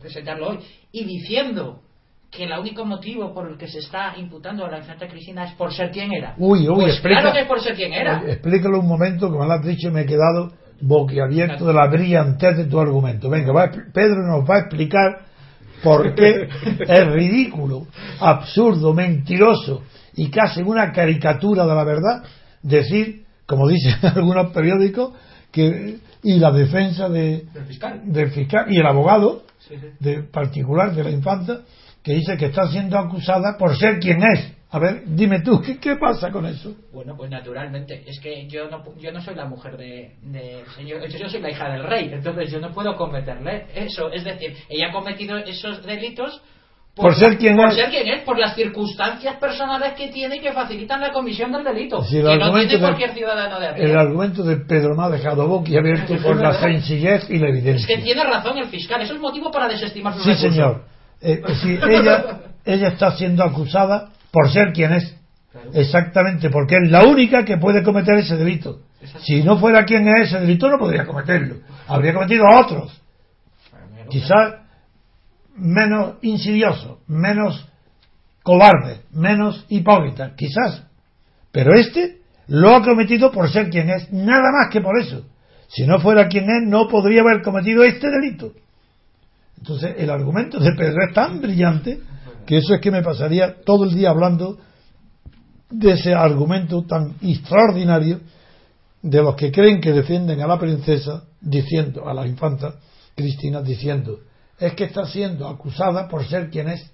Presentarlo 0.00 0.48
hoy. 0.48 0.60
Y 0.90 1.04
diciendo 1.04 1.82
que 2.30 2.44
el 2.44 2.52
único 2.58 2.86
motivo 2.86 3.34
por 3.34 3.50
el 3.50 3.58
que 3.58 3.68
se 3.68 3.80
está 3.80 4.14
imputando 4.16 4.64
a 4.64 4.70
la 4.70 4.78
infanta 4.78 5.06
Cristina 5.06 5.44
es 5.44 5.52
por 5.52 5.74
ser 5.74 5.90
quien 5.90 6.12
era. 6.12 6.34
Uy, 6.38 6.66
uy, 6.66 6.84
pues 6.84 7.00
claro 7.00 7.30
que 7.32 7.40
es 7.40 7.46
por 7.46 7.60
ser 7.60 7.74
quien 7.74 7.92
era. 7.92 8.22
Explícalo 8.26 8.78
un 8.78 8.88
momento, 8.88 9.30
que 9.30 9.38
me 9.38 9.46
lo 9.46 9.52
has 9.52 9.66
dicho 9.66 9.88
y 9.88 9.90
me 9.90 10.02
he 10.02 10.06
quedado 10.06 10.52
boquiabierto 10.80 11.66
de 11.66 11.72
la 11.72 11.86
brillantez 11.88 12.56
de 12.56 12.64
tu 12.64 12.78
argumento. 12.78 13.28
Venga, 13.28 13.70
Pedro 13.92 14.26
nos 14.26 14.48
va 14.48 14.56
a 14.56 14.58
explicar 14.60 15.20
por 15.82 16.14
qué 16.14 16.48
es 16.80 17.06
ridículo, 17.12 17.86
absurdo, 18.20 18.92
mentiroso 18.92 19.82
y 20.14 20.30
casi 20.30 20.62
una 20.62 20.92
caricatura 20.92 21.66
de 21.66 21.74
la 21.74 21.84
verdad 21.84 22.22
decir, 22.62 23.24
como 23.46 23.68
dicen 23.68 23.94
algunos 24.14 24.52
periódicos, 24.52 25.12
que 25.50 25.98
y 26.22 26.38
la 26.38 26.52
defensa 26.52 27.08
de, 27.08 27.46
del, 28.04 28.30
fiscal. 28.30 28.66
y 28.68 28.78
el 28.78 28.86
abogado 28.86 29.44
de 30.00 30.22
particular 30.24 30.94
de 30.94 31.04
la 31.04 31.10
infanta 31.10 31.60
que 32.02 32.14
dice 32.14 32.36
que 32.36 32.46
está 32.46 32.68
siendo 32.68 32.98
acusada 32.98 33.56
por 33.58 33.76
ser 33.76 33.98
quien 34.00 34.22
es 34.22 34.52
a 34.72 34.78
ver, 34.78 35.02
dime 35.04 35.40
tú, 35.40 35.60
¿qué, 35.80 35.96
pasa 35.96 36.30
con 36.30 36.46
eso? 36.46 36.72
Bueno, 36.92 37.16
pues 37.16 37.28
naturalmente, 37.30 38.04
es 38.06 38.20
que 38.20 38.46
yo 38.46 38.70
no, 38.70 38.84
yo 38.98 39.10
no 39.10 39.20
soy 39.20 39.34
la 39.34 39.44
mujer 39.46 39.76
de, 39.76 40.14
señor, 40.76 41.06
yo 41.08 41.28
soy 41.28 41.40
la 41.40 41.50
hija 41.50 41.68
del 41.70 41.82
rey, 41.82 42.08
entonces 42.12 42.52
yo 42.52 42.60
no 42.60 42.70
puedo 42.72 42.94
cometerle 42.96 43.66
eso. 43.74 44.12
Es 44.12 44.22
decir, 44.22 44.54
ella 44.68 44.88
ha 44.90 44.92
cometido 44.92 45.36
esos 45.38 45.84
delitos 45.84 46.40
por, 46.94 47.14
ser 47.14 47.36
quien 47.38 47.56
por 47.56 47.68
es. 47.70 47.74
ser 47.76 47.90
quien 47.90 48.08
es, 48.08 48.22
por 48.22 48.38
las 48.38 48.54
circunstancias 48.54 49.36
personales 49.36 49.94
que 49.94 50.08
tiene 50.08 50.36
y 50.36 50.40
que 50.40 50.52
facilitan 50.52 51.00
la 51.00 51.10
comisión 51.12 51.50
del 51.50 51.64
delito. 51.64 52.02
Si 52.04 52.16
que 52.16 52.22
no 52.22 52.52
tiene 52.52 52.66
de- 52.74 52.78
cualquier 52.78 53.12
ciudadano 53.14 53.58
de 53.58 53.66
a 53.68 53.74
pie. 53.74 53.84
El 53.84 53.96
argumento 53.96 54.42
de 54.44 54.56
Pedro 54.58 54.94
me 54.96 55.04
ha 55.04 55.08
dejado 55.08 55.48
boquiabierto 55.48 56.14
por 56.22 56.36
la 56.36 56.52
sencillez 56.54 57.28
y 57.30 57.38
la 57.38 57.48
Es 57.48 57.54
evidencia. 57.56 57.96
que 57.96 58.02
tiene 58.02 58.22
razón 58.22 58.58
el 58.58 58.66
fiscal, 58.68 59.00
eso 59.02 59.14
es 59.14 59.20
motivo 59.20 59.50
para 59.50 59.66
desestimar 59.68 60.12
sus 60.14 60.22
Sí, 60.22 60.28
recursos. 60.30 60.52
señor. 60.54 60.84
Eh, 61.22 61.42
sí, 61.62 61.78
ella, 61.90 62.40
ella 62.64 62.88
está 62.88 63.12
siendo 63.16 63.42
acusada 63.44 64.10
por 64.30 64.50
ser 64.50 64.72
quien 64.72 64.92
es. 64.92 65.16
Exactamente, 65.74 66.50
porque 66.50 66.76
es 66.76 66.90
la 66.90 67.04
única 67.04 67.44
que 67.44 67.58
puede 67.58 67.82
cometer 67.82 68.16
ese 68.18 68.36
delito. 68.36 68.82
Si 69.24 69.42
no 69.42 69.58
fuera 69.58 69.84
quien 69.84 70.06
es 70.08 70.28
ese 70.28 70.40
delito, 70.40 70.68
no 70.68 70.78
podría 70.78 71.06
cometerlo. 71.06 71.56
Habría 71.88 72.14
cometido 72.14 72.44
a 72.46 72.60
otros. 72.60 73.02
Quizás 74.08 74.54
menos 75.56 76.16
insidiosos, 76.22 76.98
menos 77.06 77.68
cobardes, 78.42 79.00
menos 79.12 79.64
hipócritas, 79.68 80.32
quizás. 80.36 80.84
Pero 81.52 81.74
este 81.74 82.18
lo 82.46 82.74
ha 82.74 82.82
cometido 82.82 83.30
por 83.30 83.50
ser 83.50 83.70
quien 83.70 83.90
es, 83.90 84.12
nada 84.12 84.50
más 84.52 84.72
que 84.72 84.80
por 84.80 84.98
eso. 84.98 85.26
Si 85.68 85.86
no 85.86 86.00
fuera 86.00 86.28
quien 86.28 86.44
es, 86.44 86.68
no 86.68 86.88
podría 86.88 87.20
haber 87.20 87.42
cometido 87.42 87.84
este 87.84 88.08
delito. 88.10 88.52
Entonces, 89.56 89.94
el 89.98 90.10
argumento 90.10 90.58
de 90.58 90.72
Pedro 90.72 90.96
es 91.06 91.14
tan 91.14 91.40
brillante 91.40 92.00
que 92.50 92.58
eso 92.58 92.74
es 92.74 92.80
que 92.80 92.90
me 92.90 93.00
pasaría 93.00 93.62
todo 93.64 93.84
el 93.84 93.94
día 93.94 94.10
hablando 94.10 94.58
de 95.70 95.92
ese 95.92 96.12
argumento 96.12 96.82
tan 96.82 97.14
extraordinario 97.22 98.18
de 99.02 99.22
los 99.22 99.36
que 99.36 99.52
creen 99.52 99.80
que 99.80 99.92
defienden 99.92 100.40
a 100.40 100.48
la 100.48 100.58
princesa 100.58 101.22
diciendo, 101.40 102.08
a 102.08 102.12
la 102.12 102.26
infanta 102.26 102.74
Cristina 103.14 103.62
diciendo, 103.62 104.18
es 104.58 104.74
que 104.74 104.82
está 104.82 105.04
siendo 105.04 105.46
acusada 105.46 106.08
por 106.08 106.26
ser 106.26 106.50
quien 106.50 106.70
es. 106.70 106.90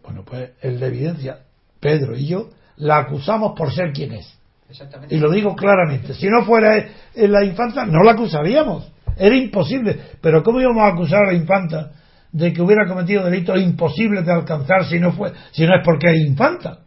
Bueno, 0.00 0.22
pues 0.24 0.50
el 0.60 0.78
de 0.78 0.86
evidencia, 0.86 1.40
Pedro 1.80 2.16
y 2.16 2.28
yo, 2.28 2.50
la 2.76 2.98
acusamos 2.98 3.54
por 3.58 3.72
ser 3.72 3.92
quien 3.92 4.12
es. 4.12 4.32
Exactamente. 4.70 5.12
Y 5.12 5.18
lo 5.18 5.28
digo 5.32 5.56
claramente. 5.56 6.14
Si 6.14 6.28
no 6.28 6.44
fuera 6.44 6.86
la 7.16 7.44
infanta, 7.44 7.84
no 7.84 8.04
la 8.04 8.12
acusaríamos. 8.12 8.92
Era 9.16 9.34
imposible. 9.34 9.98
Pero 10.20 10.44
¿cómo 10.44 10.60
íbamos 10.60 10.84
a 10.84 10.94
acusar 10.94 11.24
a 11.24 11.32
la 11.32 11.34
infanta 11.34 11.90
de 12.32 12.52
que 12.52 12.62
hubiera 12.62 12.88
cometido 12.88 13.24
delitos 13.24 13.60
imposibles 13.60 14.24
de 14.24 14.32
alcanzar 14.32 14.86
si 14.86 14.98
no, 14.98 15.12
fue, 15.12 15.32
si 15.52 15.66
no 15.66 15.74
es 15.76 15.82
porque 15.84 16.10
es 16.10 16.26
infanta? 16.26 16.78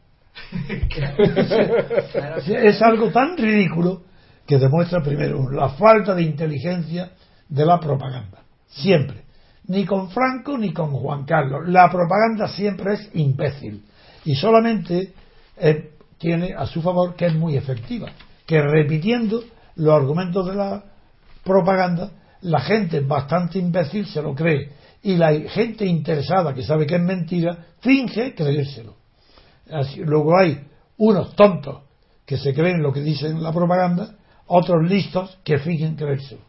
Es 2.48 2.82
algo 2.82 3.10
tan 3.10 3.38
ridículo 3.38 4.04
que 4.46 4.58
demuestra 4.58 5.02
primero 5.02 5.50
la 5.50 5.70
falta 5.70 6.14
de 6.14 6.24
inteligencia 6.24 7.12
de 7.48 7.66
la 7.66 7.80
propaganda. 7.80 8.40
Siempre. 8.68 9.24
Ni 9.68 9.86
con 9.86 10.10
Franco 10.10 10.58
ni 10.58 10.74
con 10.74 10.92
Juan 10.92 11.26
Carlos. 11.26 11.68
La 11.68 11.90
propaganda 11.90 12.48
siempre 12.50 12.94
es 12.94 13.10
imbécil. 13.14 13.84
Y 14.26 14.36
solamente 14.36 15.14
eh, 15.58 15.92
tiene 16.18 16.54
a 16.56 16.66
su 16.66 16.82
favor 16.82 17.16
que 17.16 17.28
es 17.28 17.36
muy 17.36 17.56
efectiva. 17.56 18.10
Que 18.46 18.62
repitiendo 18.62 19.44
los 19.76 19.94
argumentos 19.94 20.48
de 20.48 20.56
la 20.56 20.84
propaganda, 21.44 22.12
la 22.42 22.60
gente 22.60 23.00
bastante 23.00 23.58
imbécil 23.58 24.06
se 24.06 24.22
lo 24.22 24.36
cree. 24.36 24.70
Y 25.06 25.18
la 25.18 25.32
gente 25.50 25.86
interesada 25.86 26.56
que 26.56 26.64
sabe 26.64 26.88
que 26.88 26.96
es 26.96 27.02
mentira, 27.02 27.66
finge 27.80 28.34
creérselo. 28.34 28.96
Luego 29.98 30.36
hay 30.36 30.60
unos 30.98 31.36
tontos 31.36 31.84
que 32.26 32.38
se 32.38 32.56
creen 32.56 32.82
lo 32.82 32.92
que 32.92 33.02
dicen 33.02 33.42
la 33.44 33.52
propaganda, 33.54 34.16
otros 34.48 34.90
listos 34.90 35.38
que 35.44 35.60
fingen 35.60 35.96
creérselo. 35.96 36.42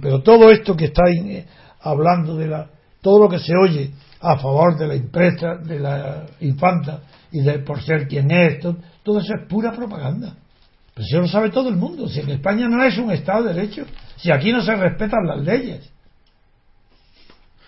Pero 0.00 0.22
todo 0.22 0.50
esto 0.50 0.76
que 0.76 0.86
está 0.86 1.04
eh, 1.10 1.46
hablando 1.80 2.36
de 2.36 2.48
la, 2.48 2.68
todo 3.00 3.18
lo 3.24 3.28
que 3.30 3.38
se 3.38 3.52
oye 3.56 3.90
a 4.20 4.36
favor 4.38 4.76
de 4.78 4.88
la 4.88 4.94
impresa, 4.94 5.56
de 5.56 5.78
la 5.80 6.26
infanta 6.40 7.00
y 7.30 7.40
de 7.40 7.60
por 7.60 7.80
ser 7.82 8.06
quien 8.08 8.30
es, 8.30 8.60
to- 8.60 8.76
todo, 9.02 9.20
eso 9.20 9.34
es 9.40 9.48
pura 9.48 9.72
propaganda. 9.72 10.36
Pero 10.94 11.06
eso 11.06 11.20
lo 11.20 11.28
sabe 11.28 11.48
todo 11.50 11.70
el 11.70 11.76
mundo. 11.76 12.06
Si 12.08 12.20
en 12.20 12.28
España 12.28 12.68
no 12.68 12.84
es 12.84 12.98
un 12.98 13.10
Estado 13.10 13.44
de 13.44 13.54
Derecho, 13.54 13.86
si 14.16 14.30
aquí 14.30 14.52
no 14.52 14.62
se 14.62 14.76
respetan 14.76 15.26
las 15.26 15.40
leyes. 15.42 15.90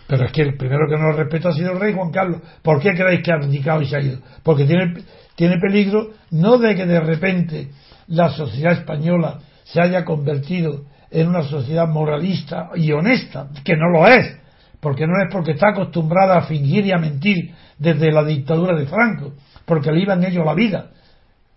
Pero 0.07 0.27
es 0.27 0.33
que 0.33 0.43
el 0.43 0.57
primero 0.57 0.87
que 0.89 0.97
no 0.97 1.11
lo 1.11 1.17
respeta 1.17 1.49
ha 1.49 1.53
sido 1.53 1.73
el 1.73 1.81
rey 1.81 1.95
Juan 1.95 2.11
Carlos. 2.11 2.41
¿Por 2.63 2.81
qué 2.81 2.93
creéis 2.93 3.23
que 3.23 3.33
ha 3.33 3.37
abdicado 3.37 3.81
y 3.81 3.87
se 3.87 3.97
ha 3.97 4.01
ido? 4.01 4.19
Porque 4.43 4.65
tiene, 4.65 4.95
tiene 5.35 5.59
peligro 5.59 6.11
no 6.31 6.59
de 6.59 6.75
que 6.75 6.85
de 6.85 7.01
repente 7.01 7.71
la 8.09 8.29
sociedad 8.31 8.73
española 8.73 9.41
se 9.65 9.81
haya 9.81 10.05
convertido 10.05 10.85
en 11.11 11.29
una 11.29 11.43
sociedad 11.43 11.89
moralista 11.89 12.71
y 12.75 12.93
honesta, 12.93 13.49
que 13.65 13.77
no 13.77 13.89
lo 13.89 14.07
es, 14.07 14.37
porque 14.81 15.07
no 15.07 15.15
es 15.23 15.33
porque 15.33 15.53
está 15.53 15.71
acostumbrada 15.71 16.37
a 16.37 16.43
fingir 16.43 16.85
y 16.85 16.93
a 16.93 16.99
mentir 16.99 17.55
desde 17.79 18.13
la 18.13 18.25
dictadura 18.25 18.77
de 18.77 18.87
Franco, 18.87 19.33
porque 19.65 19.91
le 19.91 20.03
iban 20.03 20.23
ellos 20.23 20.45
la 20.45 20.55
vida. 20.55 20.91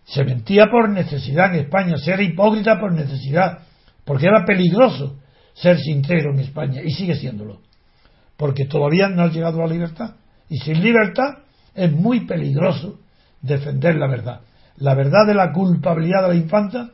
Se 0.06 0.24
mentía 0.24 0.68
por 0.72 0.90
necesidad 0.90 1.54
en 1.54 1.62
España, 1.62 1.98
ser 1.98 2.22
hipócrita 2.22 2.80
por 2.80 2.94
necesidad, 2.94 3.60
porque 4.06 4.28
era 4.28 4.46
peligroso 4.46 5.18
ser 5.54 5.80
sincero 5.80 6.32
en 6.34 6.40
España 6.40 6.82
y 6.82 6.92
sigue 6.92 7.16
siéndolo 7.16 7.67
porque 8.38 8.66
todavía 8.66 9.10
no 9.10 9.24
ha 9.24 9.30
llegado 9.30 9.62
a 9.62 9.68
la 9.68 9.74
libertad. 9.74 10.16
Y 10.50 10.60
sin 10.60 10.82
libertad 10.82 11.40
es 11.74 11.92
muy 11.92 12.22
peligroso 12.26 13.00
defender 13.42 13.96
la 13.96 14.08
verdad. 14.08 14.42
La 14.78 14.94
verdad 14.94 15.26
de 15.26 15.34
la 15.34 15.52
culpabilidad 15.52 16.22
de 16.24 16.28
la 16.30 16.36
infanta 16.36 16.92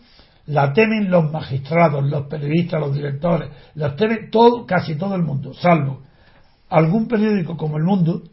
la 0.47 0.73
temen 0.73 1.09
los 1.09 1.31
magistrados, 1.31 2.03
los 2.03 2.27
periodistas, 2.27 2.79
los 2.79 2.93
directores, 2.93 3.49
la 3.75 3.95
teme 3.95 4.29
todo, 4.29 4.65
casi 4.65 4.95
todo 4.95 5.15
el 5.15 5.23
mundo, 5.23 5.53
salvo 5.53 6.01
algún 6.73 7.07
periódico 7.07 7.55
como 7.55 7.77
El 7.77 7.83
Mundo, 7.83 8.23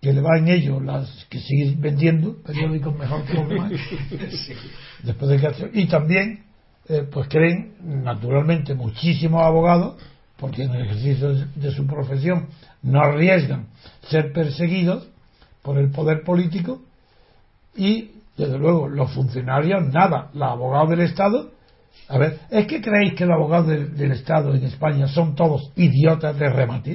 que 0.00 0.12
le 0.12 0.20
va 0.20 0.38
en 0.38 0.48
ello 0.48 0.80
las 0.80 1.24
que 1.30 1.38
sigue 1.38 1.76
vendiendo 1.78 2.42
periódicos 2.42 2.98
mejor 2.98 3.24
que 3.24 3.34
los 3.34 3.48
demás 3.48 3.72
después 5.02 5.30
de 5.30 5.38
que 5.38 5.80
y 5.80 5.86
también 5.86 6.44
eh, 6.88 7.08
pues 7.10 7.26
creen 7.28 7.74
naturalmente 8.02 8.74
muchísimos 8.74 9.42
abogados 9.42 9.96
porque 10.38 10.64
en 10.64 10.74
el 10.74 10.82
ejercicio 10.86 11.34
de- 11.34 11.70
su 11.70 11.86
profesión 11.86 12.48
no 12.82 13.00
arriesgan 13.00 13.66
ser 14.08 14.32
perseguidos 14.32 15.08
por 15.62 15.78
el 15.78 15.90
poder 15.90 16.22
político 16.24 16.80
y 17.76 18.10
desde 18.36 18.58
luego 18.58 18.88
los 18.88 19.12
funcionarios 19.12 19.86
nada 19.92 20.30
los 20.34 20.50
abogados 20.50 20.90
del 20.90 21.00
Estado 21.00 21.50
a 22.08 22.18
ver 22.18 22.38
es 22.50 22.66
que 22.66 22.80
creéis 22.80 23.14
que 23.14 23.24
los 23.26 23.34
abogados 23.34 23.68
del, 23.68 23.96
del 23.96 24.12
Estado 24.12 24.54
en 24.54 24.64
España 24.64 25.06
son 25.08 25.34
todos 25.34 25.70
idiotas 25.76 26.36
de 26.38 26.48
remate 26.50 26.92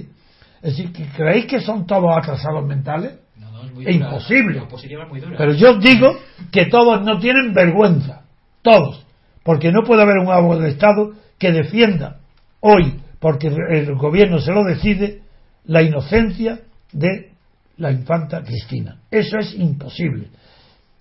es 0.61 0.75
decir 0.75 0.91
que 0.91 1.05
creéis 1.15 1.45
que 1.45 1.61
son 1.61 1.87
todos 1.87 2.15
atrasados 2.17 2.65
mentales 2.67 3.13
No, 3.37 3.49
no, 3.51 3.63
es 3.63 3.73
muy 3.73 3.85
dura. 3.85 3.95
imposible. 3.95 4.55
La 4.57 4.63
oposición 4.63 5.01
es 5.03 5.09
muy 5.09 5.19
dura. 5.21 5.37
pero 5.37 5.53
yo 5.53 5.71
os 5.71 5.79
digo 5.79 6.11
que 6.51 6.65
todos 6.65 7.01
no 7.01 7.17
tienen 7.19 7.53
vergüenza. 7.53 8.23
Todos. 8.61 9.05
Porque 9.43 9.71
no 9.71 9.83
puede 9.87 10.01
haber 10.01 10.17
un 10.17 10.29
abogado 10.29 10.61
del 10.61 10.73
Estado 10.73 11.13
que 11.37 11.53
defienda 11.53 12.17
hoy, 12.59 12.99
porque 13.19 13.47
el 13.47 13.95
gobierno 13.95 14.39
se 14.39 14.51
lo 14.51 14.63
decide, 14.63 15.23
la 15.65 15.81
inocencia 15.81 16.61
de 16.91 17.33
la 17.77 17.91
infanta 17.91 18.41
Cristina. 18.41 18.99
Eso 19.11 19.37
es 19.37 19.53
imposible. 19.55 20.29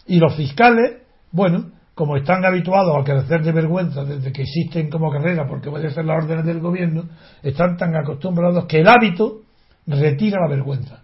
Y 0.07 0.19
los 0.19 0.35
fiscales, 0.37 1.03
bueno, 1.33 1.71
como 1.95 2.17
están 2.17 2.45
habituados 2.45 2.97
a 2.97 3.05
carecer 3.05 3.43
de 3.43 3.53
vergüenza 3.53 4.05
desde 4.05 4.33
que 4.33 4.43
existen 4.43 4.89
como 4.89 5.11
carrera 5.11 5.47
porque 5.49 5.69
obedecen 5.69 6.07
las 6.07 6.23
órdenes 6.23 6.47
del 6.47 6.61
gobierno, 6.61 7.09
están 7.43 7.77
tan 7.77 7.97
acostumbrados 7.97 8.67
que 8.67 8.81
el 8.81 8.89
hábito 8.89 9.43
retira 9.87 10.41
la 10.41 10.49
vergüenza. 10.49 11.03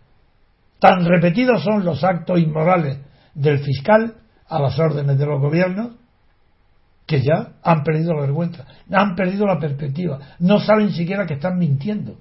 Tan 0.79 1.05
repetidos 1.05 1.63
son 1.65 1.85
los 1.85 2.05
actos 2.05 2.39
inmorales 2.39 2.99
del 3.35 3.59
fiscal 3.59 4.15
a 4.49 4.61
las 4.61 4.79
órdenes 4.79 5.19
de 5.19 5.27
los 5.27 5.41
gobiernos 5.41 5.97
que 7.07 7.21
ya 7.21 7.53
han 7.63 7.83
perdido 7.83 8.15
la 8.15 8.23
vergüenza, 8.23 8.65
han 8.91 9.15
perdido 9.15 9.47
la 9.47 9.59
perspectiva, 9.59 10.19
no 10.39 10.59
saben 10.61 10.91
siquiera 10.93 11.27
que 11.27 11.35
están 11.35 11.59
mintiendo, 11.59 12.17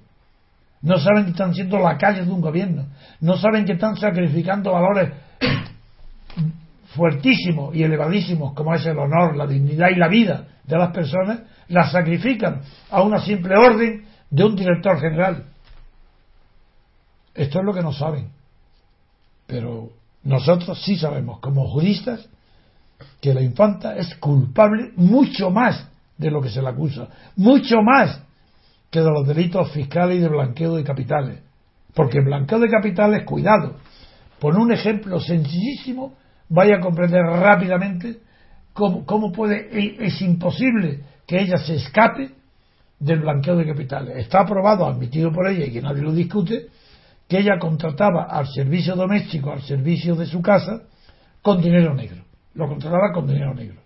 no 0.82 0.98
saben 0.98 1.24
que 1.24 1.30
están 1.30 1.54
siendo 1.54 1.78
lacayos 1.78 2.26
de 2.26 2.32
un 2.32 2.40
gobierno, 2.40 2.86
no 3.20 3.36
saben 3.36 3.64
que 3.64 3.72
están 3.72 3.96
sacrificando 3.96 4.72
valores 4.72 5.12
fuertísimos 6.94 7.74
y 7.74 7.82
elevadísimos 7.82 8.52
como 8.54 8.74
es 8.74 8.84
el 8.86 8.98
honor, 8.98 9.36
la 9.36 9.46
dignidad 9.46 9.88
y 9.90 9.96
la 9.96 10.08
vida 10.08 10.46
de 10.64 10.78
las 10.78 10.92
personas, 10.92 11.40
las 11.68 11.92
sacrifican 11.92 12.60
a 12.90 13.02
una 13.02 13.18
simple 13.20 13.54
orden 13.56 14.04
de 14.30 14.44
un 14.44 14.56
director 14.56 15.00
general. 15.00 15.44
Esto 17.34 17.58
es 17.58 17.64
lo 17.64 17.72
que 17.72 17.82
no 17.82 17.92
saben. 17.92 18.30
Pero 19.46 19.90
nosotros 20.22 20.82
sí 20.82 20.96
sabemos, 20.96 21.40
como 21.40 21.68
juristas, 21.68 22.28
que 23.20 23.34
la 23.34 23.42
infanta 23.42 23.96
es 23.96 24.14
culpable 24.16 24.92
mucho 24.96 25.50
más 25.50 25.88
de 26.16 26.30
lo 26.30 26.40
que 26.40 26.50
se 26.50 26.62
le 26.62 26.68
acusa, 26.68 27.08
mucho 27.36 27.76
más 27.82 28.22
que 28.90 29.00
de 29.00 29.10
los 29.10 29.26
delitos 29.26 29.72
fiscales 29.72 30.18
y 30.18 30.20
de 30.20 30.28
blanqueo 30.28 30.76
de 30.76 30.84
capitales. 30.84 31.40
Porque 31.94 32.18
el 32.18 32.24
blanqueo 32.24 32.58
de 32.58 32.68
capitales, 32.68 33.24
cuidado, 33.24 33.76
por 34.38 34.56
un 34.56 34.72
ejemplo 34.72 35.20
sencillísimo, 35.20 36.14
vaya 36.48 36.76
a 36.76 36.80
comprender 36.80 37.22
rápidamente 37.22 38.18
cómo, 38.72 39.04
cómo 39.04 39.32
puede, 39.32 39.68
es 40.04 40.20
imposible 40.22 41.00
que 41.26 41.40
ella 41.40 41.56
se 41.58 41.76
escape 41.76 42.30
del 42.98 43.20
blanqueo 43.20 43.56
de 43.56 43.66
capitales. 43.66 44.16
Está 44.16 44.40
aprobado, 44.40 44.86
admitido 44.86 45.32
por 45.32 45.48
ella 45.48 45.66
y 45.66 45.72
que 45.72 45.82
nadie 45.82 46.02
lo 46.02 46.12
discute, 46.12 46.66
que 47.28 47.38
ella 47.38 47.58
contrataba 47.58 48.24
al 48.24 48.46
servicio 48.48 48.94
doméstico, 48.94 49.52
al 49.52 49.62
servicio 49.62 50.14
de 50.14 50.26
su 50.26 50.42
casa, 50.42 50.82
con 51.42 51.60
dinero 51.60 51.94
negro. 51.94 52.23
Lo 52.54 52.68
contrataba 52.68 53.12
con 53.12 53.26
dinero 53.26 53.54
negro. 53.54 53.80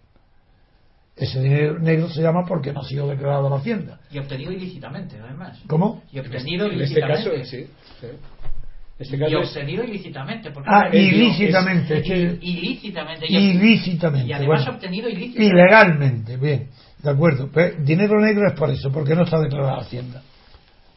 Ese 1.17 1.41
dinero 1.43 1.79
negro 1.81 2.09
se 2.09 2.23
llama 2.23 2.45
porque 2.47 2.73
no 2.73 2.81
ha 2.81 2.85
sido 2.85 3.09
declarado 3.09 3.49
a 3.49 3.51
la 3.51 3.57
Hacienda. 3.57 3.99
Y 4.11 4.19
obtenido 4.19 4.53
ilícitamente, 4.53 5.17
además. 5.21 5.59
¿Cómo? 5.67 6.03
Y 6.13 6.19
obtenido 6.21 6.67
En 6.67 6.81
este 6.81 7.01
ilícitamente. 7.01 7.31
caso, 7.39 7.45
sí. 7.45 7.67
sí. 8.01 8.07
En 8.07 9.05
este 9.05 9.17
y 9.17 9.19
caso 9.19 9.39
es- 9.41 9.49
obtenido 9.49 9.85
ilícitamente. 9.85 10.51
Porque 10.53 10.71
Ah, 10.73 10.89
ilícitamente. 10.93 11.99
es 11.99 12.07
ilícitamente. 12.43 13.27
Y, 13.29 13.37
ilícitamente. 13.37 14.29
y 14.29 14.33
además 14.33 14.61
bueno. 14.65 14.77
obtenido 14.77 15.09
ilícitamente. 15.09 15.55
Ilegalmente, 15.55 16.37
bien, 16.37 16.69
de 17.03 17.11
acuerdo. 17.11 17.49
Pues, 17.53 17.85
dinero 17.85 18.21
negro 18.21 18.47
es 18.47 18.53
por 18.55 18.71
eso, 18.71 18.93
porque 18.93 19.15
no 19.17 19.23
está 19.25 19.41
declarado 19.41 19.73
a 19.73 19.77
la 19.79 19.83
Hacienda. 19.83 20.23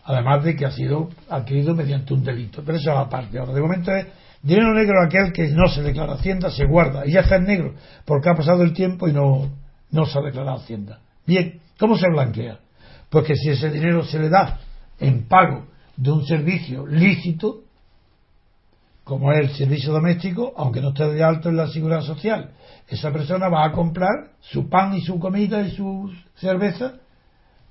Además 0.03 0.43
de 0.43 0.55
que 0.55 0.65
ha 0.65 0.71
sido 0.71 1.09
adquirido 1.29 1.73
mediante 1.75 2.13
un 2.13 2.23
delito. 2.23 2.61
Pero 2.63 2.77
eso 2.77 2.91
es 2.91 2.97
aparte. 2.97 3.39
Ahora, 3.39 3.53
de 3.53 3.61
momento 3.61 3.91
es 3.95 4.05
dinero 4.41 4.73
negro 4.73 5.01
aquel 5.03 5.31
que 5.31 5.49
no 5.49 5.67
se 5.67 5.81
declara 5.81 6.13
Hacienda, 6.13 6.49
se 6.49 6.65
guarda. 6.65 7.05
Y 7.05 7.13
ya 7.13 7.21
está 7.21 7.35
en 7.37 7.45
negro, 7.45 7.75
porque 8.05 8.29
ha 8.29 8.35
pasado 8.35 8.63
el 8.63 8.73
tiempo 8.73 9.07
y 9.07 9.13
no, 9.13 9.49
no 9.91 10.05
se 10.05 10.19
ha 10.19 10.21
declarado 10.21 10.57
Hacienda. 10.57 10.99
Bien, 11.25 11.59
¿cómo 11.79 11.97
se 11.97 12.09
blanquea? 12.09 12.59
Pues 13.09 13.25
que 13.25 13.35
si 13.35 13.49
ese 13.49 13.69
dinero 13.69 14.03
se 14.03 14.19
le 14.19 14.29
da 14.29 14.59
en 14.99 15.27
pago 15.27 15.65
de 15.97 16.11
un 16.11 16.25
servicio 16.25 16.85
lícito, 16.87 17.61
como 19.03 19.31
es 19.33 19.39
el 19.39 19.55
servicio 19.55 19.91
doméstico, 19.91 20.53
aunque 20.55 20.81
no 20.81 20.89
esté 20.89 21.11
de 21.11 21.23
alto 21.23 21.49
en 21.49 21.57
la 21.57 21.67
seguridad 21.67 22.01
social, 22.01 22.51
esa 22.87 23.11
persona 23.11 23.49
va 23.49 23.65
a 23.65 23.71
comprar 23.71 24.31
su 24.39 24.69
pan 24.69 24.93
y 24.93 25.01
su 25.01 25.19
comida 25.19 25.61
y 25.61 25.71
su 25.71 26.11
cerveza 26.35 26.93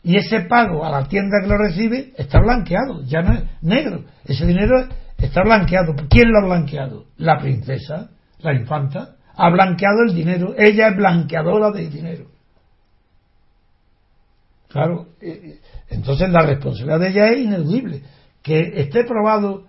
y 0.03 0.17
ese 0.17 0.43
pago 0.43 0.85
a 0.85 0.91
la 0.91 1.05
tienda 1.05 1.39
que 1.43 1.49
lo 1.49 1.59
recibe 1.59 2.13
está 2.17 2.41
blanqueado, 2.41 3.03
ya 3.05 3.21
no 3.23 3.35
es 3.35 3.43
negro. 3.61 4.05
Ese 4.25 4.47
dinero 4.47 4.89
está 5.21 5.43
blanqueado. 5.43 5.95
¿Quién 6.09 6.31
lo 6.31 6.39
ha 6.39 6.47
blanqueado? 6.47 7.07
La 7.17 7.39
princesa, 7.39 8.11
la 8.41 8.55
infanta, 8.55 9.17
ha 9.35 9.51
blanqueado 9.51 10.03
el 10.09 10.15
dinero. 10.15 10.55
Ella 10.57 10.89
es 10.89 10.97
blanqueadora 10.97 11.71
de 11.71 11.89
dinero. 11.89 12.27
Claro, 14.69 15.09
eh, 15.21 15.29
eh, 15.29 15.61
entonces 15.91 16.31
la 16.31 16.43
responsabilidad 16.43 17.01
de 17.01 17.09
ella 17.09 17.29
es 17.29 17.39
ineludible. 17.41 18.03
Que 18.43 18.81
esté 18.81 19.05
probado, 19.05 19.65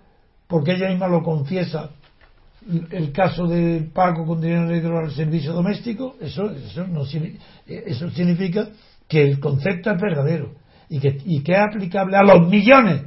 porque 0.46 0.72
ella 0.72 0.88
misma 0.88 1.08
lo 1.08 1.22
confiesa, 1.22 1.90
el 2.90 3.10
caso 3.12 3.46
del 3.48 3.90
pago 3.90 4.24
con 4.24 4.40
dinero 4.40 4.66
negro 4.66 4.98
al 4.98 5.10
servicio 5.10 5.52
doméstico, 5.52 6.16
eso, 6.20 6.48
eso, 6.50 6.86
no, 6.86 7.02
eh, 7.04 7.38
eso 7.66 8.08
significa 8.10 8.68
que 9.08 9.22
el 9.22 9.40
concepto 9.40 9.90
es 9.90 10.00
verdadero 10.00 10.54
y 10.88 11.00
que, 11.00 11.18
y 11.24 11.42
que 11.42 11.52
es 11.52 11.58
aplicable 11.58 12.16
a 12.16 12.22
los 12.22 12.48
millones 12.48 13.02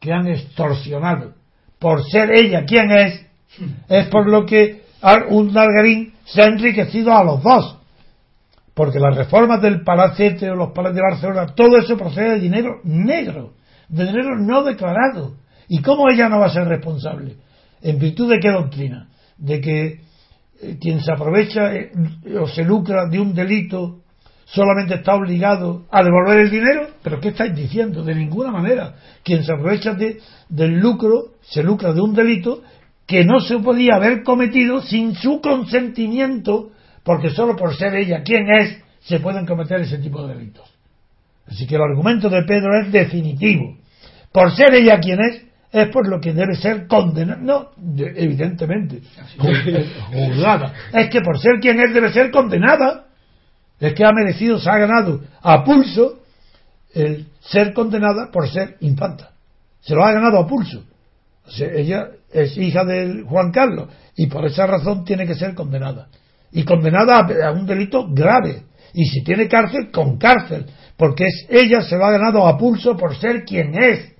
que 0.00 0.12
han 0.12 0.26
extorsionado 0.26 1.37
por 1.78 2.04
ser 2.04 2.30
ella 2.32 2.64
quien 2.64 2.90
es, 2.90 3.26
es 3.88 4.06
por 4.08 4.28
lo 4.28 4.44
que 4.44 4.82
un 5.30 5.52
Margarín 5.52 6.14
se 6.24 6.42
ha 6.42 6.46
enriquecido 6.46 7.16
a 7.16 7.24
los 7.24 7.42
dos. 7.42 7.78
Porque 8.74 9.00
las 9.00 9.16
reformas 9.16 9.60
del 9.60 9.82
Palacete 9.82 10.50
o 10.50 10.54
los 10.54 10.72
Palais 10.72 10.94
de 10.94 11.02
Barcelona, 11.02 11.46
todo 11.46 11.78
eso 11.78 11.96
procede 11.96 12.34
de 12.34 12.40
dinero 12.40 12.80
negro, 12.84 13.54
de 13.88 14.06
dinero 14.06 14.38
no 14.38 14.62
declarado. 14.62 15.34
¿Y 15.68 15.82
cómo 15.82 16.08
ella 16.08 16.28
no 16.28 16.38
va 16.38 16.46
a 16.46 16.52
ser 16.52 16.66
responsable? 16.66 17.36
¿En 17.82 17.98
virtud 17.98 18.30
de 18.30 18.38
qué 18.38 18.50
doctrina? 18.50 19.08
De 19.36 19.60
que 19.60 20.00
eh, 20.60 20.78
quien 20.80 21.00
se 21.00 21.12
aprovecha 21.12 21.74
eh, 21.74 21.90
o 22.40 22.46
se 22.46 22.64
lucra 22.64 23.06
de 23.06 23.20
un 23.20 23.34
delito 23.34 23.97
solamente 24.50 24.94
está 24.94 25.14
obligado 25.14 25.86
a 25.90 26.02
devolver 26.02 26.38
el 26.40 26.50
dinero, 26.50 26.88
pero 27.02 27.20
¿qué 27.20 27.28
estáis 27.28 27.54
diciendo? 27.54 28.02
De 28.02 28.14
ninguna 28.14 28.50
manera. 28.50 28.94
Quien 29.22 29.44
se 29.44 29.52
aprovecha 29.52 29.94
de- 29.94 30.18
del 30.48 30.78
lucro, 30.80 31.34
se 31.42 31.62
lucra 31.62 31.92
de 31.92 32.00
un 32.00 32.14
delito 32.14 32.62
que 33.06 33.24
no 33.24 33.40
se 33.40 33.58
podía 33.58 33.96
haber 33.96 34.22
cometido 34.22 34.80
sin 34.82 35.14
su 35.14 35.40
consentimiento, 35.40 36.70
porque 37.04 37.30
solo 37.30 37.56
por 37.56 37.74
ser 37.76 37.94
ella 37.94 38.22
quien 38.22 38.46
es, 38.50 38.82
se 39.00 39.20
pueden 39.20 39.46
cometer 39.46 39.80
ese 39.80 39.98
tipo 39.98 40.26
de 40.26 40.34
delitos. 40.34 40.68
Así 41.46 41.66
que 41.66 41.76
el 41.76 41.82
argumento 41.82 42.28
de 42.28 42.42
Pedro 42.42 42.70
es 42.82 42.92
definitivo. 42.92 43.76
Por 44.32 44.52
ser 44.54 44.74
ella 44.74 44.98
quien 45.00 45.18
es, 45.20 45.42
es 45.72 45.88
por 45.88 46.06
lo 46.08 46.20
que 46.20 46.32
debe 46.34 46.54
ser 46.56 46.86
condenada. 46.86 47.40
No, 47.40 47.70
de- 47.76 48.12
evidentemente, 48.16 49.00
ju- 49.38 49.84
juzgada. 50.12 50.72
Es 50.92 51.08
que 51.08 51.20
por 51.22 51.38
ser 51.38 51.60
quien 51.60 51.80
es 51.80 51.92
debe 51.94 52.12
ser 52.12 52.30
condenada. 52.30 53.04
Es 53.80 53.94
que 53.94 54.04
ha 54.04 54.12
merecido, 54.12 54.58
se 54.58 54.68
ha 54.68 54.78
ganado 54.78 55.20
a 55.40 55.64
pulso 55.64 56.20
el 56.92 57.26
ser 57.40 57.72
condenada 57.72 58.30
por 58.32 58.48
ser 58.48 58.76
infanta. 58.80 59.30
Se 59.80 59.94
lo 59.94 60.04
ha 60.04 60.12
ganado 60.12 60.38
a 60.38 60.46
pulso. 60.46 60.84
Ella 61.58 62.08
es 62.32 62.56
hija 62.56 62.84
de 62.84 63.22
Juan 63.22 63.52
Carlos 63.52 63.88
y 64.16 64.26
por 64.26 64.44
esa 64.44 64.66
razón 64.66 65.04
tiene 65.04 65.26
que 65.26 65.34
ser 65.34 65.54
condenada. 65.54 66.08
Y 66.50 66.64
condenada 66.64 67.18
a, 67.18 67.48
a 67.48 67.52
un 67.52 67.66
delito 67.66 68.06
grave. 68.10 68.64
Y 68.94 69.04
si 69.06 69.22
tiene 69.22 69.48
cárcel, 69.48 69.90
con 69.92 70.18
cárcel. 70.18 70.66
Porque 70.96 71.26
es, 71.26 71.46
ella 71.48 71.82
se 71.82 71.96
lo 71.96 72.04
ha 72.04 72.10
ganado 72.10 72.46
a 72.46 72.58
pulso 72.58 72.96
por 72.96 73.16
ser 73.16 73.44
quien 73.44 73.80
es. 73.80 74.12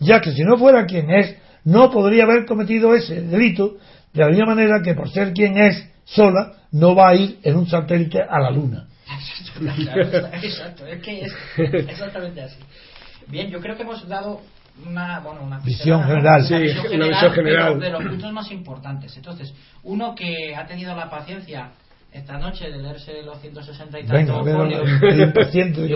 Ya 0.00 0.20
que 0.20 0.32
si 0.32 0.42
no 0.42 0.58
fuera 0.58 0.86
quien 0.86 1.10
es, 1.10 1.34
no 1.64 1.90
podría 1.90 2.24
haber 2.24 2.44
cometido 2.46 2.94
ese 2.94 3.22
delito 3.22 3.76
de 4.12 4.24
la 4.24 4.30
misma 4.30 4.54
manera 4.54 4.82
que 4.82 4.94
por 4.94 5.10
ser 5.10 5.32
quien 5.32 5.56
es 5.58 5.88
sola, 6.04 6.54
no 6.72 6.94
va 6.94 7.10
a 7.10 7.14
ir 7.14 7.38
en 7.42 7.56
un 7.56 7.66
satélite 7.66 8.20
a 8.22 8.40
la 8.40 8.50
luna. 8.50 8.87
Exacto, 9.10 10.36
exacto, 10.42 10.86
es 10.86 11.02
que 11.02 11.20
es 11.22 11.32
exactamente 11.88 12.42
así. 12.42 12.58
Bien, 13.28 13.50
yo 13.50 13.60
creo 13.60 13.76
que 13.76 13.82
hemos 13.82 14.06
dado 14.08 14.40
una, 14.86 15.20
bueno, 15.20 15.42
una 15.42 15.58
Visión 15.60 16.02
general. 16.04 16.42
una 16.92 17.06
visión 17.08 17.32
general. 17.32 17.80
De, 17.80 17.90
los 17.90 18.04
puntos 18.04 18.32
más 18.32 18.50
importantes. 18.50 19.16
Entonces, 19.16 19.52
uno 19.82 20.14
que 20.14 20.54
ha 20.54 20.66
tenido 20.66 20.94
la 20.94 21.10
paciencia 21.10 21.70
esta 22.12 22.38
noche 22.38 22.70
de 22.70 22.78
leerse 22.78 23.22
los 23.22 23.38
160 23.40 24.00
y 24.00 24.04
tantos 24.06 24.48
folios, 24.50 24.88
y, 25.86 25.92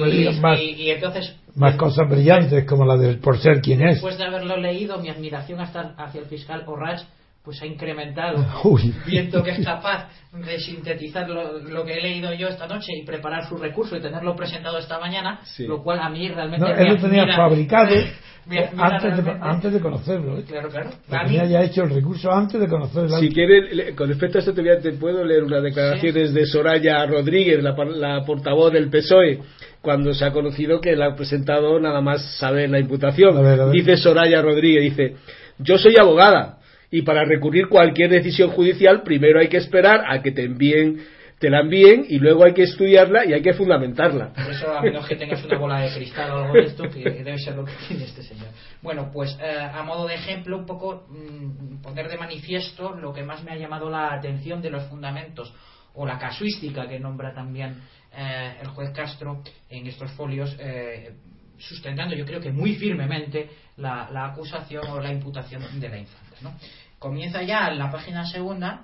y- 0.61 0.83
y 0.83 0.91
entonces, 0.91 1.35
más 1.55 1.77
cosas 1.77 2.09
brillantes 2.09 2.65
como 2.67 2.85
la 2.85 2.97
de 2.97 3.15
por 3.17 3.39
ser 3.39 3.61
quien 3.63 3.81
es. 3.83 3.95
después 3.95 4.19
de 4.19 4.25
haberlo 4.25 4.57
leído, 4.57 4.99
mi 4.99 5.09
admiración 5.09 5.61
hasta 5.61 5.95
hacia 5.97 6.21
el 6.21 6.27
fiscal 6.27 6.65
Orrach 6.67 7.03
pues 7.45 7.61
ha 7.62 7.66
incrementado 7.66 8.45
Uy. 8.64 8.95
viendo 9.07 9.43
que 9.43 9.51
es 9.51 9.64
capaz 9.64 10.09
de 10.32 10.59
sintetizar 10.61 11.28
lo, 11.28 11.59
lo 11.59 11.84
que 11.84 11.95
he 11.95 12.01
leído 12.01 12.32
yo 12.34 12.49
esta 12.49 12.66
noche 12.66 12.93
y 12.97 13.05
preparar 13.05 13.49
su 13.49 13.57
recurso 13.57 13.97
y 13.97 14.01
tenerlo 14.01 14.34
presentado 14.36 14.78
esta 14.78 14.99
mañana, 15.01 15.40
Sí. 15.45 15.66
lo 15.66 15.82
cual 15.82 15.99
a 16.01 16.09
mí 16.09 16.28
realmente 16.28 16.66
No, 16.68 16.74
me 16.74 16.82
él 16.82 16.88
lo 16.95 16.97
tenía 17.01 17.26
fabricado 17.36 17.88
admira 18.47 18.70
antes 18.76 19.24
de, 19.24 19.30
antes 19.40 19.72
de 19.72 19.80
conocerlo. 19.80 20.38
¿eh? 20.38 20.45
Claro, 20.49 20.68
claro. 20.68 20.90
Lo 21.09 21.16
A 21.16 21.22
mí- 21.22 21.28
tenía 21.30 21.45
ya 21.47 21.62
hecho 21.62 21.82
el 21.84 21.90
recurso 21.90 22.32
antes 22.32 22.61
de 22.61 22.66
conocer 22.68 23.05
el 23.05 23.11
Si 23.11 23.28
quiere, 23.28 23.72
le- 23.74 23.95
con 23.95 24.09
respecto 24.09 24.38
a 24.38 24.40
esto, 24.40 24.53
te, 24.55 24.62
voy 24.62 24.70
a- 24.70 24.80
te 24.80 24.93
puedo 24.93 25.24
leer 25.24 25.45
unas 25.45 25.62
declaraciones 25.62 26.32
de 26.34 26.47
Soraya 26.47 27.07
Rodríguez, 27.07 27.62
la, 27.62 27.76
par- 27.76 27.88
la 27.88 28.24
portavoz 28.24 28.72
del 28.72 28.88
PSOE, 28.90 29.40
cuando 29.80 30.12
se 30.14 30.24
ha 30.24 30.32
conocido 30.32 30.80
que 30.80 30.97
la 30.97 31.07
ha 31.09 31.14
presentado 31.16 31.78
nada 31.78 32.01
más 32.01 32.36
saber 32.38 32.68
la 32.70 32.80
imputación. 32.80 33.36
A 33.36 33.40
ver, 33.43 33.61
a 33.61 33.64
ver. 33.66 33.74
Dice 33.74 33.97
Soraya 33.97 34.43
Rodríguez, 34.43 34.82
dice, 34.97 35.16
yo 35.59 35.78
soy 35.78 35.95
abogada 36.01 36.59
y 36.93 37.03
para 37.03 37.24
recurrir 37.24 37.66
cualquier 37.68 38.11
decisión 38.11 38.51
judicial 38.51 39.03
primero 39.03 39.40
hay 39.40 39.49
que 39.49 39.57
esperar 39.57 40.05
a 40.07 40.22
que 40.22 40.30
te 40.30 40.45
envíen 40.45 41.01
te 41.43 41.51
la 41.51 41.59
envíen 41.59 42.07
y 42.09 42.20
luego 42.20 42.45
hay 42.45 42.55
que 42.55 42.62
estudiarla 42.62 43.26
y 43.26 43.32
hay 43.32 43.43
que 43.43 43.53
fundamentarla. 43.53 44.32
Por 44.32 44.49
eso, 44.49 44.72
a 44.72 44.80
menos 44.80 45.05
que 45.09 45.16
tengas 45.16 45.45
una 45.45 45.59
bola 45.59 45.80
de 45.80 45.93
cristal 45.93 46.30
o 46.30 46.36
algo 46.36 46.55
de 46.55 46.66
esto, 46.66 46.84
que 46.88 47.03
debe 47.03 47.36
ser 47.36 47.57
lo 47.57 47.64
que 47.64 47.72
tiene 47.88 48.05
este 48.05 48.22
señor. 48.22 48.47
Bueno, 48.80 49.11
pues 49.12 49.36
eh, 49.43 49.59
a 49.59 49.82
modo 49.82 50.07
de 50.07 50.14
ejemplo, 50.14 50.57
un 50.57 50.66
poco 50.66 51.05
mm, 51.09 51.82
poner 51.82 52.09
de 52.09 52.16
manifiesto 52.16 52.95
lo 52.95 53.12
que 53.12 53.24
más 53.24 53.43
me 53.43 53.51
ha 53.51 53.57
llamado 53.57 53.90
la 53.90 54.14
atención 54.14 54.62
de 54.62 54.70
los 54.70 54.84
fundamentos 54.84 55.53
o 55.95 56.07
la 56.07 56.16
casuística 56.16 56.86
que 56.88 57.01
nombra 57.01 57.34
también 57.34 57.82
eh, 58.16 58.59
el 58.62 58.68
juez 58.68 58.90
Castro 58.90 59.43
en 59.68 59.88
estos 59.88 60.12
folios, 60.12 60.57
eh, 60.61 61.11
sustentando 61.59 62.14
yo 62.14 62.24
creo 62.24 62.40
que 62.40 62.53
muy 62.53 62.76
firmemente 62.76 63.51
la, 63.78 64.09
la 64.12 64.26
acusación 64.26 64.86
o 64.88 65.01
la 65.01 65.12
imputación 65.12 65.80
de 65.80 65.88
la 65.88 65.99
infanta. 65.99 66.36
¿no? 66.40 66.55
Comienza 67.03 67.42
ya 67.42 67.66
en 67.66 67.78
la 67.78 67.90
página 67.90 68.24
segunda 68.24 68.82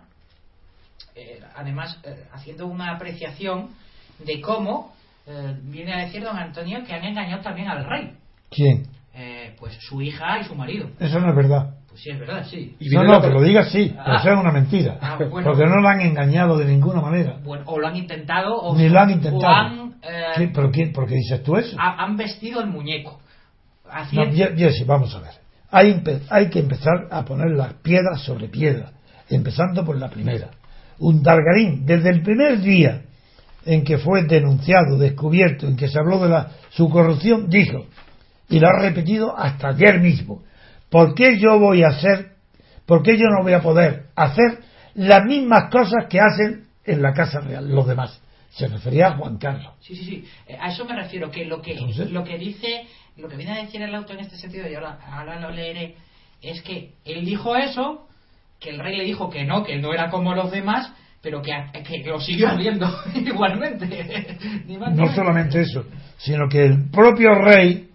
eh, 1.14 1.40
además 1.56 2.00
eh, 2.04 2.24
haciendo 2.32 2.66
una 2.66 2.90
apreciación 2.96 3.68
de 4.18 4.40
cómo 4.40 4.92
eh, 5.26 5.54
viene 5.62 5.94
a 5.94 5.98
decir 6.06 6.24
don 6.24 6.36
Antonio 6.36 6.80
que 6.84 6.92
han 6.94 7.04
engañado 7.04 7.42
también 7.42 7.68
al 7.68 7.84
rey. 7.84 8.12
¿Quién? 8.50 8.88
Eh, 9.14 9.54
pues 9.58 9.76
su 9.80 10.02
hija 10.02 10.40
y 10.40 10.44
su 10.44 10.54
marido. 10.56 10.88
Eso 10.98 11.20
no 11.20 11.30
es 11.30 11.36
verdad. 11.36 11.74
Pues 11.88 12.00
sí, 12.02 12.10
es 12.10 12.18
verdad, 12.18 12.44
sí. 12.50 12.76
Y 12.80 12.88
No, 12.90 13.04
no, 13.04 13.20
que 13.20 13.28
lo 13.28 13.40
diga 13.40 13.64
sí, 13.64 13.92
pero 13.96 14.16
Ah. 14.16 14.20
eso 14.20 14.30
es 14.32 14.36
una 14.40 14.50
mentira. 14.52 14.98
Ah, 15.00 15.16
bueno. 15.30 15.48
Porque 15.48 15.64
no 15.66 15.80
lo 15.80 15.88
han 15.88 16.00
engañado 16.00 16.56
de 16.58 16.64
ninguna 16.64 17.00
manera. 17.00 17.38
Bueno, 17.44 17.62
o 17.66 17.78
lo 17.78 17.86
han 17.86 17.96
intentado 17.96 18.56
o, 18.60 18.76
Ni 18.76 18.88
lo 18.88 18.98
han 18.98 19.10
intentado. 19.10 19.46
han, 19.54 19.94
eh, 20.02 20.24
¿Qué- 20.36 20.48
¿Pero 20.48 20.70
quién? 20.72 20.92
¿Por 20.92 21.06
qué 21.06 21.14
dices 21.14 21.40
tú 21.44 21.56
eso? 21.56 21.76
ha- 21.80 22.02
han 22.02 22.16
vestido 22.16 22.60
el 22.60 22.66
muñeco. 22.68 23.20
No, 23.84 23.92
Haciendo- 23.92 24.34
Ye- 24.34 24.56
Jesse, 24.56 24.84
vamos 24.86 25.14
a 25.14 25.20
ver. 25.20 25.32
Hay, 25.70 26.02
hay 26.30 26.48
que 26.48 26.60
empezar 26.60 27.08
a 27.10 27.24
poner 27.24 27.50
las 27.50 27.74
piedras 27.74 28.22
sobre 28.22 28.48
piedra, 28.48 28.92
empezando 29.28 29.84
por 29.84 29.98
la 29.98 30.08
primera. 30.08 30.50
Un 30.98 31.22
Dargarín, 31.22 31.84
desde 31.84 32.10
el 32.10 32.22
primer 32.22 32.60
día 32.60 33.02
en 33.64 33.84
que 33.84 33.98
fue 33.98 34.24
denunciado, 34.24 34.96
descubierto, 34.96 35.66
en 35.66 35.76
que 35.76 35.88
se 35.88 35.98
habló 35.98 36.22
de 36.22 36.30
la, 36.30 36.52
su 36.70 36.88
corrupción, 36.88 37.50
dijo, 37.50 37.86
y 38.48 38.60
lo 38.60 38.68
ha 38.68 38.80
repetido 38.80 39.36
hasta 39.36 39.68
ayer 39.68 40.00
mismo, 40.00 40.42
¿por 40.88 41.14
qué 41.14 41.38
yo 41.38 41.58
voy 41.58 41.82
a 41.82 41.88
hacer, 41.88 42.32
por 42.86 43.02
qué 43.02 43.18
yo 43.18 43.26
no 43.26 43.42
voy 43.42 43.52
a 43.52 43.60
poder 43.60 44.06
hacer 44.16 44.60
las 44.94 45.24
mismas 45.26 45.70
cosas 45.70 46.06
que 46.08 46.18
hacen 46.18 46.64
en 46.84 47.02
la 47.02 47.12
Casa 47.12 47.40
Real 47.40 47.68
los 47.68 47.86
demás? 47.86 48.20
Se 48.50 48.66
refería 48.66 49.08
a 49.08 49.16
Juan 49.18 49.36
Carlos. 49.36 49.74
Sí, 49.80 49.94
sí, 49.94 50.04
sí. 50.04 50.24
Eh, 50.46 50.56
a 50.58 50.72
eso 50.72 50.86
me 50.86 50.96
refiero, 50.96 51.30
que 51.30 51.44
lo 51.44 51.60
que, 51.60 51.74
lo 51.74 52.24
que 52.24 52.38
dice, 52.38 52.86
lo 53.18 53.28
que 53.28 53.36
viene 53.36 53.52
a 53.52 53.62
decir 53.62 53.82
el 53.82 53.94
auto 53.94 54.12
en 54.12 54.20
este 54.20 54.36
sentido, 54.36 54.68
y 54.68 54.74
ahora, 54.74 54.98
ahora 55.10 55.40
lo 55.40 55.50
leeré, 55.50 55.96
es 56.40 56.62
que 56.62 56.92
él 57.04 57.24
dijo 57.24 57.56
eso, 57.56 58.06
que 58.60 58.70
el 58.70 58.78
rey 58.78 58.96
le 58.96 59.04
dijo 59.04 59.28
que 59.28 59.44
no, 59.44 59.64
que 59.64 59.76
no 59.78 59.92
era 59.92 60.10
como 60.10 60.34
los 60.34 60.50
demás, 60.50 60.92
pero 61.20 61.42
que, 61.42 61.52
que, 61.84 62.04
lo 62.04 62.20
siguió 62.20 62.56
viendo 62.56 62.88
igualmente. 63.14 64.38
no 64.66 65.14
solamente 65.14 65.60
eso, 65.60 65.84
sino 66.16 66.48
que 66.48 66.64
el 66.64 66.90
propio 66.90 67.34
rey 67.34 67.88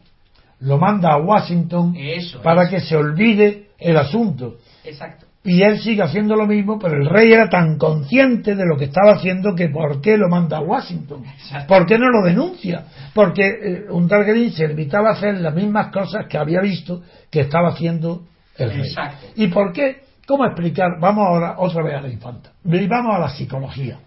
lo 0.59 0.77
manda 0.77 1.13
a 1.13 1.17
Washington 1.17 1.95
para 2.41 2.69
que 2.69 2.79
se 2.79 2.95
olvide 2.95 3.67
el 3.79 3.97
asunto. 3.97 4.57
Exacto. 4.83 5.22
Y 5.45 5.61
él 5.61 5.81
sigue 5.81 6.01
haciendo 6.01 6.37
lo 6.37 6.47
mismo, 6.47 6.79
pero 6.79 6.95
el 6.95 7.09
rey 7.09 7.33
era 7.33 7.49
tan 7.49 7.77
consciente 7.77 8.55
de 8.55 8.65
lo 8.65 8.77
que 8.77 8.85
estaba 8.85 9.15
haciendo 9.15 9.53
que 9.55 9.67
¿por 9.67 9.99
qué 9.99 10.17
lo 10.17 10.29
manda 10.29 10.57
a 10.57 10.61
Washington? 10.61 11.25
¿Por 11.67 11.85
qué 11.85 11.97
no 11.97 12.09
lo 12.09 12.25
denuncia? 12.25 12.85
Porque 13.13 13.47
eh, 13.47 13.85
un 13.89 14.07
Targaryen 14.07 14.51
se 14.51 14.67
limitaba 14.69 15.09
a 15.09 15.13
hacer 15.13 15.41
las 15.41 15.53
mismas 15.53 15.91
cosas 15.91 16.27
que 16.29 16.37
había 16.37 16.61
visto 16.61 17.03
que 17.29 17.41
estaba 17.41 17.69
haciendo 17.69 18.23
el 18.55 18.69
rey. 18.69 18.87
Exacto. 18.87 19.27
¿Y 19.35 19.47
por 19.47 19.73
qué? 19.73 20.03
¿Cómo 20.25 20.45
explicar? 20.45 20.91
Vamos 21.01 21.27
ahora 21.27 21.55
otra 21.57 21.83
vez 21.83 21.95
a 21.95 22.01
la 22.01 22.09
infanta. 22.09 22.51
Vamos 22.63 23.15
a 23.15 23.19
la 23.19 23.29
psicología 23.29 23.99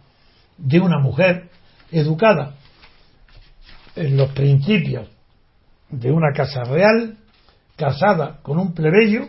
de 0.57 0.81
una 0.81 0.99
mujer 0.99 1.51
educada 1.93 2.55
en 3.95 4.17
los 4.17 4.31
principios 4.31 5.09
de 5.91 6.11
una 6.11 6.33
casa 6.33 6.65
real, 6.65 7.19
casada 7.77 8.39
con 8.43 8.59
un 8.59 8.73
plebeyo 8.73 9.29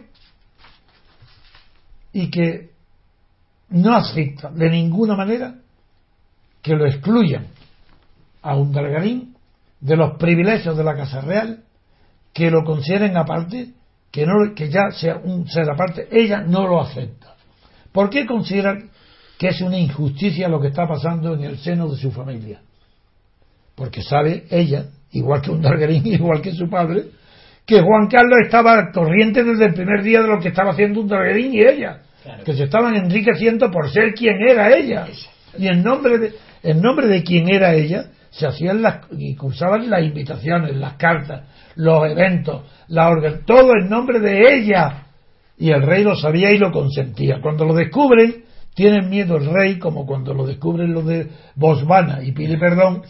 y 2.14 2.30
que 2.30 2.72
no 3.70 3.96
acepta 3.96 4.50
de 4.50 4.70
ninguna 4.70 5.16
manera 5.16 5.56
que 6.62 6.76
lo 6.76 6.86
excluyan 6.86 7.48
a 8.42 8.56
un 8.56 8.72
Dargarín 8.72 9.36
de 9.80 9.96
los 9.96 10.18
privilegios 10.18 10.76
de 10.78 10.84
la 10.84 10.96
Casa 10.96 11.22
Real, 11.22 11.64
que 12.34 12.50
lo 12.50 12.64
consideren 12.64 13.18
aparte, 13.18 13.74
que, 14.12 14.26
no, 14.26 14.54
que 14.56 14.70
ya 14.70 14.92
sea 14.92 15.18
un 15.18 15.48
ser 15.48 15.70
aparte, 15.70 16.08
ella 16.12 16.42
no 16.42 16.68
lo 16.68 16.82
acepta. 16.82 17.36
¿Por 17.92 18.10
qué 18.10 18.26
considera 18.26 18.78
que 19.38 19.50
es 19.50 19.62
una 19.62 19.78
injusticia 19.78 20.48
lo 20.48 20.60
que 20.60 20.70
está 20.70 20.88
pasando 20.88 21.34
en 21.34 21.44
el 21.44 21.58
seno 21.58 21.90
de 21.90 21.98
su 21.98 22.12
familia? 22.12 22.62
Porque 23.76 24.02
sabe 24.02 24.46
ella, 24.50 24.88
igual 25.12 25.42
que 25.42 25.52
un 25.52 25.62
Dargarín, 25.62 26.06
igual 26.08 26.42
que 26.42 26.54
su 26.54 26.70
padre, 26.70 27.12
que 27.68 27.82
Juan 27.82 28.08
Carlos 28.08 28.40
estaba 28.44 28.92
corriente 28.92 29.44
desde 29.44 29.66
el 29.66 29.74
primer 29.74 30.02
día 30.02 30.22
de 30.22 30.28
lo 30.30 30.40
que 30.40 30.48
estaba 30.48 30.72
haciendo 30.72 31.02
un 31.02 31.08
Dargarín 31.08 31.54
y 31.54 31.62
ella 31.62 32.02
que 32.44 32.54
se 32.54 32.64
estaban 32.64 32.96
enriqueciendo 32.96 33.72
por 33.72 33.90
ser 33.90 34.14
quien 34.14 34.42
era 34.48 34.76
ella. 34.76 35.08
Y 35.58 35.68
en 35.68 35.84
nombre 35.84 36.18
de, 36.18 36.34
en 36.64 36.82
nombre 36.82 37.08
de 37.08 37.24
quien 37.24 37.50
era 37.50 37.74
ella, 37.74 38.06
se 38.30 38.48
hacían 38.48 38.82
las, 38.82 39.06
y 39.12 39.36
cursaban 39.36 39.90
las 39.90 40.04
invitaciones, 40.04 40.76
las 40.76 40.94
cartas, 40.94 41.44
los 41.76 42.10
eventos, 42.10 42.64
la 42.88 43.10
orden, 43.10 43.42
todo 43.46 43.72
en 43.80 43.90
nombre 43.90 44.20
de 44.20 44.56
ella. 44.56 45.06
Y 45.58 45.72
el 45.72 45.82
rey 45.82 46.04
lo 46.04 46.16
sabía 46.16 46.52
y 46.52 46.58
lo 46.58 46.72
consentía. 46.72 47.40
Cuando 47.42 47.66
lo 47.66 47.74
descubren, 47.74 48.44
tienen 48.76 49.10
miedo 49.10 49.38
el 49.38 49.52
rey, 49.52 49.80
como 49.80 50.06
cuando 50.06 50.34
lo 50.34 50.46
descubren 50.46 50.94
los 50.94 51.06
de 51.06 51.30
Bosvana 51.56 52.22
y 52.24 52.32
pide 52.32 52.58
perdón, 52.58 53.02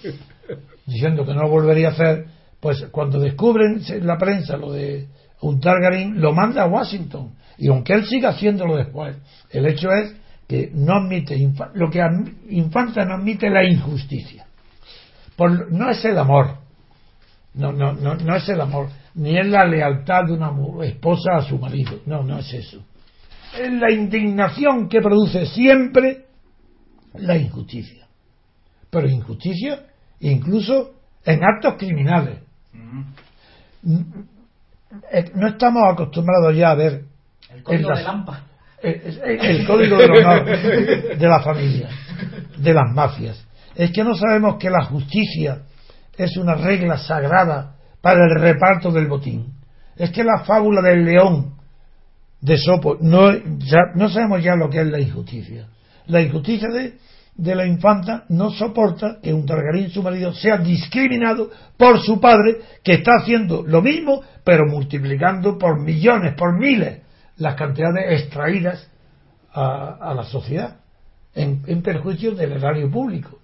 diciendo 0.85 1.25
que 1.25 1.33
no 1.33 1.41
lo 1.41 1.49
volvería 1.49 1.89
a 1.89 1.91
hacer. 1.91 2.25
Pues 2.59 2.85
cuando 2.91 3.19
descubren 3.19 3.81
la 4.01 4.17
prensa 4.17 4.57
lo 4.57 4.71
de 4.71 5.07
un 5.41 5.59
Targaryen, 5.59 6.19
lo 6.19 6.33
manda 6.33 6.63
a 6.63 6.67
Washington 6.67 7.35
y 7.57 7.67
aunque 7.67 7.93
él 7.93 8.05
siga 8.05 8.29
haciéndolo 8.29 8.75
después, 8.75 9.17
el 9.49 9.65
hecho 9.67 9.89
es 9.91 10.15
que 10.47 10.71
no 10.73 10.93
admite, 10.93 11.37
lo 11.73 11.89
que 11.89 12.01
Infanta 12.49 13.03
no 13.03 13.15
admite 13.15 13.49
la 13.49 13.67
injusticia. 13.67 14.45
Por, 15.35 15.71
no 15.71 15.89
es 15.89 16.03
el 16.05 16.17
amor, 16.17 16.57
no, 17.53 17.71
no, 17.71 17.93
no, 17.93 18.15
no 18.15 18.35
es 18.35 18.47
el 18.49 18.61
amor, 18.61 18.89
ni 19.15 19.37
es 19.37 19.47
la 19.47 19.65
lealtad 19.65 20.25
de 20.25 20.33
una 20.33 20.51
esposa 20.85 21.37
a 21.37 21.41
su 21.41 21.57
marido, 21.57 21.99
no, 22.05 22.23
no 22.23 22.39
es 22.39 22.53
eso. 22.53 22.83
Es 23.59 23.71
la 23.73 23.91
indignación 23.91 24.87
que 24.87 25.01
produce 25.01 25.45
siempre 25.47 26.25
la 27.15 27.37
injusticia. 27.37 28.07
Pero 28.89 29.09
injusticia 29.09 29.85
incluso 30.19 30.93
en 31.25 31.43
actos 31.43 31.75
criminales. 31.77 32.39
Eh, 35.11 35.31
no 35.35 35.47
estamos 35.47 35.83
acostumbrados 35.91 36.55
ya 36.55 36.71
a 36.71 36.75
ver 36.75 37.03
el 37.53 37.63
código 37.63 37.95
de 37.95 38.03
Lampa. 38.03 38.43
El, 38.81 39.65
código 39.65 39.97
del 39.97 40.11
honor 40.11 40.45
de 40.45 41.27
la 41.27 41.41
familia, 41.41 41.89
de 42.57 42.73
las 42.73 42.93
mafias. 42.93 43.43
Es 43.75 43.91
que 43.91 44.03
no 44.03 44.15
sabemos 44.15 44.57
que 44.57 44.69
la 44.69 44.85
justicia 44.85 45.63
es 46.15 46.37
una 46.37 46.55
regla 46.55 46.97
sagrada 46.97 47.75
para 48.01 48.23
el 48.25 48.39
reparto 48.39 48.91
del 48.91 49.07
botín. 49.07 49.53
Es 49.95 50.11
que 50.11 50.23
la 50.23 50.43
fábula 50.45 50.81
del 50.81 51.05
león 51.05 51.55
de 52.39 52.57
Sopo, 52.57 52.97
no, 53.01 53.33
ya, 53.57 53.79
no 53.95 54.09
sabemos 54.09 54.43
ya 54.43 54.55
lo 54.55 54.69
que 54.69 54.81
es 54.81 54.87
la 54.87 54.99
injusticia. 54.99 55.67
La 56.05 56.21
injusticia 56.21 56.69
de, 56.69 56.97
de 57.37 57.55
la 57.55 57.65
infanta 57.65 58.25
no 58.29 58.49
soporta 58.49 59.19
que 59.21 59.31
un 59.31 59.45
Targarín, 59.45 59.89
su 59.89 60.01
marido, 60.01 60.33
sea 60.33 60.57
discriminado 60.57 61.51
por 61.77 61.99
su 62.01 62.19
padre, 62.19 62.57
que 62.83 62.95
está 62.95 63.11
haciendo 63.21 63.63
lo 63.63 63.81
mismo, 63.81 64.23
pero 64.43 64.65
multiplicando 64.65 65.57
por 65.57 65.79
millones, 65.79 66.33
por 66.35 66.57
miles 66.57 67.01
las 67.37 67.55
cantidades 67.55 68.21
extraídas 68.21 68.89
a, 69.53 70.13
la 70.15 70.23
sociedad 70.23 70.77
en, 71.33 71.81
perjuicio 71.81 72.35
del 72.35 72.53
erario 72.53 72.91
público 72.91 73.39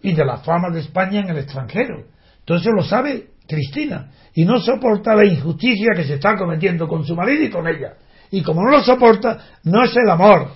y 0.00 0.14
de 0.14 0.24
la 0.24 0.38
fama 0.38 0.70
de 0.70 0.80
España 0.80 1.20
en 1.20 1.30
el 1.30 1.38
extranjero. 1.38 2.04
Entonces 2.40 2.72
lo 2.74 2.82
sabe 2.82 3.30
Cristina 3.46 4.10
y 4.34 4.44
no 4.44 4.60
soporta 4.60 5.14
la 5.14 5.24
injusticia 5.24 5.90
que 5.94 6.04
se 6.04 6.14
está 6.14 6.36
cometiendo 6.36 6.88
con 6.88 7.04
su 7.04 7.14
marido 7.14 7.44
y 7.44 7.50
con 7.50 7.66
ella. 7.66 7.94
Y 8.30 8.42
como 8.42 8.62
no 8.62 8.70
lo 8.70 8.82
soporta, 8.82 9.38
no 9.64 9.84
es 9.84 9.94
el 9.96 10.08
amor, 10.08 10.52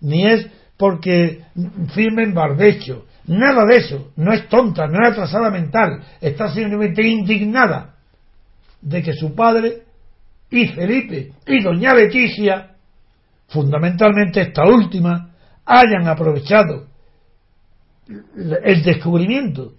ni 0.00 0.26
es 0.26 0.46
porque 0.76 1.42
firme 1.94 2.24
en 2.24 2.34
barbecho, 2.34 3.06
nada 3.26 3.64
de 3.64 3.76
eso, 3.76 4.12
no 4.16 4.32
es 4.32 4.48
tonta, 4.48 4.86
no 4.86 5.02
es 5.02 5.12
atrasada 5.12 5.50
mental, 5.50 6.02
está 6.20 6.52
simplemente 6.52 7.06
indignada 7.06 7.94
de 8.80 9.02
que 9.02 9.14
su 9.14 9.34
padre 9.34 9.82
y 10.50 10.68
Felipe 10.68 11.32
y 11.46 11.62
doña 11.62 11.94
Leticia, 11.94 12.74
fundamentalmente 13.48 14.40
esta 14.40 14.64
última, 14.64 15.30
hayan 15.64 16.06
aprovechado 16.06 16.86
el 18.64 18.82
descubrimiento 18.82 19.72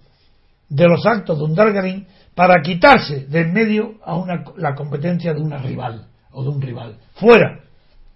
de 0.68 0.86
los 0.86 1.06
actos 1.06 1.38
de 1.38 1.44
un 1.44 1.54
Dargarín 1.54 2.06
para 2.34 2.60
quitarse 2.60 3.26
del 3.26 3.52
medio 3.52 3.94
a 4.04 4.16
una, 4.16 4.44
la 4.56 4.74
competencia 4.74 5.32
de 5.32 5.40
una 5.40 5.58
rival 5.58 6.06
o 6.30 6.42
de 6.42 6.48
un 6.50 6.60
rival. 6.60 6.98
Fuera. 7.14 7.60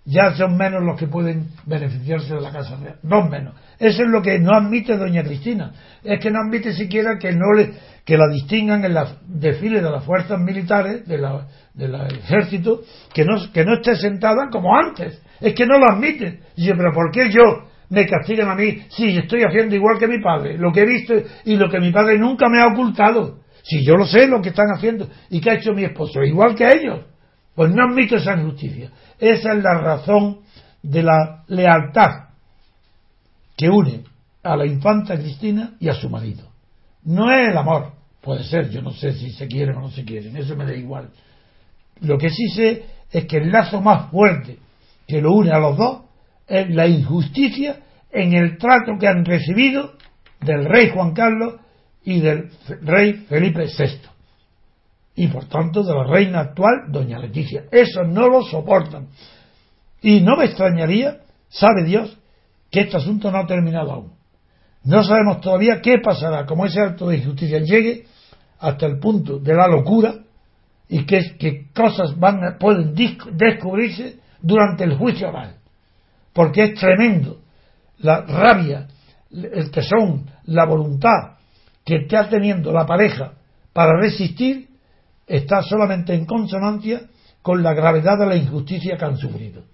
Ya 0.04 0.34
son 0.34 0.56
menos 0.56 0.82
los 0.82 0.98
que 0.98 1.06
pueden 1.06 1.50
beneficiarse 1.64 2.34
de 2.34 2.40
la 2.40 2.50
Casa 2.50 2.76
Real. 2.76 2.98
Dos 3.02 3.30
menos. 3.30 3.54
Eso 3.78 4.02
es 4.02 4.08
lo 4.08 4.20
que 4.20 4.38
no 4.40 4.50
admite 4.52 4.96
doña 4.96 5.22
Cristina. 5.22 5.72
Es 6.02 6.18
que 6.20 6.30
no 6.30 6.40
admite 6.40 6.72
siquiera 6.72 7.18
que 7.20 7.30
no 7.32 7.52
le, 7.52 7.72
que 8.04 8.16
la 8.16 8.26
distingan 8.32 8.84
en 8.84 8.94
los 8.94 9.16
desfiles 9.28 9.80
de 9.80 9.90
las 9.90 10.04
fuerzas 10.04 10.40
militares, 10.40 11.06
de 11.06 11.18
la, 11.18 11.46
del 11.74 11.94
ejército 11.94 12.80
que 13.14 13.24
no, 13.24 13.36
que 13.52 13.64
no 13.64 13.74
esté 13.74 13.94
sentada 13.94 14.48
como 14.50 14.76
antes. 14.76 15.22
Es 15.40 15.54
que 15.54 15.66
no 15.66 15.78
lo 15.78 15.92
admite. 15.92 16.40
Dice, 16.56 16.72
pero 16.76 16.92
¿por 16.92 17.12
qué 17.12 17.30
yo 17.30 17.68
me 17.88 18.04
castigan 18.06 18.48
a 18.48 18.56
mí 18.56 18.82
si 18.88 19.16
estoy 19.16 19.42
haciendo 19.44 19.76
igual 19.76 19.98
que 20.00 20.08
mi 20.08 20.20
padre? 20.20 20.58
Lo 20.58 20.72
que 20.72 20.80
he 20.80 20.86
visto 20.86 21.14
y 21.44 21.56
lo 21.56 21.70
que 21.70 21.78
mi 21.78 21.92
padre 21.92 22.18
nunca 22.18 22.48
me 22.48 22.60
ha 22.60 22.72
ocultado. 22.72 23.38
Si 23.62 23.84
yo 23.84 23.94
lo 23.94 24.04
sé 24.04 24.26
lo 24.26 24.42
que 24.42 24.48
están 24.48 24.66
haciendo 24.74 25.08
y 25.30 25.40
que 25.40 25.50
ha 25.50 25.54
hecho 25.54 25.72
mi 25.72 25.84
esposo, 25.84 26.24
igual 26.24 26.56
que 26.56 26.68
ellos. 26.68 27.06
Pues 27.54 27.70
no 27.70 27.84
admito 27.84 28.16
esa 28.16 28.34
injusticia. 28.34 28.90
Esa 29.18 29.52
es 29.52 29.62
la 29.62 29.74
razón 29.74 30.40
de 30.82 31.02
la 31.02 31.44
lealtad 31.48 32.28
que 33.56 33.68
une 33.68 34.04
a 34.42 34.56
la 34.56 34.66
infanta 34.66 35.16
Cristina 35.16 35.74
y 35.78 35.88
a 35.88 35.94
su 35.94 36.08
marido. 36.08 36.48
No 37.04 37.30
es 37.30 37.48
el 37.48 37.56
amor. 37.56 37.92
Puede 38.20 38.44
ser, 38.44 38.70
yo 38.70 38.82
no 38.82 38.92
sé 38.92 39.12
si 39.12 39.30
se 39.30 39.48
quieren 39.48 39.76
o 39.76 39.82
no 39.82 39.90
se 39.90 40.04
quieren, 40.04 40.36
eso 40.36 40.56
me 40.56 40.64
da 40.64 40.74
igual. 40.74 41.10
Lo 42.00 42.18
que 42.18 42.30
sí 42.30 42.48
sé 42.48 42.84
es 43.10 43.26
que 43.26 43.38
el 43.38 43.50
lazo 43.50 43.80
más 43.80 44.10
fuerte 44.10 44.58
que 45.06 45.20
lo 45.20 45.32
une 45.32 45.50
a 45.50 45.58
los 45.58 45.76
dos 45.76 46.02
es 46.46 46.70
la 46.70 46.86
injusticia 46.86 47.80
en 48.10 48.34
el 48.34 48.58
trato 48.58 48.92
que 48.98 49.08
han 49.08 49.24
recibido 49.24 49.92
del 50.40 50.64
rey 50.64 50.90
Juan 50.90 51.12
Carlos 51.12 51.54
y 52.04 52.20
del 52.20 52.50
rey 52.82 53.24
Felipe 53.28 53.66
VI. 53.66 54.11
Y 55.14 55.28
por 55.28 55.44
tanto 55.46 55.82
de 55.82 55.94
la 55.94 56.04
reina 56.04 56.40
actual, 56.40 56.90
doña 56.90 57.18
Leticia. 57.18 57.64
Eso 57.70 58.02
no 58.04 58.28
lo 58.28 58.42
soportan. 58.42 59.08
Y 60.00 60.20
no 60.20 60.36
me 60.36 60.46
extrañaría, 60.46 61.18
sabe 61.48 61.84
Dios, 61.84 62.18
que 62.70 62.80
este 62.80 62.96
asunto 62.96 63.30
no 63.30 63.38
ha 63.38 63.46
terminado 63.46 63.92
aún. 63.92 64.12
No 64.84 65.04
sabemos 65.04 65.40
todavía 65.40 65.80
qué 65.80 65.98
pasará, 65.98 66.44
como 66.46 66.66
ese 66.66 66.80
acto 66.80 67.08
de 67.08 67.18
injusticia 67.18 67.60
llegue 67.60 68.06
hasta 68.58 68.86
el 68.86 68.98
punto 68.98 69.38
de 69.38 69.54
la 69.54 69.68
locura 69.68 70.14
y 70.88 71.04
qué, 71.04 71.66
cosas 71.74 72.18
van 72.18 72.58
pueden 72.58 72.94
descubrirse 72.94 74.18
durante 74.40 74.84
el 74.84 74.94
juicio 74.96 75.28
oral. 75.28 75.56
Porque 76.32 76.64
es 76.64 76.74
tremendo 76.74 77.40
la 77.98 78.22
rabia, 78.22 78.88
el 79.30 79.70
tesón, 79.70 80.26
la 80.46 80.64
voluntad 80.64 81.36
que 81.84 81.96
está 81.96 82.28
teniendo 82.28 82.72
la 82.72 82.86
pareja 82.86 83.34
para 83.72 83.98
resistir 84.00 84.68
está 85.26 85.62
solamente 85.62 86.14
en 86.14 86.26
consonancia 86.26 87.02
con 87.42 87.62
la 87.62 87.74
gravedad 87.74 88.18
de 88.18 88.26
la 88.26 88.36
injusticia 88.36 88.96
que 88.96 89.04
han 89.04 89.16
sufrido. 89.16 89.64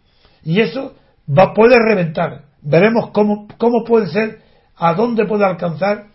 Y 0.42 0.61
eso 0.61 0.94
va, 1.28 1.53
puede 1.53 1.76
reventar. 1.78 2.44
Veremos 2.62 3.11
cómo, 3.11 3.46
cómo 3.59 3.84
puede 3.84 4.09
ser, 4.09 4.42
a 4.76 4.94
dónde 4.94 5.26
puede 5.26 5.44
alcanzar 5.44 6.07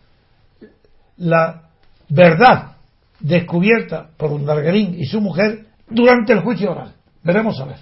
la 1.18 1.70
verdad 2.10 2.78
descubierta 3.20 4.10
por 4.18 4.32
un 4.32 4.46
Dargarín 4.46 4.96
y 5.00 5.06
su 5.06 5.22
mujer 5.22 5.68
durante 5.90 6.34
el 6.34 6.40
juicio 6.40 6.72
oral. 6.72 6.94
Veremos 7.24 7.60
a 7.60 7.66
ver. 7.66 7.80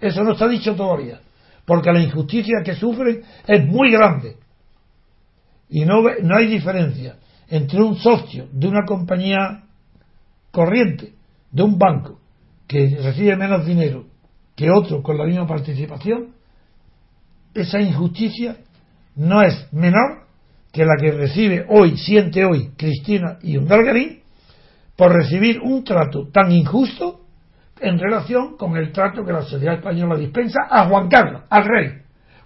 Eso 0.00 0.22
no 0.24 0.32
está 0.32 0.48
dicho 0.48 0.74
todavía, 0.74 1.20
porque 1.64 1.92
la 1.92 2.00
injusticia 2.00 2.62
que 2.64 2.74
sufren 2.74 3.22
es 3.46 3.66
muy 3.66 3.92
grande. 3.92 4.36
Y 5.68 5.84
no, 5.84 6.02
no 6.22 6.36
hay 6.36 6.46
diferencia 6.46 7.16
entre 7.48 7.82
un 7.82 7.96
socio 7.96 8.48
de 8.52 8.66
una 8.66 8.84
compañía 8.84 9.63
corriente, 10.54 11.12
de 11.50 11.62
un 11.62 11.78
banco, 11.78 12.20
que 12.66 12.96
recibe 13.02 13.36
menos 13.36 13.66
dinero 13.66 14.06
que 14.56 14.70
otro 14.70 15.02
con 15.02 15.18
la 15.18 15.26
misma 15.26 15.46
participación, 15.46 16.28
esa 17.52 17.80
injusticia 17.80 18.56
no 19.16 19.42
es 19.42 19.68
menor 19.72 20.24
que 20.72 20.84
la 20.84 20.96
que 20.98 21.12
recibe 21.12 21.66
hoy, 21.68 21.96
siente 21.96 22.44
hoy 22.44 22.70
Cristina 22.76 23.38
y 23.42 23.56
un 23.56 23.66
Dargarín 23.66 24.20
por 24.96 25.12
recibir 25.12 25.60
un 25.60 25.84
trato 25.84 26.28
tan 26.32 26.50
injusto 26.52 27.20
en 27.80 27.98
relación 27.98 28.56
con 28.56 28.76
el 28.76 28.92
trato 28.92 29.24
que 29.24 29.32
la 29.32 29.42
sociedad 29.42 29.74
española 29.74 30.16
dispensa 30.16 30.60
a 30.70 30.88
Juan 30.88 31.08
Carlos, 31.08 31.42
al 31.50 31.64
rey, 31.64 31.90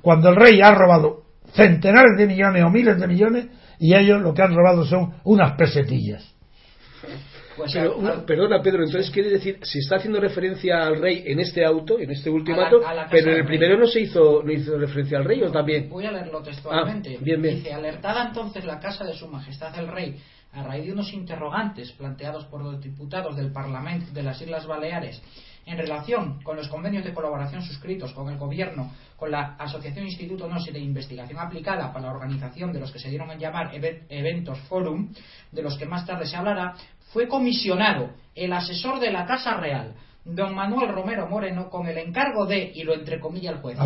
cuando 0.00 0.30
el 0.30 0.36
rey 0.36 0.60
ha 0.62 0.74
robado 0.74 1.24
centenares 1.52 2.16
de 2.16 2.26
millones 2.26 2.64
o 2.64 2.70
miles 2.70 2.98
de 2.98 3.06
millones 3.06 3.46
y 3.78 3.94
ellos 3.94 4.20
lo 4.20 4.34
que 4.34 4.42
han 4.42 4.54
robado 4.54 4.84
son 4.84 5.14
unas 5.24 5.52
pesetillas. 5.52 6.37
Pues 7.58 7.76
perdona, 8.24 8.62
Pedro, 8.62 8.84
entonces 8.84 9.10
quiere 9.10 9.30
decir, 9.30 9.58
si 9.62 9.80
está 9.80 9.96
haciendo 9.96 10.20
referencia 10.20 10.86
al 10.86 11.00
rey 11.00 11.24
en 11.26 11.40
este 11.40 11.64
auto, 11.64 11.98
en 11.98 12.10
este 12.10 12.30
ultimato, 12.30 12.80
pero 13.10 13.32
en 13.32 13.38
el 13.38 13.46
primero 13.46 13.76
no 13.76 13.86
se 13.86 14.00
hizo, 14.00 14.42
no 14.42 14.52
hizo 14.52 14.78
referencia 14.78 15.18
al 15.18 15.24
rey, 15.24 15.42
¿o 15.42 15.50
también? 15.50 15.88
Voy 15.90 16.06
a 16.06 16.12
leerlo 16.12 16.40
textualmente. 16.40 17.16
Ah, 17.18 17.22
bien, 17.22 17.42
bien. 17.42 17.56
Dice, 17.56 17.72
alertada 17.72 18.28
entonces 18.28 18.64
la 18.64 18.78
casa 18.78 19.04
de 19.04 19.14
su 19.14 19.26
majestad 19.26 19.76
el 19.78 19.88
rey, 19.88 20.16
a 20.52 20.62
raíz 20.62 20.86
de 20.86 20.92
unos 20.92 21.12
interrogantes 21.12 21.92
planteados 21.92 22.44
por 22.46 22.62
los 22.62 22.80
diputados 22.80 23.36
del 23.36 23.52
Parlamento 23.52 24.12
de 24.12 24.22
las 24.22 24.40
Islas 24.40 24.66
Baleares 24.66 25.20
en 25.68 25.78
relación 25.78 26.42
con 26.42 26.56
los 26.56 26.68
convenios 26.68 27.04
de 27.04 27.12
colaboración 27.12 27.62
suscritos 27.62 28.12
con 28.12 28.30
el 28.30 28.38
Gobierno, 28.38 28.90
con 29.16 29.30
la 29.30 29.54
Asociación 29.58 30.06
Instituto 30.06 30.48
NOSI 30.48 30.72
de 30.72 30.78
Investigación 30.78 31.38
Aplicada 31.38 31.92
para 31.92 32.06
la 32.06 32.12
organización 32.12 32.72
de 32.72 32.80
los 32.80 32.90
que 32.90 32.98
se 32.98 33.10
dieron 33.10 33.30
a 33.30 33.36
llamar 33.36 33.70
eventos 33.74 34.58
Forum, 34.68 35.12
de 35.52 35.62
los 35.62 35.76
que 35.76 35.86
más 35.86 36.06
tarde 36.06 36.26
se 36.26 36.36
hablará, 36.36 36.74
fue 37.12 37.28
comisionado 37.28 38.10
el 38.34 38.52
asesor 38.52 38.98
de 38.98 39.12
la 39.12 39.26
Casa 39.26 39.54
Real, 39.54 39.94
don 40.24 40.54
Manuel 40.54 40.88
Romero 40.88 41.26
Moreno, 41.28 41.68
con 41.68 41.86
el 41.86 41.98
encargo 41.98 42.46
de, 42.46 42.72
y 42.74 42.82
lo 42.82 42.94
entrecomilla 42.94 43.50
el 43.50 43.58
juez, 43.58 43.78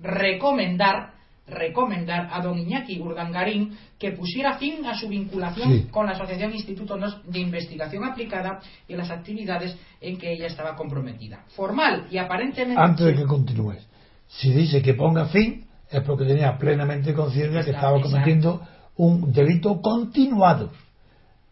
recomendar 0.00 1.19
recomendar 1.50 2.28
a 2.32 2.40
don 2.40 2.58
Iñaki 2.58 3.00
Urdangarín 3.00 3.76
que 3.98 4.12
pusiera 4.12 4.56
fin 4.58 4.84
a 4.86 4.94
su 4.94 5.08
vinculación 5.08 5.88
con 5.90 6.06
la 6.06 6.12
Asociación 6.12 6.54
Instituto 6.54 6.96
de 7.24 7.38
Investigación 7.38 8.04
Aplicada 8.04 8.60
y 8.88 8.94
las 8.94 9.10
actividades 9.10 9.76
en 10.00 10.16
que 10.16 10.32
ella 10.32 10.46
estaba 10.46 10.74
comprometida. 10.76 11.44
Formal 11.56 12.06
y 12.10 12.18
aparentemente. 12.18 12.80
Antes 12.80 13.06
de 13.06 13.14
que 13.14 13.24
continúes, 13.24 13.86
si 14.28 14.52
dice 14.52 14.80
que 14.80 14.94
ponga 14.94 15.26
fin, 15.26 15.66
es 15.90 16.02
porque 16.02 16.24
tenía 16.24 16.56
plenamente 16.56 17.12
conciencia 17.14 17.64
que 17.64 17.72
estaba 17.72 18.00
cometiendo 18.00 18.62
un 18.96 19.32
delito 19.32 19.80
continuado. 19.80 20.70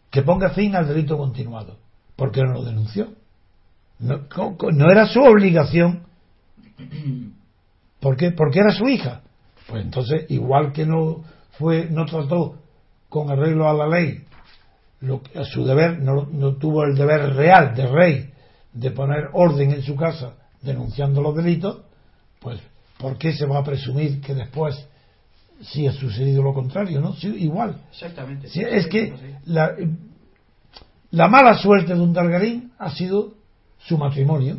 Que 0.09 0.23
ponga 0.23 0.49
fin 0.51 0.75
al 0.75 0.87
delito 0.87 1.17
continuado. 1.17 1.77
porque 2.15 2.41
no 2.41 2.53
lo 2.53 2.63
denunció? 2.65 3.13
No, 3.99 4.27
no 4.73 4.91
era 4.91 5.07
su 5.07 5.21
obligación. 5.21 6.03
¿Por 7.99 8.15
qué? 8.17 8.31
Porque 8.31 8.59
era 8.59 8.71
su 8.71 8.87
hija. 8.87 9.21
Pues 9.69 9.83
entonces, 9.83 10.25
igual 10.29 10.73
que 10.73 10.85
no 10.85 11.23
fue, 11.51 11.87
no 11.89 12.05
trató 12.05 12.55
con 13.07 13.29
arreglo 13.29 13.69
a 13.69 13.73
la 13.73 13.87
ley, 13.87 14.23
lo, 15.01 15.21
a 15.35 15.43
su 15.43 15.63
deber, 15.63 15.99
no, 15.99 16.27
no 16.31 16.55
tuvo 16.55 16.83
el 16.83 16.95
deber 16.95 17.35
real 17.35 17.75
de 17.75 17.87
rey 17.87 18.29
de 18.73 18.91
poner 18.91 19.29
orden 19.33 19.71
en 19.71 19.83
su 19.83 19.95
casa 19.95 20.33
denunciando 20.61 21.21
los 21.21 21.35
delitos, 21.35 21.81
pues 22.39 22.59
¿por 22.97 23.17
qué 23.17 23.33
se 23.33 23.45
va 23.45 23.59
a 23.59 23.63
presumir 23.63 24.21
que 24.21 24.33
después 24.33 24.87
sí 25.61 25.87
ha 25.87 25.91
sucedido 25.93 26.43
lo 26.43 26.53
contrario? 26.53 26.99
¿no? 26.99 27.15
igual. 27.21 27.77
Exactamente. 27.91 28.47
es 28.47 28.87
que 28.87 29.13
la, 29.45 29.75
la, 31.11 31.27
mala 31.27 31.57
suerte 31.57 31.93
de 31.93 32.01
un 32.01 32.13
Dargarín 32.13 32.71
ha 32.77 32.91
sido 32.91 33.33
su 33.79 33.97
matrimonio 33.97 34.57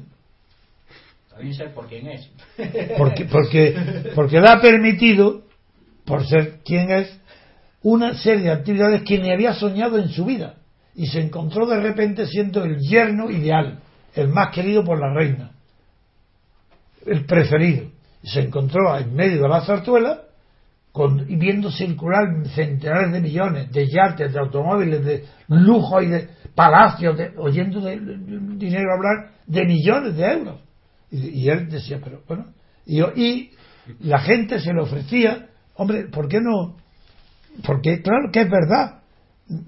por 1.74 1.86
quién 1.88 2.06
es. 2.08 2.30
Porque, 2.96 3.24
porque, 3.24 3.74
porque 4.14 4.40
le 4.40 4.48
ha 4.48 4.60
permitido, 4.60 5.42
por 6.04 6.26
ser 6.26 6.60
quien 6.64 6.90
es, 6.90 7.20
una 7.82 8.14
serie 8.14 8.44
de 8.44 8.52
actividades 8.52 9.02
que 9.02 9.18
ni 9.18 9.30
había 9.30 9.54
soñado 9.54 9.98
en 9.98 10.08
su 10.08 10.24
vida. 10.24 10.56
Y 10.94 11.06
se 11.06 11.20
encontró 11.20 11.66
de 11.66 11.80
repente 11.80 12.26
siendo 12.26 12.64
el 12.64 12.78
yerno 12.80 13.30
ideal, 13.30 13.80
el 14.14 14.28
más 14.28 14.54
querido 14.54 14.84
por 14.84 14.98
la 14.98 15.14
reina, 15.14 15.52
el 17.06 17.24
preferido. 17.24 17.86
Y 18.22 18.28
se 18.28 18.40
encontró 18.40 18.96
en 18.98 19.14
medio 19.14 19.42
de 19.42 19.48
la 19.48 19.62
zarzuela 19.62 20.22
con, 20.92 21.24
viendo 21.38 21.70
circular 21.70 22.46
centenares 22.54 23.12
de 23.12 23.20
millones 23.20 23.72
de 23.72 23.86
yates, 23.88 24.32
de 24.32 24.38
automóviles, 24.38 25.04
de 25.04 25.24
lujo 25.48 26.02
y 26.02 26.08
de 26.08 26.28
palacios, 26.54 27.16
oyendo 27.38 27.80
de, 27.80 27.98
dinero 28.56 28.92
hablar 28.92 29.30
de 29.46 29.64
millones 29.64 30.16
de 30.16 30.24
euros. 30.24 30.60
Y, 31.10 31.48
él 31.48 31.68
decía, 31.68 32.00
pero 32.02 32.22
bueno, 32.28 32.46
y, 32.86 33.00
y, 33.00 33.50
la 34.00 34.20
gente 34.20 34.60
se 34.60 34.72
le 34.72 34.80
ofrecía, 34.80 35.48
hombre, 35.74 36.04
¿por 36.04 36.28
qué 36.28 36.38
no? 36.40 36.76
Porque 37.64 38.00
claro 38.00 38.30
que 38.32 38.42
es 38.42 38.50
verdad, 38.50 39.00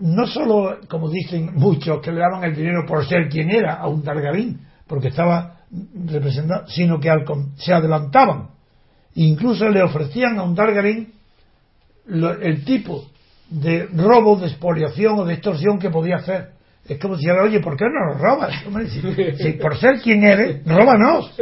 no 0.00 0.26
solo, 0.26 0.78
como 0.88 1.10
dicen 1.10 1.54
muchos, 1.54 2.00
que 2.00 2.12
le 2.12 2.20
daban 2.20 2.44
el 2.44 2.54
dinero 2.54 2.86
por 2.86 3.04
ser 3.06 3.28
quien 3.28 3.50
era 3.50 3.74
a 3.74 3.88
un 3.88 4.04
Dargarín, 4.04 4.60
porque 4.86 5.08
estaba 5.08 5.62
representado, 6.06 6.68
sino 6.68 7.00
que 7.00 7.10
se 7.56 7.72
adelantaban. 7.72 8.50
Incluso 9.14 9.68
le 9.68 9.82
ofrecían 9.82 10.38
a 10.38 10.44
un 10.44 10.54
Dargarín 10.54 11.12
el 12.06 12.64
tipo 12.64 13.04
de 13.50 13.86
robo, 13.86 14.36
de 14.36 14.46
expoliación 14.46 15.18
o 15.18 15.24
de 15.24 15.34
extorsión 15.34 15.78
que 15.78 15.90
podía 15.90 16.16
hacer. 16.16 16.52
Es 16.88 16.98
como 16.98 17.16
si 17.16 17.30
oye, 17.30 17.60
¿por 17.60 17.76
qué 17.76 17.84
no 17.84 18.12
nos 18.12 18.20
robas? 18.20 18.54
Si, 19.38 19.52
por 19.52 19.76
ser 19.76 20.00
quien 20.00 20.24
eres, 20.24 20.64
róbanos. 20.66 21.32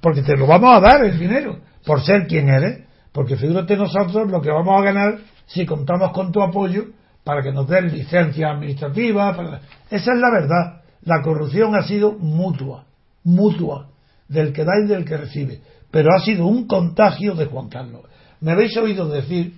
Porque 0.00 0.22
te 0.22 0.36
lo 0.36 0.46
vamos 0.46 0.76
a 0.76 0.80
dar 0.80 1.04
el 1.04 1.18
dinero. 1.18 1.58
Por 1.84 2.02
ser 2.02 2.26
quien 2.26 2.48
eres. 2.48 2.84
Porque 3.12 3.36
fíjate 3.36 3.76
nosotros 3.76 4.30
lo 4.30 4.40
que 4.40 4.50
vamos 4.50 4.80
a 4.80 4.84
ganar 4.84 5.18
si 5.46 5.66
contamos 5.66 6.12
con 6.12 6.30
tu 6.30 6.42
apoyo 6.42 6.86
para 7.24 7.42
que 7.42 7.52
nos 7.52 7.66
den 7.66 7.92
licencia 7.92 8.50
administrativa. 8.50 9.60
Esa 9.90 10.12
es 10.12 10.18
la 10.18 10.30
verdad. 10.30 10.82
La 11.02 11.22
corrupción 11.22 11.74
ha 11.74 11.82
sido 11.82 12.12
mutua. 12.12 12.84
Mutua. 13.24 13.88
Del 14.28 14.52
que 14.52 14.64
da 14.64 14.72
y 14.84 14.86
del 14.86 15.04
que 15.04 15.16
recibe. 15.16 15.60
Pero 15.90 16.10
ha 16.14 16.20
sido 16.20 16.46
un 16.46 16.66
contagio 16.66 17.34
de 17.34 17.46
Juan 17.46 17.68
Carlos. 17.68 18.02
Me 18.40 18.52
habéis 18.52 18.76
oído 18.76 19.08
decir 19.08 19.54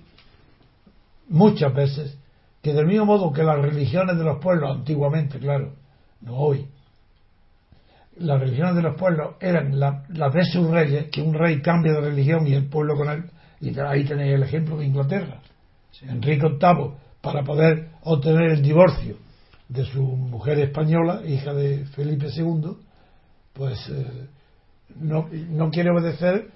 muchas 1.29 1.73
veces 1.73 2.17
que 2.61 2.73
del 2.73 2.85
mismo 2.85 3.05
modo 3.05 3.33
que 3.33 3.43
las 3.43 3.59
religiones 3.59 4.17
de 4.17 4.23
los 4.23 4.39
pueblos 4.39 4.77
antiguamente, 4.77 5.39
claro, 5.39 5.73
no 6.21 6.35
hoy, 6.35 6.67
las 8.17 8.39
religiones 8.39 8.75
de 8.75 8.81
los 8.83 8.95
pueblos 8.95 9.35
eran 9.39 9.79
las 9.79 10.33
de 10.33 10.45
sus 10.45 10.69
reyes, 10.69 11.07
que 11.11 11.21
un 11.21 11.33
rey 11.33 11.61
cambia 11.61 11.93
de 11.93 12.01
religión 12.01 12.45
y 12.45 12.53
el 12.53 12.67
pueblo 12.67 12.95
con 12.95 13.09
él, 13.09 13.23
y 13.59 13.77
ahí 13.79 14.05
tenéis 14.05 14.35
el 14.35 14.43
ejemplo 14.43 14.77
de 14.77 14.85
Inglaterra. 14.85 15.39
Enrique 16.03 16.47
VIII, 16.47 16.91
para 17.21 17.43
poder 17.43 17.89
obtener 18.03 18.51
el 18.51 18.61
divorcio 18.61 19.17
de 19.69 19.85
su 19.85 20.01
mujer 20.01 20.59
española, 20.59 21.21
hija 21.25 21.53
de 21.53 21.85
Felipe 21.95 22.27
II, 22.35 22.77
pues 23.53 23.77
eh, 23.89 24.27
no, 24.99 25.27
no, 25.31 25.69
quiere 25.69 25.91
obedecer 25.91 26.49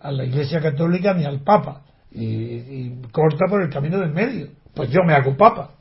a 0.00 0.10
la 0.10 0.24
Iglesia 0.24 0.60
Católica 0.60 1.14
ni 1.14 1.24
al 1.24 1.40
Papa, 1.40 1.82
y, 2.10 2.24
y 2.24 3.02
corta 3.12 3.46
por 3.48 3.62
el 3.62 3.70
camino 3.70 3.98
del 3.98 4.12
medio 4.12 4.48
pues 4.76 4.90
yo 4.90 5.00
me 5.04 5.14
hago 5.14 5.36
papa. 5.36 5.72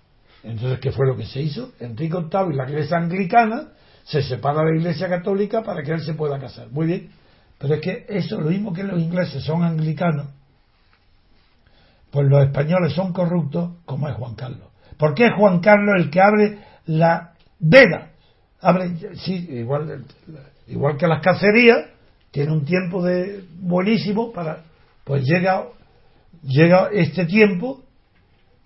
Entonces, 0.43 0.79
¿qué 0.79 0.91
fue 0.91 1.05
lo 1.05 1.15
que 1.15 1.25
se 1.25 1.41
hizo? 1.41 1.73
Enrique 1.79 2.17
VIII 2.17 2.53
y 2.53 2.55
la 2.55 2.67
iglesia 2.67 2.97
anglicana 2.97 3.67
se 4.05 4.23
separa 4.23 4.63
de 4.63 4.71
la 4.71 4.77
iglesia 4.77 5.09
católica 5.09 5.61
para 5.61 5.83
que 5.83 5.91
él 5.91 6.01
se 6.01 6.13
pueda 6.13 6.39
casar. 6.39 6.69
Muy 6.71 6.87
bien. 6.87 7.09
Pero 7.59 7.75
es 7.75 7.81
que 7.81 8.05
eso, 8.09 8.39
lo 8.39 8.49
mismo 8.49 8.73
que 8.73 8.83
los 8.83 8.99
ingleses 8.99 9.43
son 9.43 9.63
anglicanos, 9.63 10.27
pues 12.09 12.27
los 12.27 12.43
españoles 12.43 12.93
son 12.93 13.11
corruptos 13.11 13.71
como 13.85 14.07
es 14.07 14.15
Juan 14.15 14.35
Carlos. 14.35 14.69
¿Por 14.97 15.13
qué 15.13 15.25
es 15.25 15.33
Juan 15.37 15.59
Carlos 15.59 15.95
el 15.97 16.09
que 16.09 16.21
abre 16.21 16.59
la 16.85 17.33
veda 17.59 18.11
abre, 18.65 18.95
sí, 19.15 19.47
igual, 19.51 20.05
igual 20.67 20.97
que 20.97 21.07
las 21.07 21.21
cacerías, 21.21 21.85
tiene 22.31 22.51
un 22.51 22.65
tiempo 22.65 23.03
de 23.03 23.43
buenísimo 23.59 24.31
para, 24.31 24.63
pues 25.03 25.23
llega, 25.23 25.67
llega 26.41 26.89
este 26.91 27.25
tiempo 27.25 27.83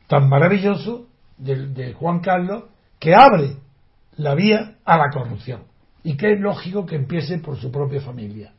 tan 0.09 0.27
maravilloso 0.27 1.05
de, 1.37 1.67
de 1.67 1.93
Juan 1.93 2.19
Carlos 2.19 2.63
que 2.99 3.13
abre 3.15 3.55
la 4.17 4.35
vía 4.35 4.75
a 4.83 4.97
la 4.97 5.09
corrupción 5.13 5.61
y 6.03 6.17
que 6.17 6.33
es 6.33 6.39
lógico 6.41 6.85
que 6.85 6.95
empiece 6.97 7.37
por 7.39 7.57
su 7.57 7.71
propia 7.71 8.01
familia. 8.01 8.51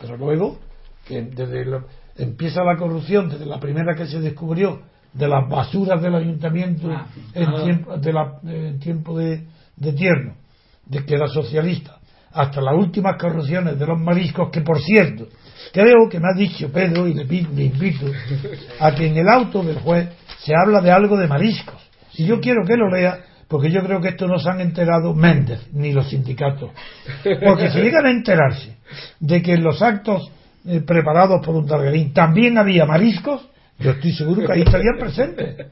Pero 0.00 0.16
luego, 0.16 0.58
que 1.06 1.22
desde 1.22 1.80
empieza 2.16 2.62
la 2.62 2.76
corrupción, 2.76 3.28
desde 3.28 3.46
la 3.46 3.58
primera 3.58 3.94
que 3.96 4.06
se 4.06 4.20
descubrió, 4.20 4.80
de 5.12 5.26
las 5.26 5.48
basuras 5.48 6.00
del 6.02 6.14
ayuntamiento 6.14 6.88
Ah, 6.92 7.06
en, 7.34 7.48
ah. 7.48 7.62
tiempo, 7.64 7.96
de 7.96 8.12
la- 8.12 8.38
en 8.44 8.78
tiempo 8.78 9.18
de, 9.18 9.42
de 9.76 9.92
tierno, 9.94 10.34
de 10.86 11.04
que 11.04 11.14
era 11.14 11.26
socialista, 11.28 11.98
hasta 12.32 12.60
las 12.60 12.74
últimas 12.74 13.16
corrupciones 13.18 13.78
de 13.78 13.86
los 13.86 13.98
mariscos, 13.98 14.50
que 14.50 14.60
por 14.60 14.80
cierto, 14.80 15.26
creo 15.72 16.08
que 16.10 16.20
me 16.20 16.26
ha 16.32 16.36
dicho 16.36 16.70
Pedro, 16.70 17.08
y 17.08 17.14
le, 17.14 17.24
le 17.24 17.64
invito, 17.64 18.06
a 18.80 18.94
que 18.94 19.06
en 19.06 19.16
el 19.16 19.28
auto 19.28 19.62
del 19.62 19.78
juez 19.80 20.08
se 20.38 20.54
habla 20.54 20.80
de 20.80 20.90
algo 20.90 21.16
de 21.16 21.28
mariscos. 21.28 21.80
Y 22.14 22.26
yo 22.26 22.40
quiero 22.40 22.64
que 22.64 22.76
lo 22.76 22.90
lea, 22.90 23.20
porque 23.48 23.70
yo 23.70 23.82
creo 23.82 24.00
que 24.00 24.08
esto 24.08 24.26
no 24.26 24.38
se 24.38 24.48
han 24.50 24.60
enterado 24.60 25.14
Méndez 25.14 25.60
ni 25.72 25.92
los 25.92 26.10
sindicatos. 26.10 26.70
Porque 27.44 27.70
si 27.70 27.78
llegan 27.78 28.06
a 28.06 28.10
enterarse 28.10 28.76
de 29.20 29.42
que 29.42 29.54
en 29.54 29.64
los 29.64 29.82
actos 29.82 30.30
eh, 30.66 30.80
preparados 30.80 31.44
por 31.44 31.54
un 31.54 31.66
Targarín 31.66 32.12
también 32.12 32.58
había 32.58 32.84
mariscos, 32.86 33.48
yo 33.78 33.92
estoy 33.92 34.12
seguro 34.12 34.46
que 34.46 34.52
ahí 34.52 34.62
estarían 34.62 34.98
presentes. 34.98 35.66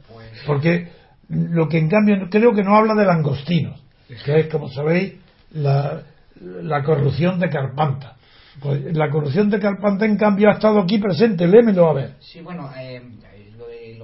Porque 0.47 0.89
lo 1.29 1.69
que 1.69 1.79
en 1.79 1.89
cambio 1.89 2.17
creo 2.31 2.55
que 2.55 2.63
no 2.63 2.77
habla 2.77 2.95
de 2.95 3.05
langostinos, 3.05 3.83
que 4.25 4.41
es, 4.41 4.47
como 4.47 4.69
sabéis, 4.69 5.15
la, 5.53 6.03
la 6.41 6.83
corrupción 6.85 7.41
de 7.41 7.49
Carpanta. 7.49 8.17
Pues 8.61 8.97
la 8.97 9.11
corrupción 9.11 9.51
de 9.51 9.59
Carpanta, 9.59 10.07
en 10.07 10.17
cambio, 10.17 10.49
ha 10.49 10.55
estado 10.55 10.81
aquí 10.81 10.99
presente. 10.99 11.47
Lémelo 11.47 11.91
a 11.91 11.93
ver. 11.93 12.11
Sí, 12.21 12.41
bueno, 12.41 12.71
eh, 12.79 13.03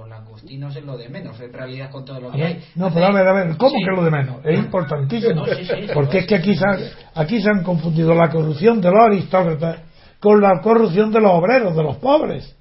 los 0.02 0.08
langostinos 0.10 0.74
es 0.76 0.84
lo 0.84 0.96
de 0.96 1.08
menos, 1.08 1.38
en 1.40 1.52
realidad, 1.52 1.90
con 1.90 2.04
todo 2.04 2.20
lo 2.20 2.30
que 2.32 2.38
ver, 2.38 2.46
hay. 2.46 2.64
No, 2.74 2.92
pero 2.92 3.06
a 3.06 3.12
ver, 3.12 3.26
a 3.28 3.32
ver, 3.32 3.56
¿cómo 3.56 3.70
Sí. 3.70 3.84
que 3.84 3.90
lo 3.90 4.04
de 4.04 4.10
menos? 4.10 4.36
Es 4.44 4.58
importantísimo. 4.58 5.34
No, 5.34 5.46
sí, 5.46 5.64
sí, 5.64 5.86
porque 5.94 6.18
es 6.18 6.26
que 6.26 6.34
aquí 6.36 6.54
se, 6.56 6.64
han, 6.66 6.78
aquí 7.14 7.40
se 7.40 7.48
han 7.48 7.62
confundido 7.62 8.14
la 8.14 8.28
corrupción 8.28 8.80
de 8.80 8.90
los 8.90 9.00
aristócratas 9.00 9.78
con 10.20 10.40
la 10.40 10.60
corrupción 10.60 11.12
de 11.12 11.20
los 11.20 11.30
obreros, 11.32 11.74
de 11.76 11.82
los 11.82 11.96
pobres. 11.96 12.56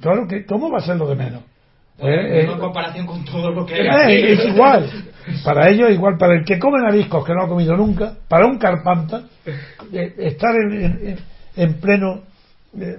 Claro 0.00 0.26
que, 0.28 0.44
¿cómo 0.44 0.70
va 0.70 0.78
a 0.78 0.82
ser 0.82 0.96
lo 0.96 1.08
de 1.08 1.14
menos? 1.16 1.42
Eh, 1.98 2.40
digo 2.40 2.52
eh, 2.52 2.54
en 2.54 2.58
comparación 2.60 3.06
con 3.06 3.24
todo 3.24 3.50
lo 3.50 3.64
que 3.66 3.74
hay 3.74 4.14
Eh, 4.14 4.32
es 4.32 4.44
igual. 4.46 4.90
Para 5.44 5.68
ellos 5.68 5.88
es 5.90 5.94
igual. 5.96 6.16
Para 6.18 6.34
el 6.34 6.44
que 6.44 6.58
come 6.58 6.80
mariscos 6.82 7.24
que 7.24 7.34
no 7.34 7.42
ha 7.44 7.48
comido 7.48 7.76
nunca, 7.76 8.14
para 8.28 8.46
un 8.46 8.58
carpanta, 8.58 9.22
eh, 9.92 10.14
estar 10.18 10.54
en, 10.56 10.72
en- 10.82 11.18
en 11.56 11.74
pleno 11.80 12.22
eh, 12.78 12.96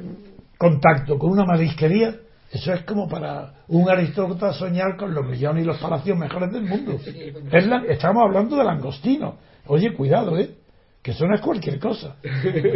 contacto 0.58 1.18
con 1.18 1.32
una 1.32 1.46
marisquería, 1.46 2.14
eso 2.52 2.74
es 2.74 2.82
como 2.84 3.08
para 3.08 3.54
un 3.70 3.90
aristócrata 3.90 4.54
soñar 4.54 4.98
con 4.98 5.14
los 5.14 5.26
millones 5.26 5.64
y 5.64 5.68
los 5.68 5.78
palacios 5.78 6.18
mejores 6.18 6.52
del 6.52 6.64
mundo. 6.64 7.00
Es 7.52 7.66
la- 7.68 7.84
estamos 7.88 8.24
hablando 8.24 8.58
de 8.58 8.64
langostino. 8.64 9.36
Oye, 9.68 9.94
cuidado, 9.94 10.38
¿eh? 10.38 10.50
Que 11.02 11.12
eso 11.12 11.26
no 11.26 11.34
es 11.34 11.42
cualquier 11.42 11.80
cosa. 11.80 12.16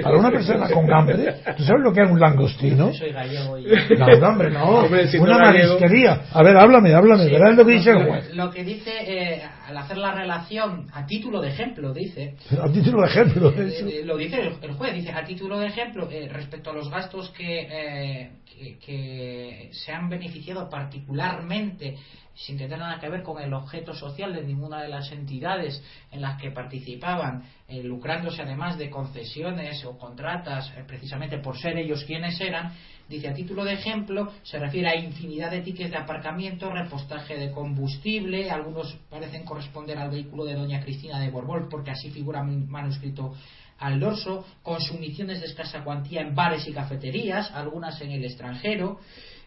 Para 0.01 0.17
una 0.17 0.31
persona 0.31 0.67
con 0.71 0.91
hambre, 0.91 1.35
¿tú 1.55 1.63
sabes 1.63 1.83
lo 1.83 1.93
que 1.93 2.01
es 2.01 2.09
un 2.09 2.19
langostino? 2.19 2.91
Soy 2.91 3.11
gallego 3.11 3.59
y... 3.59 3.65
No, 3.99 4.07
no, 4.07 4.27
hombre, 4.29 4.49
no. 4.49 4.65
Hombre, 4.79 5.07
si 5.07 5.17
no 5.17 5.23
una 5.25 5.37
marisquería. 5.37 6.21
A 6.33 6.41
ver, 6.41 6.57
háblame, 6.57 6.91
háblame. 6.95 7.25
Sí, 7.25 7.29
Verás 7.29 7.55
lo 7.55 7.63
que 7.63 7.73
dice 7.73 7.91
el 7.91 8.03
juez. 8.07 8.33
Lo 8.33 8.49
que 8.49 8.63
dice, 8.63 8.91
eh, 9.05 9.43
al 9.67 9.77
hacer 9.77 9.97
la 9.97 10.11
relación, 10.15 10.87
a 10.91 11.05
título 11.05 11.39
de 11.39 11.49
ejemplo, 11.49 11.93
dice, 11.93 12.35
A 12.59 12.67
título 12.71 13.01
de 13.03 13.07
ejemplo. 13.09 13.49
Eh, 13.51 13.67
eso. 13.67 13.87
eh, 13.87 14.01
lo 14.03 14.17
dice 14.17 14.39
el, 14.41 14.53
el 14.59 14.71
juez, 14.73 14.95
dice, 14.95 15.11
a 15.11 15.23
título 15.23 15.59
de 15.59 15.67
ejemplo, 15.67 16.09
eh, 16.09 16.27
respecto 16.27 16.71
a 16.71 16.73
los 16.73 16.89
gastos 16.89 17.29
que, 17.29 17.59
eh, 17.69 18.31
que, 18.57 18.79
que 18.83 19.69
se 19.71 19.91
han 19.91 20.09
beneficiado 20.09 20.67
particularmente, 20.67 21.95
sin 22.35 22.57
tener 22.57 22.77
nada 22.77 22.99
que 22.99 23.09
ver 23.09 23.23
con 23.23 23.41
el 23.41 23.53
objeto 23.53 23.93
social 23.93 24.33
de 24.33 24.43
ninguna 24.43 24.81
de 24.81 24.89
las 24.89 25.11
entidades 25.11 25.81
en 26.11 26.21
las 26.21 26.39
que 26.39 26.51
participaban, 26.51 27.43
lucrándose 27.83 28.41
además 28.41 28.77
de 28.77 28.89
concesiones 28.89 29.83
o 29.85 29.97
contratas, 29.97 30.71
eh, 30.77 30.83
precisamente 30.85 31.39
por 31.39 31.57
ser 31.57 31.77
ellos 31.77 32.03
quienes 32.03 32.39
eran, 32.39 32.73
dice, 33.07 33.29
a 33.29 33.33
título 33.33 33.63
de 33.63 33.73
ejemplo, 33.73 34.31
se 34.43 34.59
refiere 34.59 34.89
a 34.89 34.95
infinidad 34.95 35.51
de 35.51 35.61
tickets 35.61 35.91
de 35.91 35.97
aparcamiento, 35.97 36.71
repostaje 36.71 37.37
de 37.37 37.51
combustible, 37.51 38.51
algunos 38.51 38.93
parecen 39.09 39.45
corresponder 39.45 39.97
al 39.97 40.11
vehículo 40.11 40.45
de 40.45 40.55
doña 40.55 40.81
Cristina 40.81 41.19
de 41.19 41.29
Borbón, 41.29 41.69
porque 41.69 41.91
así 41.91 42.11
figura 42.11 42.43
manuscrito 42.43 43.33
al 43.79 43.99
dorso, 43.99 44.45
consumiciones 44.61 45.41
de 45.41 45.47
escasa 45.47 45.83
cuantía 45.83 46.21
en 46.21 46.33
bares 46.33 46.67
y 46.67 46.73
cafeterías, 46.73 47.51
algunas 47.51 47.99
en 48.01 48.11
el 48.11 48.23
extranjero. 48.23 48.99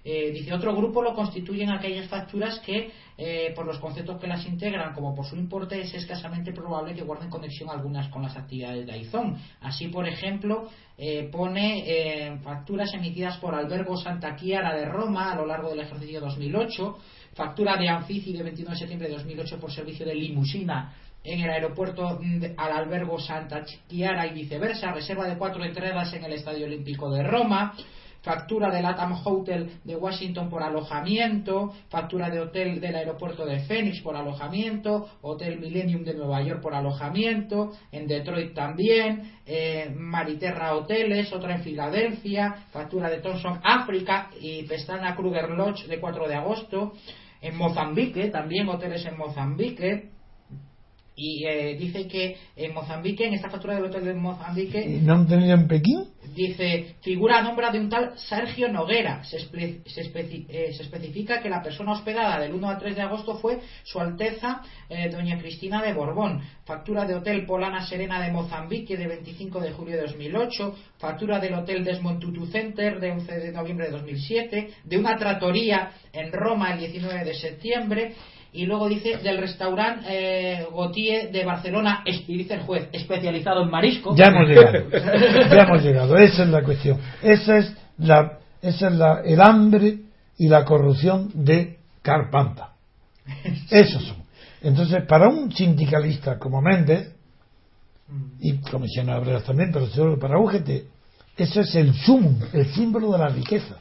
Eh, 0.04 0.30
dice 0.32 0.54
otro 0.54 0.74
grupo 0.74 1.02
lo 1.02 1.14
constituyen 1.14 1.70
aquellas 1.70 2.08
facturas 2.08 2.60
que, 2.60 2.90
eh, 3.16 3.52
por 3.54 3.66
los 3.66 3.78
conceptos 3.78 4.20
que 4.20 4.26
las 4.26 4.46
integran, 4.46 4.94
como 4.94 5.14
por 5.14 5.26
su 5.26 5.36
importe, 5.36 5.80
es 5.80 5.92
escasamente 5.94 6.52
probable 6.52 6.94
que 6.94 7.02
guarden 7.02 7.30
conexión 7.30 7.68
algunas 7.70 8.08
con 8.08 8.22
las 8.22 8.36
actividades 8.36 8.86
de 8.86 8.92
Aizón. 8.92 9.36
Así, 9.60 9.88
por 9.88 10.06
ejemplo, 10.06 10.68
eh, 10.96 11.28
pone 11.30 11.84
eh, 11.86 12.38
facturas 12.42 12.92
emitidas 12.94 13.36
por 13.38 13.54
Albergo 13.54 13.96
Santa 13.96 14.34
Chiara 14.34 14.74
de 14.76 14.84
Roma 14.84 15.32
a 15.32 15.36
lo 15.36 15.46
largo 15.46 15.70
del 15.70 15.80
ejercicio 15.80 16.20
2008, 16.20 16.98
factura 17.34 17.76
de 17.76 17.88
Anfici 17.88 18.32
de 18.32 18.42
21 18.42 18.70
de 18.70 18.76
septiembre 18.76 19.08
de 19.08 19.14
2008 19.14 19.60
por 19.60 19.72
servicio 19.72 20.04
de 20.04 20.14
limusina 20.14 20.92
en 21.22 21.40
el 21.40 21.50
aeropuerto 21.50 22.18
al 22.56 22.72
albergo 22.72 23.18
Santa 23.18 23.64
Chiara 23.88 24.26
y 24.26 24.34
viceversa, 24.34 24.92
reserva 24.92 25.28
de 25.28 25.36
cuatro 25.36 25.64
entradas 25.64 26.12
en 26.14 26.24
el 26.24 26.32
Estadio 26.32 26.66
Olímpico 26.66 27.10
de 27.10 27.22
Roma, 27.22 27.74
factura 28.22 28.70
del 28.70 28.84
Atam 28.84 29.14
Hotel 29.24 29.70
de 29.84 29.96
Washington 29.96 30.48
por 30.48 30.62
alojamiento, 30.62 31.72
factura 31.88 32.30
de 32.30 32.40
hotel 32.40 32.80
del 32.80 32.96
aeropuerto 32.96 33.44
de 33.46 33.60
Phoenix 33.60 34.00
por 34.00 34.16
alojamiento, 34.16 35.08
Hotel 35.22 35.58
Millennium 35.58 36.04
de 36.04 36.14
Nueva 36.14 36.42
York 36.42 36.60
por 36.60 36.74
alojamiento, 36.74 37.72
en 37.92 38.06
Detroit 38.06 38.54
también, 38.54 39.32
eh, 39.46 39.94
Mariterra 39.96 40.74
Hoteles, 40.74 41.32
otra 41.32 41.54
en 41.54 41.62
Filadelfia, 41.62 42.66
factura 42.72 43.08
de 43.08 43.18
Thomson 43.18 43.60
África 43.62 44.30
y 44.40 44.64
Pestana 44.64 45.14
Kruger 45.14 45.50
Lodge 45.50 45.86
de 45.86 46.00
4 46.00 46.28
de 46.28 46.34
agosto, 46.34 46.92
en 47.40 47.56
Mozambique, 47.56 48.28
también 48.28 48.68
hoteles 48.68 49.06
en 49.06 49.16
Mozambique, 49.16 50.10
y 51.18 51.44
eh, 51.44 51.76
dice 51.78 52.06
que 52.06 52.36
en 52.56 52.72
Mozambique, 52.72 53.26
en 53.26 53.34
esta 53.34 53.50
factura 53.50 53.74
del 53.74 53.84
hotel 53.86 54.04
de 54.04 54.14
Mozambique, 54.14 54.80
¿Y 54.80 55.00
¿No 55.00 55.14
han 55.14 55.26
tenido 55.26 55.54
en 55.54 55.66
Pekín? 55.66 56.04
Dice, 56.34 56.94
figura 57.02 57.38
a 57.38 57.42
nombre 57.42 57.66
de 57.72 57.80
un 57.80 57.88
tal 57.88 58.12
Sergio 58.18 58.68
Noguera. 58.68 59.24
Se, 59.24 59.38
espe- 59.38 59.82
se 59.86 60.02
especi- 60.02 60.46
eh, 60.48 60.72
se 60.74 60.82
especifica 60.84 61.42
que 61.42 61.48
la 61.48 61.62
persona 61.62 61.92
hospedada 61.92 62.38
del 62.38 62.52
1 62.54 62.68
al 62.68 62.78
3 62.78 62.94
de 62.96 63.02
agosto 63.02 63.36
fue 63.38 63.58
Su 63.82 63.98
Alteza 63.98 64.62
eh, 64.88 65.08
Doña 65.10 65.38
Cristina 65.38 65.82
de 65.82 65.94
Borbón. 65.94 66.40
Factura 66.64 67.04
de 67.06 67.14
Hotel 67.16 67.44
Polana 67.46 67.84
Serena 67.86 68.20
de 68.24 68.30
Mozambique 68.30 68.96
de 68.96 69.06
25 69.08 69.60
de 69.60 69.72
julio 69.72 69.96
de 69.96 70.02
2008. 70.02 70.76
Factura 70.98 71.40
del 71.40 71.54
Hotel 71.54 71.82
Desmond 71.82 72.20
Tutu 72.20 72.46
Center 72.46 73.00
de 73.00 73.10
11 73.10 73.32
de 73.40 73.52
noviembre 73.52 73.86
de 73.86 73.92
2007. 73.92 74.70
De 74.84 74.98
una 74.98 75.16
tratoría 75.16 75.90
en 76.12 76.30
Roma 76.30 76.72
el 76.74 76.78
19 76.80 77.24
de 77.24 77.34
septiembre. 77.34 78.14
Y 78.52 78.66
luego 78.66 78.88
dice 78.88 79.18
del 79.18 79.38
restaurante 79.38 80.06
eh, 80.08 80.66
Gautier 80.70 81.30
de 81.30 81.44
Barcelona, 81.44 82.02
y 82.06 82.36
dice 82.36 82.54
el 82.54 82.60
juez, 82.60 82.88
especializado 82.92 83.62
en 83.62 83.70
marisco. 83.70 84.16
Ya 84.16 84.26
hemos 84.26 84.48
llegado. 84.48 84.90
Ya 84.90 85.62
hemos 85.62 85.82
llegado. 85.82 86.16
Esa 86.16 86.42
es 86.44 86.48
la 86.48 86.62
cuestión. 86.62 86.98
Esa 87.22 87.58
es 87.58 87.76
la, 87.98 88.38
esa 88.62 88.88
es 88.88 88.94
la, 88.94 89.20
el 89.24 89.40
hambre 89.40 89.98
y 90.38 90.48
la 90.48 90.64
corrupción 90.64 91.30
de 91.34 91.78
Carpanta. 92.02 92.72
Esos 93.70 94.02
son. 94.04 94.16
Entonces, 94.62 95.04
para 95.06 95.28
un 95.28 95.52
sindicalista 95.52 96.38
como 96.38 96.62
Méndez, 96.62 97.14
y 98.40 98.56
comisionado 98.58 99.20
obreras 99.20 99.44
también, 99.44 99.70
pero 99.72 99.86
sobre 99.88 100.16
para 100.16 100.38
UGT, 100.38 100.70
eso 101.36 101.60
es 101.60 101.74
el 101.74 101.94
sumum, 101.94 102.40
el 102.52 102.66
símbolo 102.72 103.12
de 103.12 103.18
la 103.18 103.28
riqueza. 103.28 103.76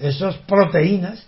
Esas 0.00 0.36
proteínas, 0.38 1.24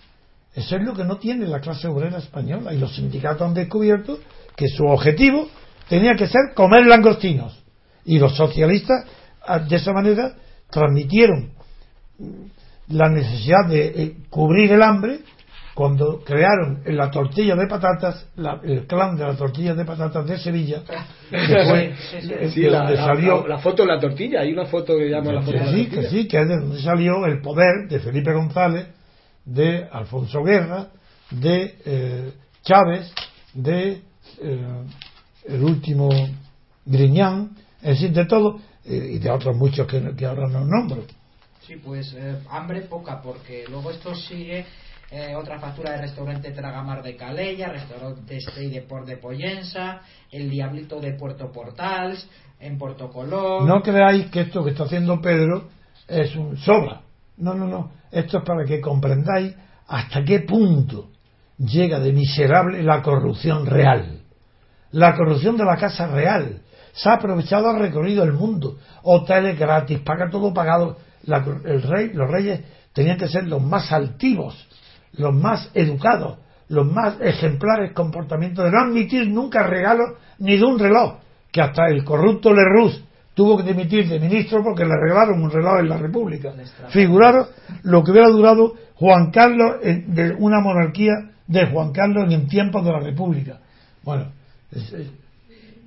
eso 0.59 0.76
es 0.76 0.82
lo 0.82 0.94
que 0.94 1.04
no 1.04 1.16
tiene 1.18 1.46
la 1.46 1.61
clase 1.61 1.88
obrera 1.88 2.18
española. 2.18 2.72
Y 2.74 2.78
los 2.78 2.94
sindicatos 2.94 3.42
han 3.42 3.54
descubierto 3.54 4.18
que 4.56 4.68
su 4.68 4.84
objetivo 4.86 5.48
tenía 5.88 6.14
que 6.14 6.26
ser 6.26 6.52
comer 6.54 6.86
langostinos. 6.86 7.62
Y 8.04 8.18
los 8.18 8.34
socialistas, 8.36 9.04
ah, 9.46 9.59
de 9.61 9.76
esa 9.76 9.92
manera, 9.92 10.34
transmitieron 10.70 11.50
la 12.88 13.09
necesidad 13.09 13.66
de 13.68 13.86
eh, 13.86 14.16
cubrir 14.30 14.72
el 14.72 14.82
hambre 14.82 15.20
cuando 15.74 16.18
crearon 16.24 16.82
en 16.86 16.96
la 16.96 17.09
tortilla 17.11 17.54
de 17.54 17.68
patatas, 17.68 18.26
la- 18.34 18.61
el 18.64 18.86
clan 18.86 19.16
de 19.16 19.24
la 19.24 19.34
tortilla 19.36 19.74
de 19.74 19.84
patatas 19.84 20.26
de 20.26 20.36
Sevilla, 20.38 20.82
que 21.30 21.64
fue 21.68 21.94
Sí, 22.11 22.20
sí, 22.20 22.50
Sí, 22.50 22.61
de 22.62 22.70
la, 22.70 22.78
donde 22.80 22.96
salió 22.96 23.42
la- 23.42 23.48
la 23.56 23.59
foto 23.59 23.82
de 23.84 23.88
la 23.94 24.00
tortilla. 24.00 24.40
Hay 24.40 24.52
una 24.52 24.64
foto 24.66 24.96
que 24.96 25.09
llama 25.09 25.32
la 25.32 25.40
foto 25.42 25.52
de 25.52 25.59
la 25.59 25.64
tortilla. 25.66 25.90
que 25.90 26.09
sí, 26.09 26.26
que 26.26 26.40
es 26.40 26.48
de 26.48 26.56
donde 26.56 26.82
salió 26.82 27.24
el 27.26 27.40
poder 27.40 27.88
de 27.88 28.00
Felipe 28.00 28.32
González, 28.32 28.88
de 29.49 29.88
Alfonso 29.90 30.42
Guerra, 30.42 30.88
de 31.30 31.78
eh, 31.84 32.32
Chávez, 32.62 33.12
de 33.55 34.03
eh, 34.40 34.84
el 35.46 35.62
último 35.62 36.09
Griñán, 36.84 37.57
es 37.80 38.01
decir, 38.01 38.12
de 38.12 38.26
todo, 38.26 38.61
eh, 38.84 39.12
y 39.14 39.18
de 39.18 39.30
otros 39.30 39.57
muchos 39.57 39.86
que, 39.86 40.14
que 40.14 40.26
ahora 40.26 40.49
no 40.49 40.64
nombro. 40.64 41.05
Sí, 41.66 41.76
pues 41.76 42.14
eh, 42.14 42.38
hambre 42.51 42.82
poca, 42.82 43.20
porque 43.20 43.64
luego 43.68 43.90
esto 43.90 44.14
sigue 44.14 44.64
eh, 45.11 45.34
otra 45.34 45.59
factura 45.59 45.92
de 45.92 46.03
restaurante 46.03 46.51
Tragamar 46.53 47.03
de 47.03 47.16
Calella, 47.16 47.68
restaurante 47.68 48.36
Stay 48.36 48.70
de 48.70 48.82
Port 48.82 49.07
de 49.07 49.16
Poyensa, 49.16 50.03
el 50.30 50.51
Diablito 50.51 51.01
de 51.01 51.14
Puerto 51.14 51.51
Portals, 51.51 52.28
en 52.61 52.76
Puerto 52.76 53.11
Colón. 53.11 53.66
No 53.66 53.82
creáis 53.82 54.30
que 54.30 54.40
esto 54.40 54.64
que 54.64 54.70
está 54.70 54.84
haciendo 54.84 55.20
Pedro 55.20 55.68
es 56.07 56.34
un 56.36 56.57
sobra. 56.57 57.03
No, 57.36 57.55
no, 57.55 57.66
no. 57.66 57.97
Esto 58.11 58.38
es 58.38 58.44
para 58.44 58.64
que 58.64 58.80
comprendáis 58.80 59.54
hasta 59.86 60.24
qué 60.24 60.40
punto 60.40 61.11
llega 61.59 61.98
de 61.98 62.12
miserable 62.12 62.82
la 62.82 63.02
corrupción 63.02 63.66
real. 63.66 64.20
La 64.92 65.14
corrupción 65.16 65.56
de 65.56 65.64
la 65.64 65.76
casa 65.76 66.06
real. 66.06 66.62
Se 66.92 67.09
ha 67.09 67.14
aprovechado, 67.14 67.68
ha 67.68 67.78
recorrido 67.78 68.24
el 68.24 68.32
mundo. 68.32 68.78
Hoteles 69.02 69.59
gratis, 69.59 70.00
paga 70.00 70.30
todo 70.30 70.52
pagado. 70.52 70.96
el 71.26 71.82
rey, 71.82 72.11
los 72.12 72.30
reyes 72.30 72.61
tenían 72.92 73.18
que 73.18 73.28
ser 73.28 73.46
los 73.46 73.62
más 73.62 73.92
altivos 73.92 74.68
los 75.12 75.34
más 75.34 75.70
educados, 75.74 76.38
los 76.68 76.86
más 76.86 77.20
ejemplares 77.20 77.92
comportamientos 77.92 78.64
de 78.64 78.70
no 78.70 78.80
admitir 78.80 79.28
nunca 79.28 79.62
regalos 79.62 80.12
ni 80.38 80.56
de 80.56 80.64
un 80.64 80.78
reloj, 80.78 81.18
que 81.50 81.61
hasta 81.61 81.88
el 81.88 82.04
corrupto 82.04 82.52
Lerroux 82.52 83.04
tuvo 83.39 83.57
que 83.57 83.62
dimitir 83.62 84.09
de 84.09 84.18
ministro 84.18 84.64
porque 84.64 84.84
le 84.84 84.97
regalaron 84.97 85.41
un 85.41 85.49
reloj 85.49 85.78
en 85.78 85.89
la 85.89 85.97
República. 85.97 86.53
Figuraros 86.89 87.51
lo 87.84 88.03
que 88.03 88.11
hubiera 88.11 88.26
durado 88.30 88.74
Juan 88.97 89.30
Carlos 89.30 89.76
de 89.80 90.34
una 90.41 90.59
monarquía 90.59 91.12
de 91.47 91.66
Juan 91.66 91.93
Carlos 91.93 92.34
en 92.34 92.49
tiempos 92.49 92.84
de 92.84 92.91
la 92.91 92.99
República. 92.99 93.61
Bueno, 94.03 94.32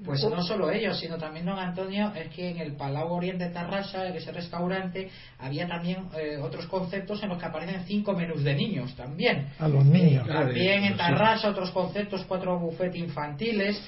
pues 0.06 0.24
no 0.24 0.42
solo 0.42 0.72
ellos, 0.72 0.98
sino 0.98 1.18
también 1.18 1.46
don 1.46 1.60
Antonio, 1.60 2.14
es 2.16 2.30
que 2.30 2.52
en 2.52 2.58
el 2.58 2.72
Palau 2.78 3.12
Oriente 3.12 3.50
Tarrasa, 3.50 4.08
en 4.08 4.16
ese 4.16 4.32
restaurante, 4.32 5.10
había 5.38 5.68
también 5.68 6.08
eh, 6.18 6.38
otros 6.42 6.66
conceptos 6.68 7.22
en 7.22 7.30
los 7.30 7.38
que 7.38 7.46
aparecen 7.46 7.84
cinco 7.86 8.14
menús 8.14 8.44
de 8.46 8.56
niños 8.56 8.96
también. 8.96 9.50
A 9.60 9.68
los 9.68 9.86
niños. 9.86 10.26
también 10.26 10.86
en 10.86 10.96
Tarrasa 10.96 11.50
otros 11.50 11.72
conceptos, 11.72 12.24
cuatro 12.28 12.58
buffets 12.58 12.96
infantiles. 12.96 13.84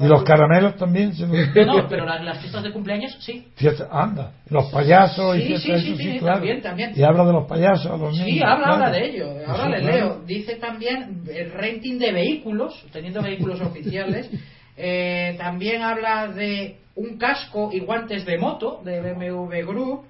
¿Y 0.00 0.06
los 0.06 0.24
caramelos 0.24 0.76
también? 0.76 1.12
No, 1.66 1.86
pero 1.88 2.06
las, 2.06 2.38
fiestas 2.38 2.62
de 2.62 2.72
cumpleaños 2.72 3.16
sí. 3.20 3.46
anda. 3.90 4.32
Los 4.48 4.70
payasos 4.70 5.36
y 5.36 5.56
sí, 5.56 5.78
sí, 5.78 5.96
sí, 5.96 6.18
claro. 6.18 6.34
también, 6.34 6.62
también. 6.62 6.92
Y 6.96 7.02
habla 7.02 7.24
de 7.24 7.32
los 7.32 7.46
payasos 7.46 7.92
a 7.92 7.96
los 7.96 8.12
niños. 8.14 8.28
Sí, 8.28 8.42
habla, 8.42 8.90
de 8.90 9.06
ello. 9.06 9.26
Ahora 9.46 9.68
le 9.68 9.82
leo. 9.82 10.22
Dice 10.26 10.56
también 10.56 11.22
el 11.32 11.52
renting 11.52 11.98
de 11.98 12.12
vehículos, 12.12 12.84
teniendo 12.92 13.22
vehículos 13.22 13.60
oficiales. 13.60 14.30
Eh, 14.76 15.36
también 15.38 15.82
habla 15.82 16.28
de 16.28 16.78
un 16.94 17.18
casco 17.18 17.70
y 17.72 17.80
guantes 17.80 18.24
de 18.24 18.38
moto 18.38 18.80
de 18.84 19.00
BMW 19.00 19.66
Group. 19.66 20.04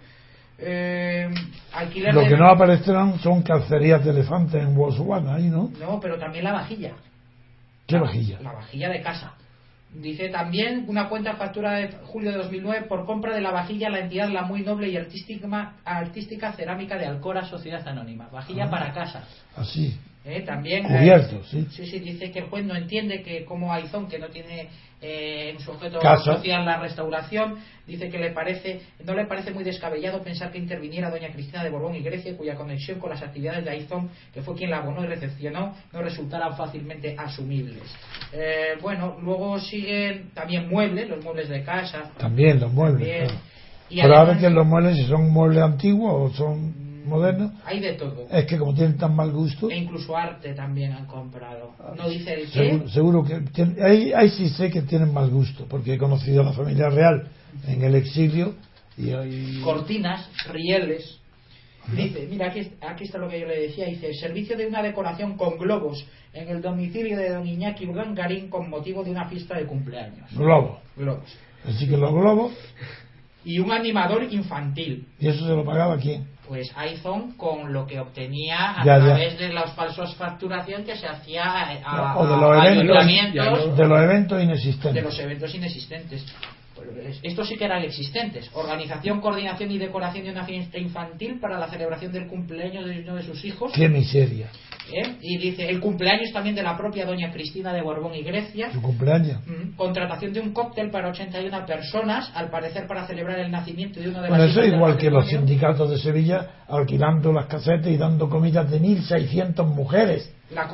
Eh, 0.59 1.29
alquiler 1.73 2.15
Lo 2.15 2.27
que 2.27 2.37
no 2.37 2.49
aparecerán 2.49 3.19
son 3.21 3.43
calcerías 3.43 4.05
de 4.05 4.11
elefantes 4.11 4.63
en 4.63 4.75
Botswana, 4.75 5.37
ahí, 5.37 5.49
¿no? 5.49 5.71
No, 5.81 5.99
pero 6.01 6.19
también 6.19 6.45
la 6.45 6.53
vajilla. 6.53 6.93
¿Qué 7.87 7.99
vajilla? 7.99 8.39
La 8.41 8.53
vajilla 8.53 8.89
de 8.91 9.01
casa. 9.01 9.35
Dice 9.93 10.29
también 10.29 10.85
una 10.87 11.09
cuenta 11.09 11.35
factura 11.35 11.73
de 11.73 11.89
julio 12.05 12.31
de 12.31 12.39
2009 12.39 12.83
por 12.83 13.07
compra 13.07 13.35
de 13.35 13.41
la 13.41 13.51
vajilla 13.51 13.91
la 13.91 13.99
entidad 13.99 14.29
la 14.29 14.43
muy 14.43 14.63
noble 14.63 14.89
y 14.89 14.97
artística, 14.97 15.75
artística 15.85 16.53
cerámica 16.53 16.97
de 16.97 17.07
Alcora 17.07 17.45
Sociedad 17.45 17.87
Anónima. 17.89 18.29
Vajilla 18.29 18.67
ah. 18.67 18.71
para 18.71 18.93
casa. 18.93 19.25
Así. 19.57 19.99
Eh, 20.23 20.43
también 20.43 20.85
eh, 20.85 21.23
sí. 21.51 21.67
sí 21.71 21.99
dice 21.99 22.31
que 22.31 22.41
el 22.41 22.45
juez 22.47 22.67
no 22.67 22.77
entiende 22.77 23.23
que 23.23 23.47
como 23.47 23.73
Aizón 23.73 24.07
que 24.07 24.19
no 24.19 24.29
tiene 24.29 24.69
eh, 25.01 25.53
en 25.55 25.61
su 25.61 25.71
objeto 25.71 25.99
social 26.23 26.67
la 26.67 26.79
restauración 26.79 27.57
dice 27.87 28.11
que 28.11 28.19
le 28.19 28.31
parece 28.31 28.83
no 29.03 29.15
le 29.15 29.25
parece 29.25 29.51
muy 29.51 29.65
descabellado 29.65 30.23
pensar 30.23 30.53
que 30.53 30.59
interviniera 30.59 31.09
doña 31.09 31.31
Cristina 31.33 31.65
de 31.65 31.71
Borbón 31.71 31.95
y 31.95 32.03
Grecia 32.03 32.37
cuya 32.37 32.55
conexión 32.55 32.99
con 32.99 33.09
las 33.09 33.23
actividades 33.23 33.65
de 33.65 33.71
Aizón 33.71 34.11
que 34.35 34.43
fue 34.43 34.55
quien 34.57 34.69
la 34.69 34.81
abonó 34.81 35.03
y 35.03 35.07
recepcionó 35.07 35.75
no 35.91 36.03
resultaran 36.03 36.55
fácilmente 36.55 37.17
asumibles. 37.19 37.85
Bueno 38.83 39.17
luego 39.23 39.59
siguen 39.59 40.33
también 40.35 40.69
muebles 40.69 41.09
los 41.09 41.25
muebles 41.25 41.49
de 41.49 41.65
casa. 41.65 42.11
También 42.19 42.61
los 42.61 42.71
muebles 42.71 43.33
pero 43.89 44.17
ahora 44.17 44.39
que 44.39 44.51
los 44.51 44.67
muebles 44.67 44.97
si 44.97 45.05
son 45.07 45.31
muebles 45.31 45.63
antiguos 45.63 46.31
o 46.31 46.35
son 46.37 46.80
moderno. 47.05 47.53
Hay 47.65 47.81
de 47.81 47.95
todo. 47.95 48.27
Es 48.31 48.47
que 48.47 48.59
como 48.59 48.75
tienen 48.75 48.97
tan 48.97 49.15
mal 49.15 49.31
gusto. 49.31 49.71
E 49.71 49.77
incluso 49.77 50.17
arte 50.17 50.55
también 50.55 50.93
han 50.93 51.07
comprado. 51.07 51.75
No 51.97 52.09
dice 52.09 52.35
el 52.35 52.51
qué. 52.51 52.89
Seguro, 52.89 53.25
que. 53.25 53.43
ahí, 53.83 54.31
sí 54.31 54.49
sé 54.49 54.71
que 54.71 54.83
tienen 54.83 55.13
mal 55.13 55.31
gusto, 55.31 55.67
porque 55.69 55.95
he 55.95 55.99
conocido 55.99 56.43
a 56.43 56.45
la 56.45 56.53
familia 56.53 56.89
real 56.91 57.29
en 57.67 57.83
el 57.83 57.95
exilio. 57.95 58.55
y 58.97 59.11
hay... 59.11 59.61
Cortinas, 59.63 60.29
rieles. 60.53 61.21
Dice, 61.97 62.27
mira, 62.31 62.49
aquí, 62.49 62.71
aquí 62.81 63.05
está 63.05 63.19
lo 63.19 63.29
que 63.29 63.41
yo 63.41 63.47
le 63.47 63.63
decía. 63.63 63.87
Dice, 63.87 64.13
servicio 64.15 64.57
de 64.57 64.67
una 64.67 64.83
decoración 64.83 65.37
con 65.37 65.59
globos 65.59 66.07
en 66.33 66.49
el 66.49 66.63
domicilio 66.63 67.17
de 67.17 67.31
don 67.31 67.47
Iñaki 67.47 67.87
Garín 68.15 68.49
con 68.49 68.71
motivo 68.71 69.03
de 69.03 69.11
una 69.11 69.29
fiesta 69.29 69.57
de 69.57 69.67
cumpleaños. 69.67 70.31
Globos. 70.33 70.79
Globos. 70.97 71.37
Así 71.67 71.89
que 71.89 71.97
los 71.97 72.13
globos. 72.13 72.53
Y 73.45 73.59
un 73.59 73.73
animador 73.73 74.23
infantil. 74.25 75.07
¿Y 75.19 75.29
eso 75.29 75.47
se 75.47 75.53
lo 75.53 75.65
pagaba 75.65 75.97
quién? 75.97 76.27
Pues 76.51 76.73
iPhone 76.75 77.37
con 77.37 77.73
lo 77.73 77.87
que 77.87 78.01
obtenía 78.01 78.81
a 78.81 78.83
través 78.83 79.39
de 79.39 79.53
las 79.53 79.73
falsas 79.75 80.17
facturación 80.17 80.83
que 80.83 80.97
se 80.97 81.07
hacía 81.07 81.45
a, 81.85 82.19
o 82.19 82.27
de 82.27 82.37
los 82.37 83.05
eventos, 83.07 83.77
de 83.77 83.87
los 83.87 84.01
eventos 84.03 84.43
inexistentes. 84.43 84.95
De 84.95 85.01
los 85.01 85.19
eventos 85.21 85.55
inexistentes 85.55 86.27
estos 87.23 87.49
sí 87.49 87.57
que 87.57 87.65
eran 87.65 87.83
existentes 87.83 88.51
organización 88.55 89.21
coordinación 89.21 89.71
y 89.71 89.79
decoración 89.79 90.25
de 90.25 90.33
una 90.33 90.45
fiesta 90.45 90.79
infantil 90.79 91.39
para 91.41 91.59
la 91.59 91.69
celebración 91.69 92.13
del 92.13 92.27
cumpleaños 92.27 92.87
de 92.87 93.01
uno 93.01 93.17
de 93.17 93.23
sus 93.23 93.45
hijos 93.45 93.73
qué 93.73 93.89
miseria 93.89 94.51
¿Eh? 94.93 95.17
Y 95.23 95.39
dice, 95.39 95.69
el 95.69 95.81
cumpleaños 95.81 96.33
también 96.33 96.55
de 96.55 96.63
la 96.63 96.77
propia 96.77 97.07
doña 97.07 97.31
Cristina 97.33 97.73
de 97.73 97.83
Borbón 97.83 98.15
y 98.15 98.23
Grecia. 98.23 98.73
Su 98.73 98.83
cumpleaños. 98.83 99.39
contratación 99.77 100.33
de 100.33 100.41
un 100.41 100.53
cóctel 100.53 100.91
para 100.91 101.09
81 101.11 101.65
personas, 101.67 102.31
al 102.35 102.51
parecer 102.51 102.87
para 102.87 103.07
celebrar 103.07 103.39
el 103.39 103.51
nacimiento 103.51 104.01
de 104.01 104.09
uno 104.09 104.23
de 104.23 104.29
bueno, 104.29 104.45
eso 104.45 104.61
es 104.63 104.73
igual 104.73 104.97
que 104.97 105.11
los 105.11 105.29
sindicatos 105.29 105.91
de 105.91 105.99
Sevilla 105.99 106.65
alquilando 106.69 107.33
las 107.33 107.47
casetas 107.47 107.89
y 107.89 107.97
dando 107.97 108.29
comidas 108.29 108.71
de 108.71 108.81
1.600 108.81 109.65
mujeres. 109.67 110.33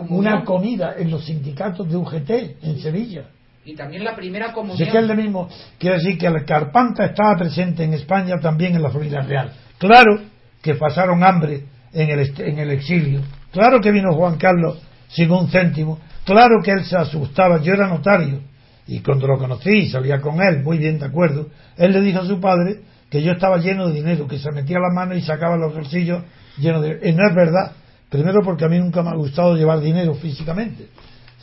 Una 0.08 0.44
comida 0.44 0.94
en 0.98 1.10
los 1.10 1.24
sindicatos 1.24 1.88
de 1.88 1.96
UGT 1.96 2.30
en 2.62 2.78
Sevilla. 2.80 3.26
Y 3.66 3.74
también 3.74 4.04
la 4.04 4.14
primera 4.14 4.52
comunión. 4.52 4.78
Sí 4.78 4.90
que 4.90 4.98
es 4.98 5.04
lo 5.04 5.14
mismo. 5.14 5.48
Quiere 5.78 5.96
decir 5.96 6.16
que 6.16 6.26
el 6.26 6.44
Carpanta 6.46 7.04
estaba 7.04 7.36
presente 7.36 7.84
en 7.84 7.92
España 7.92 8.36
también 8.40 8.74
en 8.76 8.82
la 8.82 8.90
familia 8.90 9.20
real. 9.20 9.52
Claro 9.76 10.20
que 10.62 10.76
pasaron 10.76 11.22
hambre 11.22 11.64
en 11.92 12.10
el, 12.10 12.32
en 12.38 12.58
el 12.58 12.70
exilio 12.70 13.20
Claro 13.56 13.80
que 13.80 13.90
vino 13.90 14.12
Juan 14.12 14.36
Carlos 14.36 14.82
sin 15.08 15.30
un 15.30 15.48
céntimo, 15.48 15.98
claro 16.26 16.60
que 16.62 16.72
él 16.72 16.84
se 16.84 16.94
asustaba, 16.94 17.62
yo 17.62 17.72
era 17.72 17.88
notario, 17.88 18.40
y 18.86 19.00
cuando 19.00 19.26
lo 19.26 19.38
conocí 19.38 19.70
y 19.70 19.88
salía 19.88 20.20
con 20.20 20.42
él, 20.42 20.62
muy 20.62 20.76
bien 20.76 20.98
de 20.98 21.06
acuerdo, 21.06 21.48
él 21.78 21.92
le 21.92 22.02
dijo 22.02 22.20
a 22.20 22.26
su 22.26 22.38
padre 22.38 22.80
que 23.08 23.22
yo 23.22 23.32
estaba 23.32 23.56
lleno 23.56 23.88
de 23.88 23.94
dinero, 23.94 24.28
que 24.28 24.38
se 24.38 24.52
metía 24.52 24.78
la 24.78 24.92
mano 24.94 25.14
y 25.14 25.22
sacaba 25.22 25.56
los 25.56 25.74
bolsillos 25.74 26.22
llenos 26.58 26.82
de... 26.82 27.00
Y 27.08 27.12
no 27.12 27.26
es 27.26 27.34
verdad, 27.34 27.72
primero 28.10 28.42
porque 28.44 28.66
a 28.66 28.68
mí 28.68 28.78
nunca 28.78 29.02
me 29.02 29.08
ha 29.08 29.14
gustado 29.14 29.56
llevar 29.56 29.80
dinero 29.80 30.14
físicamente, 30.14 30.88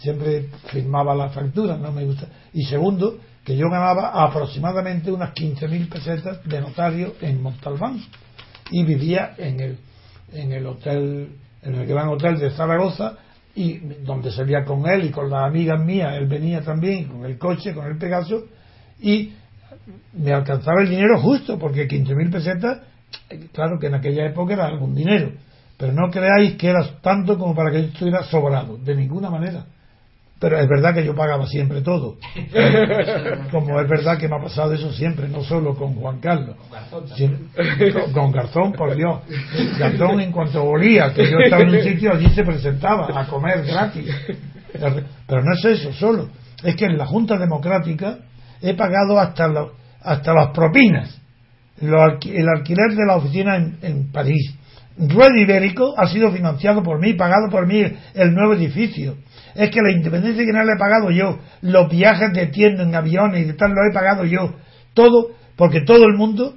siempre 0.03 0.49
firmaba 0.67 1.15
la 1.15 1.29
factura, 1.29 1.77
no 1.77 1.91
me 1.91 2.05
gusta. 2.05 2.27
Y 2.53 2.65
segundo, 2.65 3.17
que 3.43 3.55
yo 3.55 3.69
ganaba 3.69 4.23
aproximadamente 4.23 5.11
unas 5.11 5.33
15.000 5.33 5.89
pesetas 5.89 6.43
de 6.43 6.61
notario 6.61 7.15
en 7.21 7.41
Montalbán 7.41 8.03
y 8.69 8.83
vivía 8.83 9.33
en 9.37 9.59
el, 9.59 9.77
en 10.33 10.51
el 10.51 10.67
hotel 10.67 11.29
en 11.63 11.75
el 11.75 11.85
gran 11.87 12.09
hotel 12.09 12.37
de 12.39 12.51
Zaragoza 12.51 13.15
y 13.55 13.77
donde 14.03 14.31
salía 14.31 14.65
con 14.65 14.87
él 14.87 15.05
y 15.05 15.11
con 15.11 15.29
las 15.29 15.45
amigas 15.45 15.83
mías, 15.83 16.15
él 16.17 16.27
venía 16.27 16.61
también 16.61 17.05
con 17.05 17.25
el 17.25 17.37
coche, 17.37 17.73
con 17.73 17.85
el 17.85 17.97
Pegaso 17.97 18.45
y 18.99 19.33
me 20.13 20.33
alcanzaba 20.33 20.81
el 20.81 20.89
dinero 20.89 21.21
justo 21.21 21.57
porque 21.57 21.87
15.000 21.87 22.31
pesetas, 22.31 22.81
claro 23.51 23.79
que 23.79 23.87
en 23.87 23.95
aquella 23.95 24.25
época 24.25 24.53
era 24.53 24.65
algún 24.65 24.95
dinero, 24.95 25.31
pero 25.77 25.93
no 25.93 26.09
creáis 26.09 26.55
que 26.55 26.67
era 26.67 26.83
tanto 27.01 27.37
como 27.37 27.55
para 27.55 27.71
que 27.71 27.81
yo 27.81 27.87
estuviera 27.89 28.23
sobrado, 28.23 28.77
de 28.77 28.95
ninguna 28.95 29.29
manera. 29.29 29.65
Pero 30.43 30.59
es 30.59 30.67
verdad 30.67 30.93
que 30.93 31.05
yo 31.05 31.15
pagaba 31.15 31.47
siempre 31.47 31.79
todo. 31.79 32.17
Como 33.51 33.79
es 33.79 33.87
verdad 33.87 34.17
que 34.17 34.27
me 34.27 34.35
ha 34.35 34.41
pasado 34.41 34.73
eso 34.73 34.91
siempre, 34.91 35.29
no 35.29 35.41
solo 35.41 35.73
con 35.73 35.95
Juan 35.95 36.19
Carlos. 36.19 36.57
con, 38.13 38.29
Garzón, 38.33 38.73
por 38.73 38.93
Dios. 38.93 39.21
Garzón 39.79 40.19
en 40.19 40.33
cuanto 40.33 40.61
volía, 40.65 41.13
que 41.13 41.31
yo 41.31 41.37
estaba 41.39 41.63
en 41.63 41.69
un 41.69 41.81
sitio, 41.81 42.11
allí 42.11 42.29
se 42.31 42.43
presentaba 42.43 43.21
a 43.21 43.25
comer 43.25 43.63
gratis. 43.63 44.13
Pero 44.73 45.43
no 45.45 45.53
es 45.53 45.63
eso 45.63 45.93
solo. 45.93 46.27
Es 46.61 46.75
que 46.75 46.87
en 46.87 46.97
la 46.97 47.05
Junta 47.05 47.37
Democrática 47.37 48.17
he 48.61 48.73
pagado 48.73 49.21
hasta, 49.21 49.49
hasta 50.01 50.33
las 50.33 50.49
propinas. 50.49 51.21
el 51.79 52.49
alquiler 52.49 52.91
de 52.97 53.05
la 53.07 53.15
oficina 53.15 53.55
en, 53.55 53.77
en 53.81 54.11
París, 54.11 54.53
Ruedo 54.97 55.37
Ibérico 55.37 55.93
ha 55.97 56.07
sido 56.07 56.33
financiado 56.33 56.83
por 56.83 56.99
mí, 56.99 57.13
pagado 57.13 57.49
por 57.49 57.65
mí 57.65 57.81
el 58.13 58.33
nuevo 58.33 58.55
edificio. 58.55 59.15
Es 59.55 59.69
que 59.69 59.81
la 59.81 59.91
independencia 59.91 60.45
que 60.45 60.51
le 60.51 60.59
he 60.59 60.79
pagado 60.79 61.11
yo, 61.11 61.39
los 61.61 61.89
viajes 61.89 62.33
de 62.33 62.47
tienda 62.47 62.83
en 62.83 62.95
aviones 62.95 63.47
y 63.47 63.53
tal, 63.53 63.71
lo 63.71 63.89
he 63.89 63.93
pagado 63.93 64.25
yo. 64.25 64.53
Todo, 64.93 65.31
porque 65.55 65.81
todo 65.81 66.05
el 66.05 66.13
mundo 66.13 66.55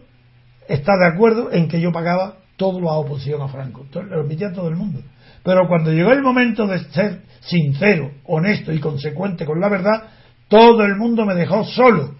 está 0.69 0.93
de 0.97 1.07
acuerdo 1.07 1.53
en 1.53 1.69
que 1.69 1.81
yo 1.81 1.93
pagaba 1.93 2.37
toda 2.57 2.81
la 2.81 2.93
oposición 2.93 3.43
a 3.43 3.49
Franco. 3.49 3.87
Lo 3.93 4.23
admitía 4.23 4.53
todo 4.53 4.69
el 4.69 4.77
mundo. 4.77 5.01
Pero 5.43 5.69
cuando 5.69 5.93
llegó 5.93 6.13
el 6.13 6.23
momento 6.23 6.67
de 6.67 6.81
ser 6.91 7.23
sincero, 7.41 8.11
honesto 8.25 8.73
y 8.73 8.81
consecuente 8.81 9.45
con 9.45 9.61
la 9.61 9.69
verdad, 9.69 10.09
todo 10.49 10.85
el 10.85 10.97
mundo 10.97 11.25
me 11.25 11.35
dejó 11.35 11.65
solo. 11.65 12.15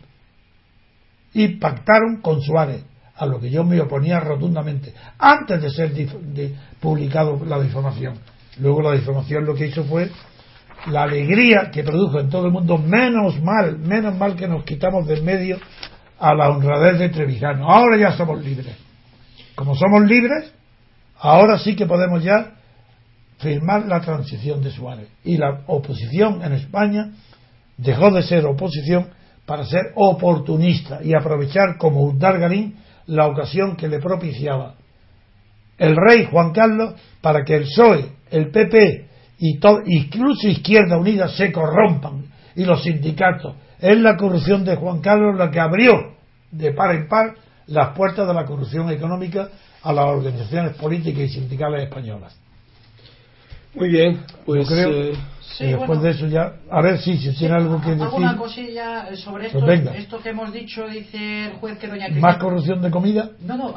Y 1.33 1.49
pactaron 1.57 2.21
con 2.23 2.41
Suárez, 2.41 2.85
a 3.17 3.27
lo 3.27 3.41
que 3.41 3.51
yo 3.51 3.65
me 3.65 3.81
oponía 3.81 4.21
rotundamente, 4.21 4.95
antes 5.19 5.61
de 5.61 5.71
ser 5.71 5.93
publicado 6.81 7.43
la 7.45 7.61
difamación. 7.61 8.19
Luego 8.61 8.83
la 8.83 8.93
difamación 8.93 9.45
lo 9.45 9.55
que 9.55 9.67
hizo 9.67 9.85
fue 9.85 10.11
la 10.91 11.03
alegría 11.03 11.71
que 11.73 11.83
produjo 11.83 12.21
en 12.21 12.31
todo 12.31 12.47
el 12.47 12.53
mundo, 12.53 12.79
menos 12.79 13.41
mal, 13.43 13.79
menos 13.79 14.17
mal 14.17 14.37
que 14.37 14.49
nos 14.49 14.65
quitamos 14.65 15.07
de 15.07 15.21
medio 15.21 15.59
a 16.19 16.35
la 16.35 16.51
honradez 16.51 16.99
de 16.99 17.09
Trevijano. 17.09 17.71
Ahora 17.71 17.97
ya 17.99 18.17
somos 18.17 18.43
libres. 18.45 18.77
Como 19.55 19.75
somos 19.75 20.03
libres, 20.07 20.53
ahora 21.19 21.59
sí 21.59 21.75
que 21.75 21.87
podemos 21.87 22.23
ya 22.23 22.53
firmar 23.39 23.87
la 23.87 24.01
transición 24.01 24.63
de 24.63 24.71
Suárez. 24.71 25.09
Y 25.25 25.37
la 25.37 25.63
oposición 25.67 26.43
en 26.43 26.53
España 26.53 27.11
dejó 27.77 28.11
de 28.11 28.23
ser 28.23 28.47
oposición 28.47 29.09
para 29.45 29.65
ser 29.65 29.93
oportunista 29.95 31.01
y 31.03 31.15
aprovechar 31.15 31.77
como 31.79 32.05
Uddargarín 32.05 32.77
la 33.07 33.27
ocasión 33.27 33.77
que 33.77 33.89
le 33.89 34.01
propiciaba 34.01 34.75
el 35.79 35.95
rey 35.95 36.27
Juan 36.31 36.53
Carlos 36.53 36.95
para 37.21 37.45
que 37.45 37.55
el 37.55 37.65
PSOE, 37.65 38.11
el 38.31 38.51
PP 38.51 39.07
y 39.39 39.59
todo, 39.59 39.83
incluso 39.85 40.49
Izquierda 40.49 40.97
Unida 40.97 41.29
se 41.29 41.53
corrompan 41.53 42.25
y 42.55 42.65
los 42.65 42.83
sindicatos. 42.83 43.55
Es 43.79 43.99
la 43.99 44.17
corrupción 44.17 44.65
de 44.65 44.77
Juan 44.77 45.01
Carlos 45.01 45.37
la 45.37 45.51
que 45.51 45.61
abrió 45.61 46.15
de 46.51 46.73
par 46.73 46.95
en 46.95 47.09
par 47.09 47.35
las 47.67 47.95
puertas 47.95 48.27
de 48.27 48.35
la 48.35 48.45
corrupción 48.45 48.91
económica 48.91 49.49
a 49.83 49.93
las 49.93 50.07
organizaciones 50.07 50.77
políticas 50.77 51.25
y 51.25 51.29
sindicales 51.29 51.83
españolas. 51.83 52.37
Muy 53.75 53.91
bien, 53.91 54.23
pues 54.47 54.67
creo 54.67 54.91
eh, 54.91 55.17
después 55.59 56.01
de 56.01 56.11
eso 56.11 56.27
ya, 56.27 56.55
a 56.71 56.81
ver 56.81 56.99
si, 56.99 57.19
si 57.19 57.35
tiene 57.37 57.57
algo 57.57 57.79
que 57.81 57.91
decir. 57.91 58.05
Alguna 58.05 58.37
cosilla 58.37 59.15
sobre 59.17 59.51
pues 59.51 59.65
esto, 59.65 59.91
esto 59.91 60.23
que 60.23 60.31
hemos 60.31 60.53
dicho, 60.53 60.87
dice 60.89 61.47
el 61.47 61.53
juez 61.53 61.79
que 61.79 61.87
doña 61.87 62.09
¿Más 62.09 62.39
corrupción 62.39 62.81
de 62.81 62.91
comida? 62.91 63.31
No, 63.41 63.57
no, 63.57 63.75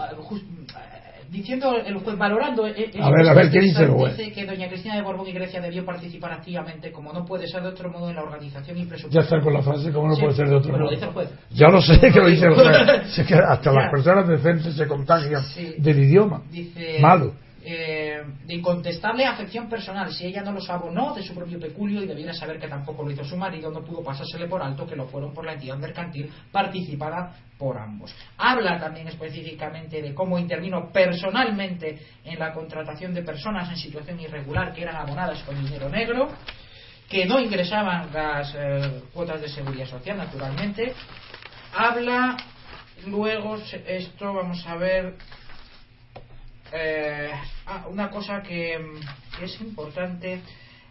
diciendo 1.30 1.76
el 1.78 1.98
juez 1.98 2.18
valorando 2.18 2.68
eh, 2.68 2.74
eh, 2.78 3.00
a 3.00 3.10
ver 3.12 3.28
a 3.28 3.34
ver 3.34 3.52
qué 3.52 3.60
dice 3.60 3.84
el 3.84 3.92
juez 3.92 4.18
dice 4.18 4.32
que 4.32 4.46
doña 4.46 4.68
Cristina 4.68 4.96
de 4.96 5.04
Borbón 5.04 5.28
y 5.28 5.32
Grecia 5.32 5.62
debió 5.62 5.86
participar 5.86 6.34
activamente 6.34 6.92
como 6.92 7.14
no 7.14 7.26
puede 7.26 7.48
ser 7.48 7.62
de 7.62 7.70
otro 7.70 7.90
modo 7.92 8.10
en 8.10 8.16
la 8.16 8.24
organización 8.24 8.78
y 8.78 8.86
presupuesto. 8.86 9.20
Ya 9.20 9.24
está 9.24 9.42
con 9.42 9.54
la 9.54 9.62
frase 9.62 9.92
como 9.92 10.08
no 10.08 10.16
puede 10.16 10.34
ser 10.34 10.50
de 10.50 10.56
otro 10.56 10.72
modo 10.72 10.86
lo 10.86 10.90
dice 10.92 11.06
el 11.06 11.12
juez. 11.12 11.30
Ya 11.52 11.68
lo 11.68 11.82
sé 11.82 12.00
que 12.00 12.20
lo 12.20 12.28
dice 12.28 12.46
el 12.46 12.54
juez. 12.54 12.68
Hasta 13.50 13.72
las 13.72 13.92
personas 13.92 14.28
decentes 14.28 14.76
se 14.76 14.88
contagian 14.88 15.44
del 15.78 16.00
idioma. 16.00 16.42
Dice, 16.52 17.00
malo 17.02 17.34
eh, 17.72 18.24
de 18.46 18.56
incontestable 18.56 19.26
afección 19.26 19.70
personal. 19.70 20.12
Si 20.12 20.26
ella 20.26 20.42
no 20.42 20.52
lo 20.52 20.60
abonó 20.68 21.14
de 21.14 21.24
su 21.24 21.34
propio 21.34 21.60
peculio 21.60 22.04
y 22.04 22.08
debiera 22.08 22.34
saber 22.34 22.60
que 22.60 22.68
tampoco 22.68 23.04
lo 23.04 23.12
hizo 23.12 23.24
su 23.24 23.38
marido, 23.38 23.72
no 23.72 23.84
pudo 23.84 24.04
pasársele 24.04 24.48
por 24.48 24.62
alto 24.62 24.88
que 24.88 24.96
lo 24.96 25.08
fueron 25.08 25.34
por 25.34 25.46
la 25.46 25.54
entidad 25.54 25.78
mercantil 25.78 26.32
participada 26.52 27.36
por 27.58 27.78
ambos. 27.78 28.16
Habla 28.38 28.80
también 28.80 29.08
específicamente 29.08 30.02
de 30.02 30.14
cómo 30.14 30.40
intervino 30.40 30.92
personalmente 30.92 32.00
en 32.24 32.40
la 32.40 32.54
contratación 32.54 33.14
de 33.14 33.24
personas 33.24 33.70
en 33.70 33.78
situación 33.78 34.20
irregular 34.20 34.74
que 34.74 34.82
eran 34.82 34.96
abonadas 34.96 35.44
con 35.44 35.62
dinero 35.64 35.90
negro, 35.90 36.30
que 37.10 37.26
no 37.26 37.40
ingresaban 37.40 38.10
las 38.14 38.56
eh, 38.56 39.02
cuotas 39.14 39.42
de 39.42 39.50
seguridad 39.50 39.88
social, 39.88 40.18
naturalmente. 40.18 40.94
Habla 41.76 42.38
luego, 43.08 43.58
esto 43.88 44.34
vamos 44.34 44.66
a 44.68 44.76
ver, 44.76 45.16
eh, 46.74 47.32
ah, 47.66 47.86
una 47.90 48.10
cosa 48.10 48.42
que, 48.42 48.78
es 49.42 49.62
importante, 49.62 50.42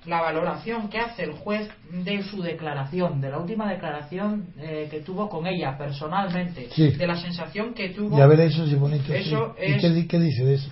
la 0.07 0.21
valoración 0.21 0.89
que 0.89 0.99
hace 0.99 1.25
el 1.25 1.33
juez 1.33 1.69
de 1.91 2.23
su 2.23 2.43
declaración, 2.43 3.21
de 3.21 3.31
la 3.31 3.39
última 3.39 3.71
declaración 3.71 4.47
eh, 4.59 4.89
que 4.91 5.01
tuvo 5.01 5.29
con 5.29 5.47
ella 5.47 5.77
personalmente, 5.77 6.69
de 6.77 7.07
la 7.07 7.21
sensación 7.21 7.75
que 7.75 7.91
tuvo. 7.91 8.17
Ya 8.17 8.27
ver 8.27 8.41
eso, 8.41 8.65
bonito. 8.79 9.13
Eso 9.13 9.55
¿Y 9.61 10.07
qué, 10.07 10.19
dice 10.19 10.45
de 10.45 10.55
eso? 10.55 10.71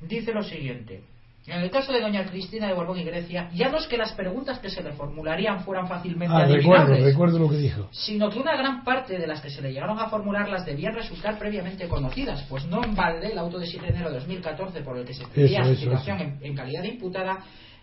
Dice 0.00 0.32
lo 0.32 0.42
siguiente. 0.42 1.02
En 1.46 1.62
el 1.62 1.70
caso 1.70 1.92
de 1.92 2.00
doña 2.00 2.26
Cristina 2.26 2.66
de 2.66 2.74
Borbón 2.74 2.98
y 2.98 3.04
Grecia, 3.04 3.50
ya 3.54 3.68
no 3.68 3.78
es 3.78 3.86
que 3.86 3.96
las 3.96 4.12
preguntas 4.12 4.58
que 4.58 4.68
se 4.68 4.82
le 4.82 4.92
formularían 4.92 5.60
fueran 5.60 5.86
fácilmente 5.86 6.34
ah, 6.34 6.42
adivinables, 6.42 7.04
recuerdo, 7.04 7.38
lo 7.38 7.48
que 7.48 7.56
dijo. 7.56 7.88
sino 7.92 8.28
que 8.30 8.40
una 8.40 8.56
gran 8.56 8.82
parte 8.82 9.16
de 9.16 9.26
las 9.28 9.40
que 9.40 9.50
se 9.50 9.62
le 9.62 9.72
llegaron 9.72 9.98
a 9.98 10.08
formular 10.08 10.48
las 10.48 10.66
debían 10.66 10.94
resultar 10.94 11.38
previamente 11.38 11.86
conocidas, 11.86 12.44
pues 12.48 12.66
no 12.66 12.82
en 12.82 12.96
balde 12.96 13.30
el 13.30 13.38
auto 13.38 13.58
de 13.58 13.66
7 13.66 13.86
de 13.86 13.92
enero 13.92 14.08
de 14.10 14.16
2014 14.16 14.80
por 14.80 14.98
el 14.98 15.04
que 15.04 15.14
se 15.14 15.24
pedía 15.26 15.64
su 15.64 15.76
situación 15.76 16.38
en, 16.40 16.54
calidad 16.56 16.82
de 16.82 16.88
imputada 16.88 17.38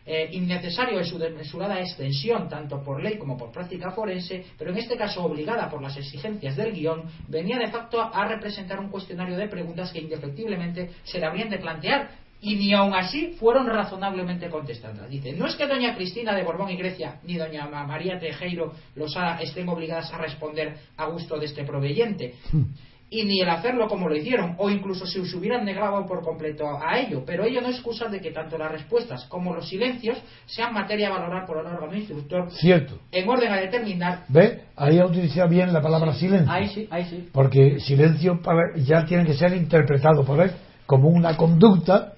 eh, 0.06 0.28
innecesario 0.34 1.00
en 1.00 1.06
su 1.06 1.18
desmesurada 1.18 1.80
extensión, 1.80 2.50
tanto 2.50 2.84
por 2.84 3.02
ley 3.02 3.18
como 3.18 3.38
por 3.38 3.54
práctica 3.54 3.92
forense, 3.92 4.44
pero 4.58 4.72
en 4.72 4.78
este 4.78 4.98
caso 4.98 5.24
obligada 5.24 5.70
por 5.70 5.82
las 5.82 5.96
exigencias 5.96 6.58
del 6.58 6.74
guion, 6.74 7.04
venía 7.30 7.58
de 7.58 7.72
facto 7.72 8.02
a 8.02 8.28
representar 8.28 8.82
un 8.82 8.90
cuestionario 8.90 9.38
de 9.38 9.48
preguntas 9.48 9.94
que 9.94 10.00
indefectiblemente 10.00 10.90
se 11.06 11.20
le 11.20 11.26
habrían 11.26 11.50
de 11.50 11.60
plantear 11.60 12.23
y 12.44 12.56
ni 12.56 12.74
aun 12.74 12.94
así 12.94 13.36
fueron 13.40 13.68
razonablemente 13.68 14.50
contestadas. 14.50 15.10
Dice, 15.10 15.32
no 15.32 15.48
es 15.48 15.56
que 15.56 15.66
doña 15.66 15.96
Cristina 15.96 16.36
de 16.36 16.44
Borbón 16.44 16.70
y 16.70 16.76
Grecia 16.76 17.20
ni 17.24 17.38
doña 17.38 17.66
María 17.68 18.20
Tejero 18.20 18.74
los 18.96 19.16
estén 19.40 19.70
obligadas 19.70 20.14
a 20.14 20.18
responder 20.18 20.76
a 20.98 21.06
gusto 21.06 21.40
de 21.40 21.46
este 21.46 21.64
proveyente, 21.64 22.34
hmm. 22.52 22.64
y 23.10 23.24
ni 23.24 23.40
el 23.40 23.50
hacerlo 23.50 23.88
como 23.88 24.10
lo 24.10 24.16
hicieron, 24.18 24.56
o 24.58 24.70
incluso 24.70 25.06
si 25.06 25.26
se 25.26 25.38
hubieran 25.38 25.64
negado 25.64 26.06
por 26.06 26.22
completo 26.22 26.66
a 26.68 27.00
ello, 27.00 27.24
pero 27.26 27.46
ello 27.46 27.62
no 27.62 27.70
excusa 27.70 28.10
de 28.10 28.20
que 28.20 28.32
tanto 28.32 28.58
las 28.58 28.72
respuestas 28.72 29.24
como 29.30 29.54
los 29.54 29.70
silencios 29.70 30.18
sean 30.46 30.74
materia 30.74 31.08
a 31.08 31.12
valorar 31.12 31.46
por 31.46 31.60
el 31.60 31.66
órgano 31.66 31.96
instructor 31.96 32.52
Cierto. 32.52 33.00
en 33.10 33.30
orden 33.30 33.54
a 33.54 33.62
determinar. 33.62 34.26
¿Ve? 34.28 34.64
Ahí 34.76 35.00
ha 35.00 35.06
utilizado 35.06 35.48
bien 35.48 35.72
la 35.72 35.82
palabra 35.82 36.14
silencio. 36.14 36.52
Ahí 36.52 36.68
sí, 36.68 36.88
ahí 36.92 37.06
sí. 37.06 37.30
Porque 37.32 37.80
silencio 37.80 38.42
ya 38.78 39.06
tiene 39.06 39.26
que 39.26 39.34
ser 39.34 39.56
interpretado 39.56 40.26
por 40.26 40.42
él 40.42 40.52
como 40.86 41.08
una 41.08 41.38
conducta 41.38 42.16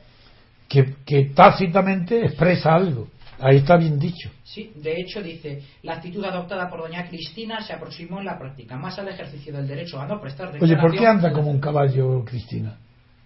que, 1.06 1.32
tácitamente 1.36 2.26
expresa 2.26 2.74
algo. 2.74 3.08
Ahí 3.40 3.58
está 3.58 3.78
bien 3.78 4.00
dicho. 4.00 4.30
Sí, 4.44 4.72
de 4.76 5.02
hecho 5.02 5.22
dice, 5.22 5.62
la 5.84 5.96
actitud 5.96 6.24
adoptada 6.24 6.70
por 6.70 6.82
doña 6.82 7.08
Cristina 7.08 7.62
se 7.62 7.74
aproximó 7.74 8.20
en 8.20 8.26
la 8.26 8.40
práctica 8.40 8.78
más 8.78 8.98
al 8.98 9.10
ejercicio 9.10 9.54
del 9.54 9.68
derecho 9.68 10.00
a 10.00 10.08
no 10.08 10.22
prestar 10.22 10.54
Oye, 10.62 10.78
¿por 10.78 10.96
qué 10.96 11.06
anda 11.06 11.34
como 11.34 11.52
un 11.52 11.60
caballo 11.60 12.24
Cristina? 12.24 12.78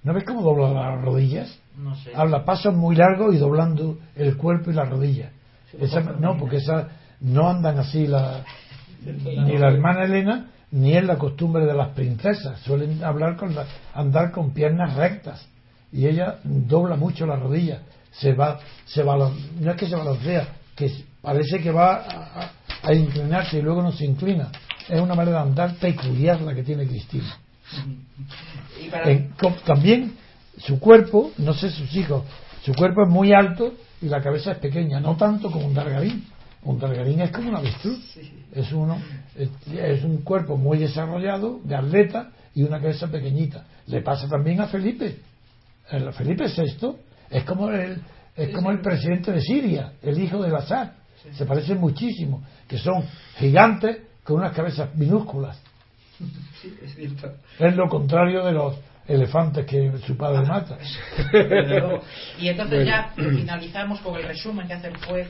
¿No 0.01 0.13
ves 0.13 0.23
cómo 0.23 0.41
dobla 0.41 0.71
las 0.71 1.01
rodillas? 1.01 1.59
No 1.77 1.95
sé. 1.95 2.11
Habla 2.15 2.45
pasos 2.45 2.73
muy 2.73 2.95
largos 2.95 3.35
y 3.35 3.37
doblando 3.37 3.99
el 4.15 4.35
cuerpo 4.37 4.71
y 4.71 4.73
las 4.73 4.89
rodillas. 4.89 5.31
no, 6.19 6.37
porque 6.37 6.57
esas 6.57 6.87
no 7.19 7.49
andan 7.49 7.77
así 7.77 8.07
la, 8.07 8.43
ni 9.03 9.57
la 9.57 9.67
hermana 9.67 10.05
Elena 10.05 10.47
ni 10.71 10.95
es 10.95 11.03
la 11.03 11.17
costumbre 11.17 11.65
de 11.65 11.73
las 11.73 11.89
princesas. 11.89 12.59
Suelen 12.61 13.03
hablar 13.03 13.35
con 13.35 13.55
andar 13.93 14.31
con 14.31 14.53
piernas 14.53 14.95
rectas 14.95 15.47
y 15.91 16.07
ella 16.07 16.39
dobla 16.43 16.95
mucho 16.95 17.25
la 17.25 17.35
rodilla, 17.35 17.81
se 18.11 18.33
va, 18.33 18.59
se 18.85 19.03
va, 19.03 19.31
no 19.59 19.71
es 19.71 19.77
que 19.77 19.87
se 19.87 19.95
balancea, 19.95 20.47
que 20.75 20.91
parece 21.21 21.59
que 21.59 21.71
va 21.71 22.51
a, 22.83 22.93
inclinarse 22.93 23.59
y 23.59 23.61
luego 23.61 23.81
no 23.81 23.91
se 23.91 24.05
inclina. 24.05 24.51
Es 24.87 24.99
una 24.99 25.13
manera 25.13 25.43
de 25.43 25.49
andar 25.49 25.75
peculiar 25.75 26.41
la 26.41 26.55
que 26.55 26.63
tiene 26.63 26.87
Cristina. 26.87 27.37
también 29.65 30.13
su 30.57 30.79
cuerpo, 30.79 31.31
no 31.37 31.53
sé 31.53 31.69
sus 31.69 31.93
hijos, 31.95 32.23
su 32.63 32.73
cuerpo 32.73 33.03
es 33.03 33.09
muy 33.09 33.33
alto 33.33 33.73
y 34.01 34.07
la 34.07 34.21
cabeza 34.21 34.53
es 34.53 34.57
pequeña, 34.57 34.99
no 34.99 35.15
tanto 35.15 35.51
como 35.51 35.67
un 35.67 35.73
dargarín. 35.73 36.25
Un 36.63 36.77
dargarín 36.77 37.21
es 37.21 37.31
como 37.31 37.49
un 37.49 37.55
avestruz. 37.55 38.17
Es, 38.53 38.71
uno, 38.73 38.97
es 39.37 40.03
un 40.03 40.17
cuerpo 40.23 40.57
muy 40.57 40.77
desarrollado, 40.77 41.61
de 41.63 41.75
atleta, 41.75 42.31
y 42.53 42.63
una 42.63 42.81
cabeza 42.81 43.07
pequeñita. 43.07 43.65
Le 43.87 44.01
pasa 44.01 44.27
también 44.27 44.59
a 44.59 44.67
Felipe 44.67 45.19
el 45.91 46.13
Felipe 46.13 46.45
VI 46.45 46.95
es 47.29 47.43
como 47.43 47.69
el, 47.69 48.01
es 48.35 48.49
como 48.55 48.71
el 48.71 48.81
presidente 48.81 49.31
de 49.31 49.41
Siria, 49.41 49.93
el 50.01 50.19
hijo 50.19 50.41
de 50.41 50.55
Assad. 50.55 50.91
Se 51.33 51.45
parecen 51.45 51.79
muchísimo, 51.79 52.43
que 52.67 52.77
son 52.77 53.03
gigantes 53.37 53.97
con 54.23 54.37
unas 54.37 54.53
cabezas 54.53 54.95
minúsculas. 54.95 55.61
es, 57.59 57.75
lo 57.75 57.87
contrario 57.87 58.45
de 58.45 58.51
los 58.53 58.75
elefantes 59.07 59.65
que 59.65 59.91
su 60.05 60.15
padre 60.15 60.47
mata. 60.47 60.77
y 62.39 62.47
entonces 62.47 62.85
ya 62.85 63.11
finalizamos 63.15 63.99
con 64.01 64.15
el 64.15 64.23
resumen 64.23 64.67
que 64.67 64.73
hace 64.73 64.87
el 64.87 64.97
juez 64.97 65.27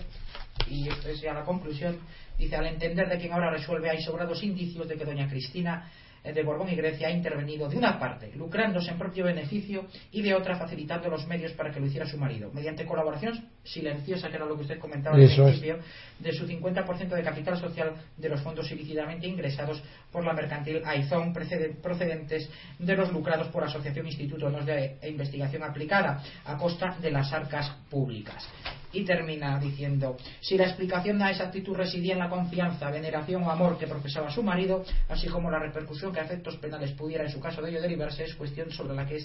y 0.67 0.87
esto 0.87 1.09
es 1.09 1.21
ya 1.21 1.33
la 1.33 1.43
conclusión. 1.43 1.97
Dice, 2.37 2.55
al 2.55 2.67
entender 2.67 3.09
de 3.09 3.17
quien 3.17 3.33
ahora 3.33 3.51
resuelve 3.51 3.89
hay 3.89 4.01
sobrados 4.01 4.43
indicios 4.43 4.87
de 4.87 4.95
que 4.95 5.05
doña 5.05 5.27
Cristina 5.27 5.89
de 6.23 6.43
Borbón 6.43 6.69
y 6.69 6.75
Grecia 6.75 7.07
ha 7.07 7.11
intervenido 7.11 7.69
de 7.69 7.77
una 7.77 7.99
parte 7.99 8.31
lucrándose 8.35 8.91
en 8.91 8.97
propio 8.97 9.25
beneficio 9.25 9.85
y 10.11 10.21
de 10.21 10.33
otra 10.33 10.57
facilitando 10.57 11.09
los 11.09 11.27
medios 11.27 11.53
para 11.53 11.71
que 11.71 11.79
lo 11.79 11.85
hiciera 11.85 12.05
su 12.05 12.17
marido, 12.17 12.51
mediante 12.53 12.85
colaboración 12.85 13.49
silenciosa, 13.63 14.29
que 14.29 14.35
era 14.35 14.45
lo 14.45 14.55
que 14.55 14.63
usted 14.63 14.79
comentaba 14.79 15.15
al 15.15 15.25
principio, 15.25 15.79
de 16.19 16.33
su 16.33 16.47
50% 16.47 17.09
de 17.09 17.23
capital 17.23 17.57
social 17.57 17.93
de 18.17 18.29
los 18.29 18.41
fondos 18.41 18.71
ilícitamente 18.71 19.27
ingresados 19.27 19.81
por 20.11 20.25
la 20.25 20.33
mercantil 20.33 20.81
Aizón 20.85 21.33
procedentes 21.33 22.49
de 22.77 22.95
los 22.95 23.11
lucrados 23.11 23.47
por 23.47 23.63
Asociación 23.63 24.05
Instituto 24.05 24.49
de 24.49 24.97
Investigación 25.03 25.63
Aplicada 25.63 26.21
a 26.45 26.57
costa 26.57 26.97
de 27.01 27.11
las 27.11 27.31
arcas 27.31 27.69
públicas 27.89 28.47
y 28.93 29.03
termina 29.03 29.59
diciendo 29.59 30.17
si 30.41 30.57
la 30.57 30.65
explicación 30.65 31.21
a 31.21 31.31
esa 31.31 31.45
actitud 31.45 31.75
residía 31.75 32.13
en 32.13 32.19
la 32.19 32.29
confianza, 32.29 32.89
veneración 32.89 33.43
o 33.43 33.51
amor 33.51 33.77
que 33.77 33.87
profesaba 33.87 34.29
su 34.31 34.43
marido, 34.43 34.83
así 35.07 35.27
como 35.27 35.51
la 35.51 35.59
repercusión 35.59 36.11
que 36.13 36.19
a 36.19 36.23
efectos 36.23 36.57
penales 36.57 36.91
pudiera 36.91 37.23
en 37.23 37.31
su 37.31 37.39
caso 37.39 37.61
de 37.61 37.71
ello 37.71 37.81
derivarse, 37.81 38.23
es 38.23 38.35
cuestión 38.35 38.71
sobre 38.71 38.95
la 38.95 39.05
que 39.05 39.19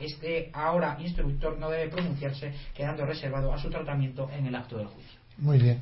este 0.00 0.50
ahora 0.52 0.96
instructor 1.00 1.58
no 1.58 1.70
debe 1.70 1.88
pronunciarse, 1.90 2.52
quedando 2.74 3.04
reservado 3.04 3.52
a 3.52 3.58
su 3.58 3.70
tratamiento 3.70 4.28
en 4.30 4.46
el 4.46 4.54
acto 4.54 4.78
del 4.78 4.86
juicio. 4.86 5.18
Muy 5.38 5.58
bien, 5.58 5.80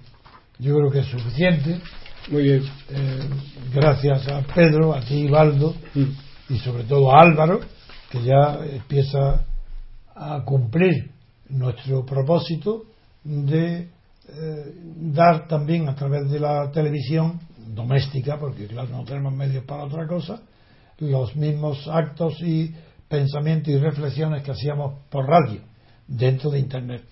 yo 0.59 0.77
creo 0.77 0.91
que 0.91 1.01
es 1.01 1.07
suficiente. 1.07 1.81
Muy 2.29 2.43
bien. 2.43 2.63
Eh, 2.91 3.21
gracias 3.73 4.27
a 4.29 4.43
Pedro, 4.43 4.93
a 4.95 5.01
ti, 5.01 5.29
Valdo, 5.29 5.77
mm. 5.95 6.53
y 6.55 6.59
sobre 6.59 6.83
todo 6.85 7.13
a 7.13 7.23
Álvaro, 7.23 7.61
que 8.11 8.23
ya 8.23 8.59
empieza 8.65 9.45
a 10.15 10.43
cumplir 10.45 11.11
nuestro 11.49 12.05
propósito 12.05 12.85
de 13.27 13.89
eh, 14.29 14.75
dar 15.13 15.49
también 15.49 15.89
a 15.89 15.95
través 15.95 16.31
de 16.31 16.41
la 16.41 16.71
televisión 16.71 17.41
doméstica, 17.75 18.39
porque 18.39 18.67
claro, 18.67 18.89
no 18.91 19.05
tenemos 19.05 19.33
medios 19.33 19.65
para 19.65 19.85
otra 19.85 20.07
cosa, 20.07 20.41
los 20.99 21.35
mismos 21.37 21.87
actos 21.89 22.41
y 22.41 22.75
pensamientos 23.09 23.69
y 23.69 23.79
reflexiones 23.79 24.43
que 24.43 24.53
hacíamos 24.53 24.95
por 25.11 25.27
radio 25.27 25.61
dentro 26.07 26.51
de 26.51 26.61
Internet. 26.61 27.03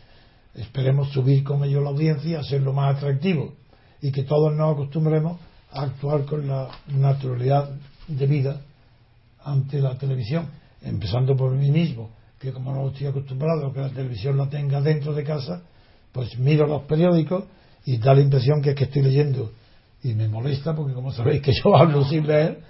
Esperemos 0.54 1.10
subir 1.10 1.42
con 1.42 1.64
ello 1.64 1.80
la 1.80 1.90
audiencia, 1.90 2.40
hacerlo 2.40 2.72
más 2.72 2.96
atractivo 2.96 3.54
y 4.00 4.12
que 4.12 4.22
todos 4.22 4.54
nos 4.54 4.74
acostumbremos 4.74 5.40
a 5.72 5.82
actuar 5.82 6.24
con 6.24 6.46
la 6.46 6.68
naturalidad 6.88 7.70
de 8.06 8.26
vida 8.26 8.60
ante 9.44 9.80
la 9.80 9.98
televisión, 9.98 10.48
empezando 10.82 11.36
por 11.36 11.52
mí 11.52 11.70
mismo, 11.70 12.10
que 12.38 12.52
como 12.52 12.72
no 12.72 12.88
estoy 12.88 13.08
acostumbrado 13.08 13.66
a 13.66 13.72
que 13.72 13.80
la 13.80 13.90
televisión 13.90 14.36
la 14.36 14.48
tenga 14.48 14.80
dentro 14.80 15.12
de 15.12 15.24
casa, 15.24 15.62
pues 16.14 16.38
miro 16.38 16.66
los 16.66 16.82
periódicos 16.82 17.44
y 17.84 17.98
da 17.98 18.14
la 18.14 18.20
impresión 18.20 18.62
que 18.62 18.70
es 18.70 18.76
que 18.76 18.84
estoy 18.84 19.02
leyendo 19.02 19.50
y 20.04 20.14
me 20.14 20.28
molesta 20.28 20.74
porque 20.74 20.94
como 20.94 21.10
sabéis 21.10 21.42
que 21.42 21.52
yo 21.52 21.74
hablo 21.76 22.04
sin 22.04 22.26
leer, 22.26 22.60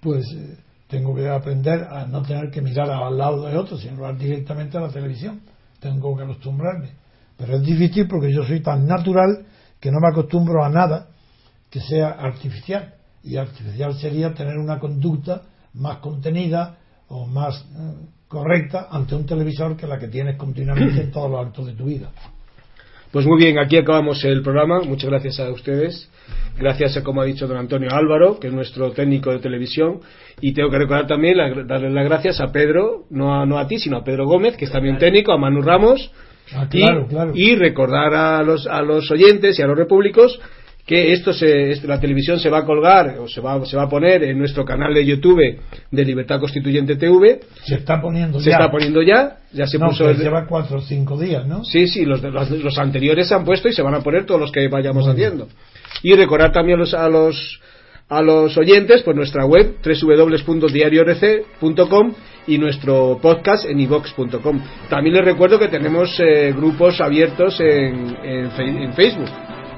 pues 0.00 0.24
eh, 0.32 0.56
tengo 0.88 1.14
que 1.14 1.28
aprender 1.28 1.84
a 1.90 2.06
no 2.06 2.22
tener 2.22 2.50
que 2.50 2.62
mirar 2.62 2.88
al 2.88 3.18
lado 3.18 3.46
de 3.46 3.58
otro, 3.58 3.76
sino 3.76 4.10
directamente 4.14 4.78
a 4.78 4.80
la 4.80 4.88
televisión. 4.88 5.40
Tengo 5.80 6.16
que 6.16 6.22
acostumbrarme. 6.22 6.90
Pero 7.36 7.56
es 7.56 7.62
difícil 7.62 8.06
porque 8.06 8.32
yo 8.32 8.44
soy 8.44 8.60
tan 8.60 8.86
natural 8.86 9.44
que 9.80 9.90
no 9.90 9.98
me 10.00 10.08
acostumbro 10.08 10.64
a 10.64 10.68
nada 10.68 11.08
que 11.68 11.80
sea 11.80 12.10
artificial. 12.10 12.94
Y 13.24 13.36
artificial 13.36 13.94
sería 13.98 14.32
tener 14.32 14.56
una 14.56 14.78
conducta 14.78 15.42
más 15.74 15.98
contenida 15.98 16.78
o 17.08 17.26
más 17.26 17.66
eh, 17.76 18.06
correcta 18.28 18.86
ante 18.90 19.16
un 19.16 19.26
televisor 19.26 19.76
que 19.76 19.88
la 19.88 19.98
que 19.98 20.08
tienes 20.08 20.36
continuamente 20.36 21.02
en 21.02 21.10
todos 21.10 21.30
los 21.30 21.44
actos 21.44 21.66
de 21.66 21.72
tu 21.72 21.86
vida. 21.86 22.10
Pues 23.14 23.26
muy 23.26 23.38
bien, 23.38 23.60
aquí 23.60 23.76
acabamos 23.76 24.24
el 24.24 24.42
programa. 24.42 24.80
Muchas 24.80 25.08
gracias 25.08 25.38
a 25.38 25.48
ustedes. 25.52 26.10
Gracias 26.58 26.96
a, 26.96 27.04
como 27.04 27.20
ha 27.20 27.24
dicho 27.24 27.46
don 27.46 27.56
Antonio 27.56 27.88
Álvaro, 27.92 28.40
que 28.40 28.48
es 28.48 28.52
nuestro 28.52 28.90
técnico 28.90 29.30
de 29.30 29.38
televisión. 29.38 30.00
Y 30.40 30.52
tengo 30.52 30.68
que 30.68 30.78
recordar 30.78 31.06
también, 31.06 31.38
darle 31.68 31.90
las 31.90 32.04
gracias 32.06 32.40
a 32.40 32.50
Pedro, 32.50 33.04
no 33.10 33.40
a, 33.40 33.46
no 33.46 33.60
a 33.60 33.68
ti, 33.68 33.78
sino 33.78 33.98
a 33.98 34.02
Pedro 34.02 34.26
Gómez, 34.26 34.56
que 34.56 34.64
es 34.64 34.72
también 34.72 34.98
técnico, 34.98 35.30
a 35.30 35.38
Manu 35.38 35.62
Ramos. 35.62 36.10
Ah, 36.52 36.66
claro, 36.68 37.06
claro. 37.06 37.30
y 37.36 37.54
recordar 37.54 38.12
a 38.14 38.42
los, 38.42 38.66
a 38.66 38.82
los 38.82 39.08
oyentes 39.12 39.60
y 39.60 39.62
a 39.62 39.68
los 39.68 39.78
repúblicos 39.78 40.40
que 40.86 41.14
esto 41.14 41.32
se, 41.32 41.74
la 41.86 41.98
televisión 41.98 42.38
se 42.38 42.50
va 42.50 42.58
a 42.58 42.66
colgar 42.66 43.16
o 43.18 43.26
se 43.26 43.40
va, 43.40 43.64
se 43.64 43.74
va 43.76 43.84
a 43.84 43.88
poner 43.88 44.22
en 44.24 44.38
nuestro 44.38 44.66
canal 44.66 44.92
de 44.92 45.02
YouTube 45.04 45.58
de 45.90 46.04
Libertad 46.04 46.38
Constituyente 46.40 46.96
TV. 46.96 47.40
Se 47.64 47.76
está 47.76 48.02
poniendo 48.02 48.38
se 48.38 48.50
ya. 48.50 48.56
Se 48.56 48.62
está 48.62 48.70
poniendo 48.70 49.00
ya. 49.02 49.38
Ya 49.52 49.66
se 49.66 49.78
puso. 49.78 50.12
lleva 50.12 50.46
cuatro 50.46 50.76
o 50.78 50.82
cinco 50.82 51.18
días, 51.18 51.46
¿no? 51.46 51.64
Sí, 51.64 51.88
sí, 51.88 52.04
los, 52.04 52.22
los, 52.22 52.50
los, 52.50 52.78
anteriores 52.78 53.28
se 53.28 53.34
han 53.34 53.46
puesto 53.46 53.68
y 53.68 53.72
se 53.72 53.80
van 53.80 53.94
a 53.94 54.00
poner 54.00 54.26
todos 54.26 54.38
los 54.40 54.52
que 54.52 54.68
vayamos 54.68 55.08
haciendo. 55.08 55.48
Y 56.02 56.12
recordar 56.14 56.52
también 56.52 56.78
los, 56.78 56.92
a 56.92 57.08
los 57.08 57.60
a 58.06 58.20
los 58.20 58.58
oyentes 58.58 59.00
pues 59.02 59.16
nuestra 59.16 59.46
web 59.46 59.76
www.diariorc.com 59.82 62.12
y 62.46 62.58
nuestro 62.58 63.18
podcast 63.22 63.64
en 63.64 63.80
ivox.com. 63.80 64.60
También 64.90 65.16
les 65.16 65.24
recuerdo 65.24 65.58
que 65.58 65.68
tenemos 65.68 66.20
eh, 66.20 66.52
grupos 66.54 67.00
abiertos 67.00 67.58
en, 67.60 68.14
en 68.22 68.92
Facebook 68.92 69.30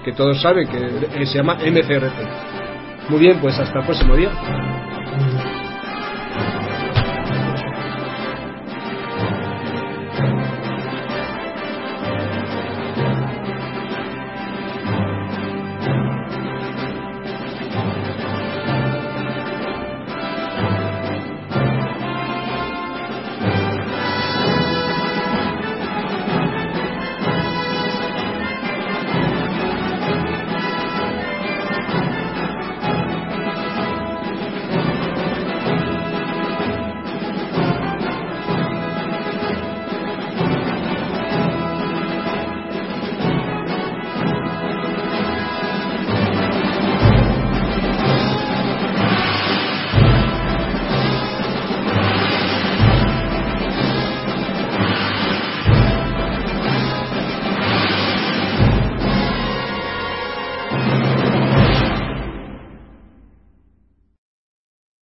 que 0.07 0.12
todos 0.12 0.41
saben 0.41 0.69
que 0.69 1.27
se 1.27 1.35
llama 1.35 1.55
MCRC. 1.57 3.09
Muy 3.09 3.19
bien, 3.19 3.41
pues 3.41 3.59
hasta 3.59 3.81
el 3.81 3.85
próximo 3.87 4.15
día. 4.15 4.31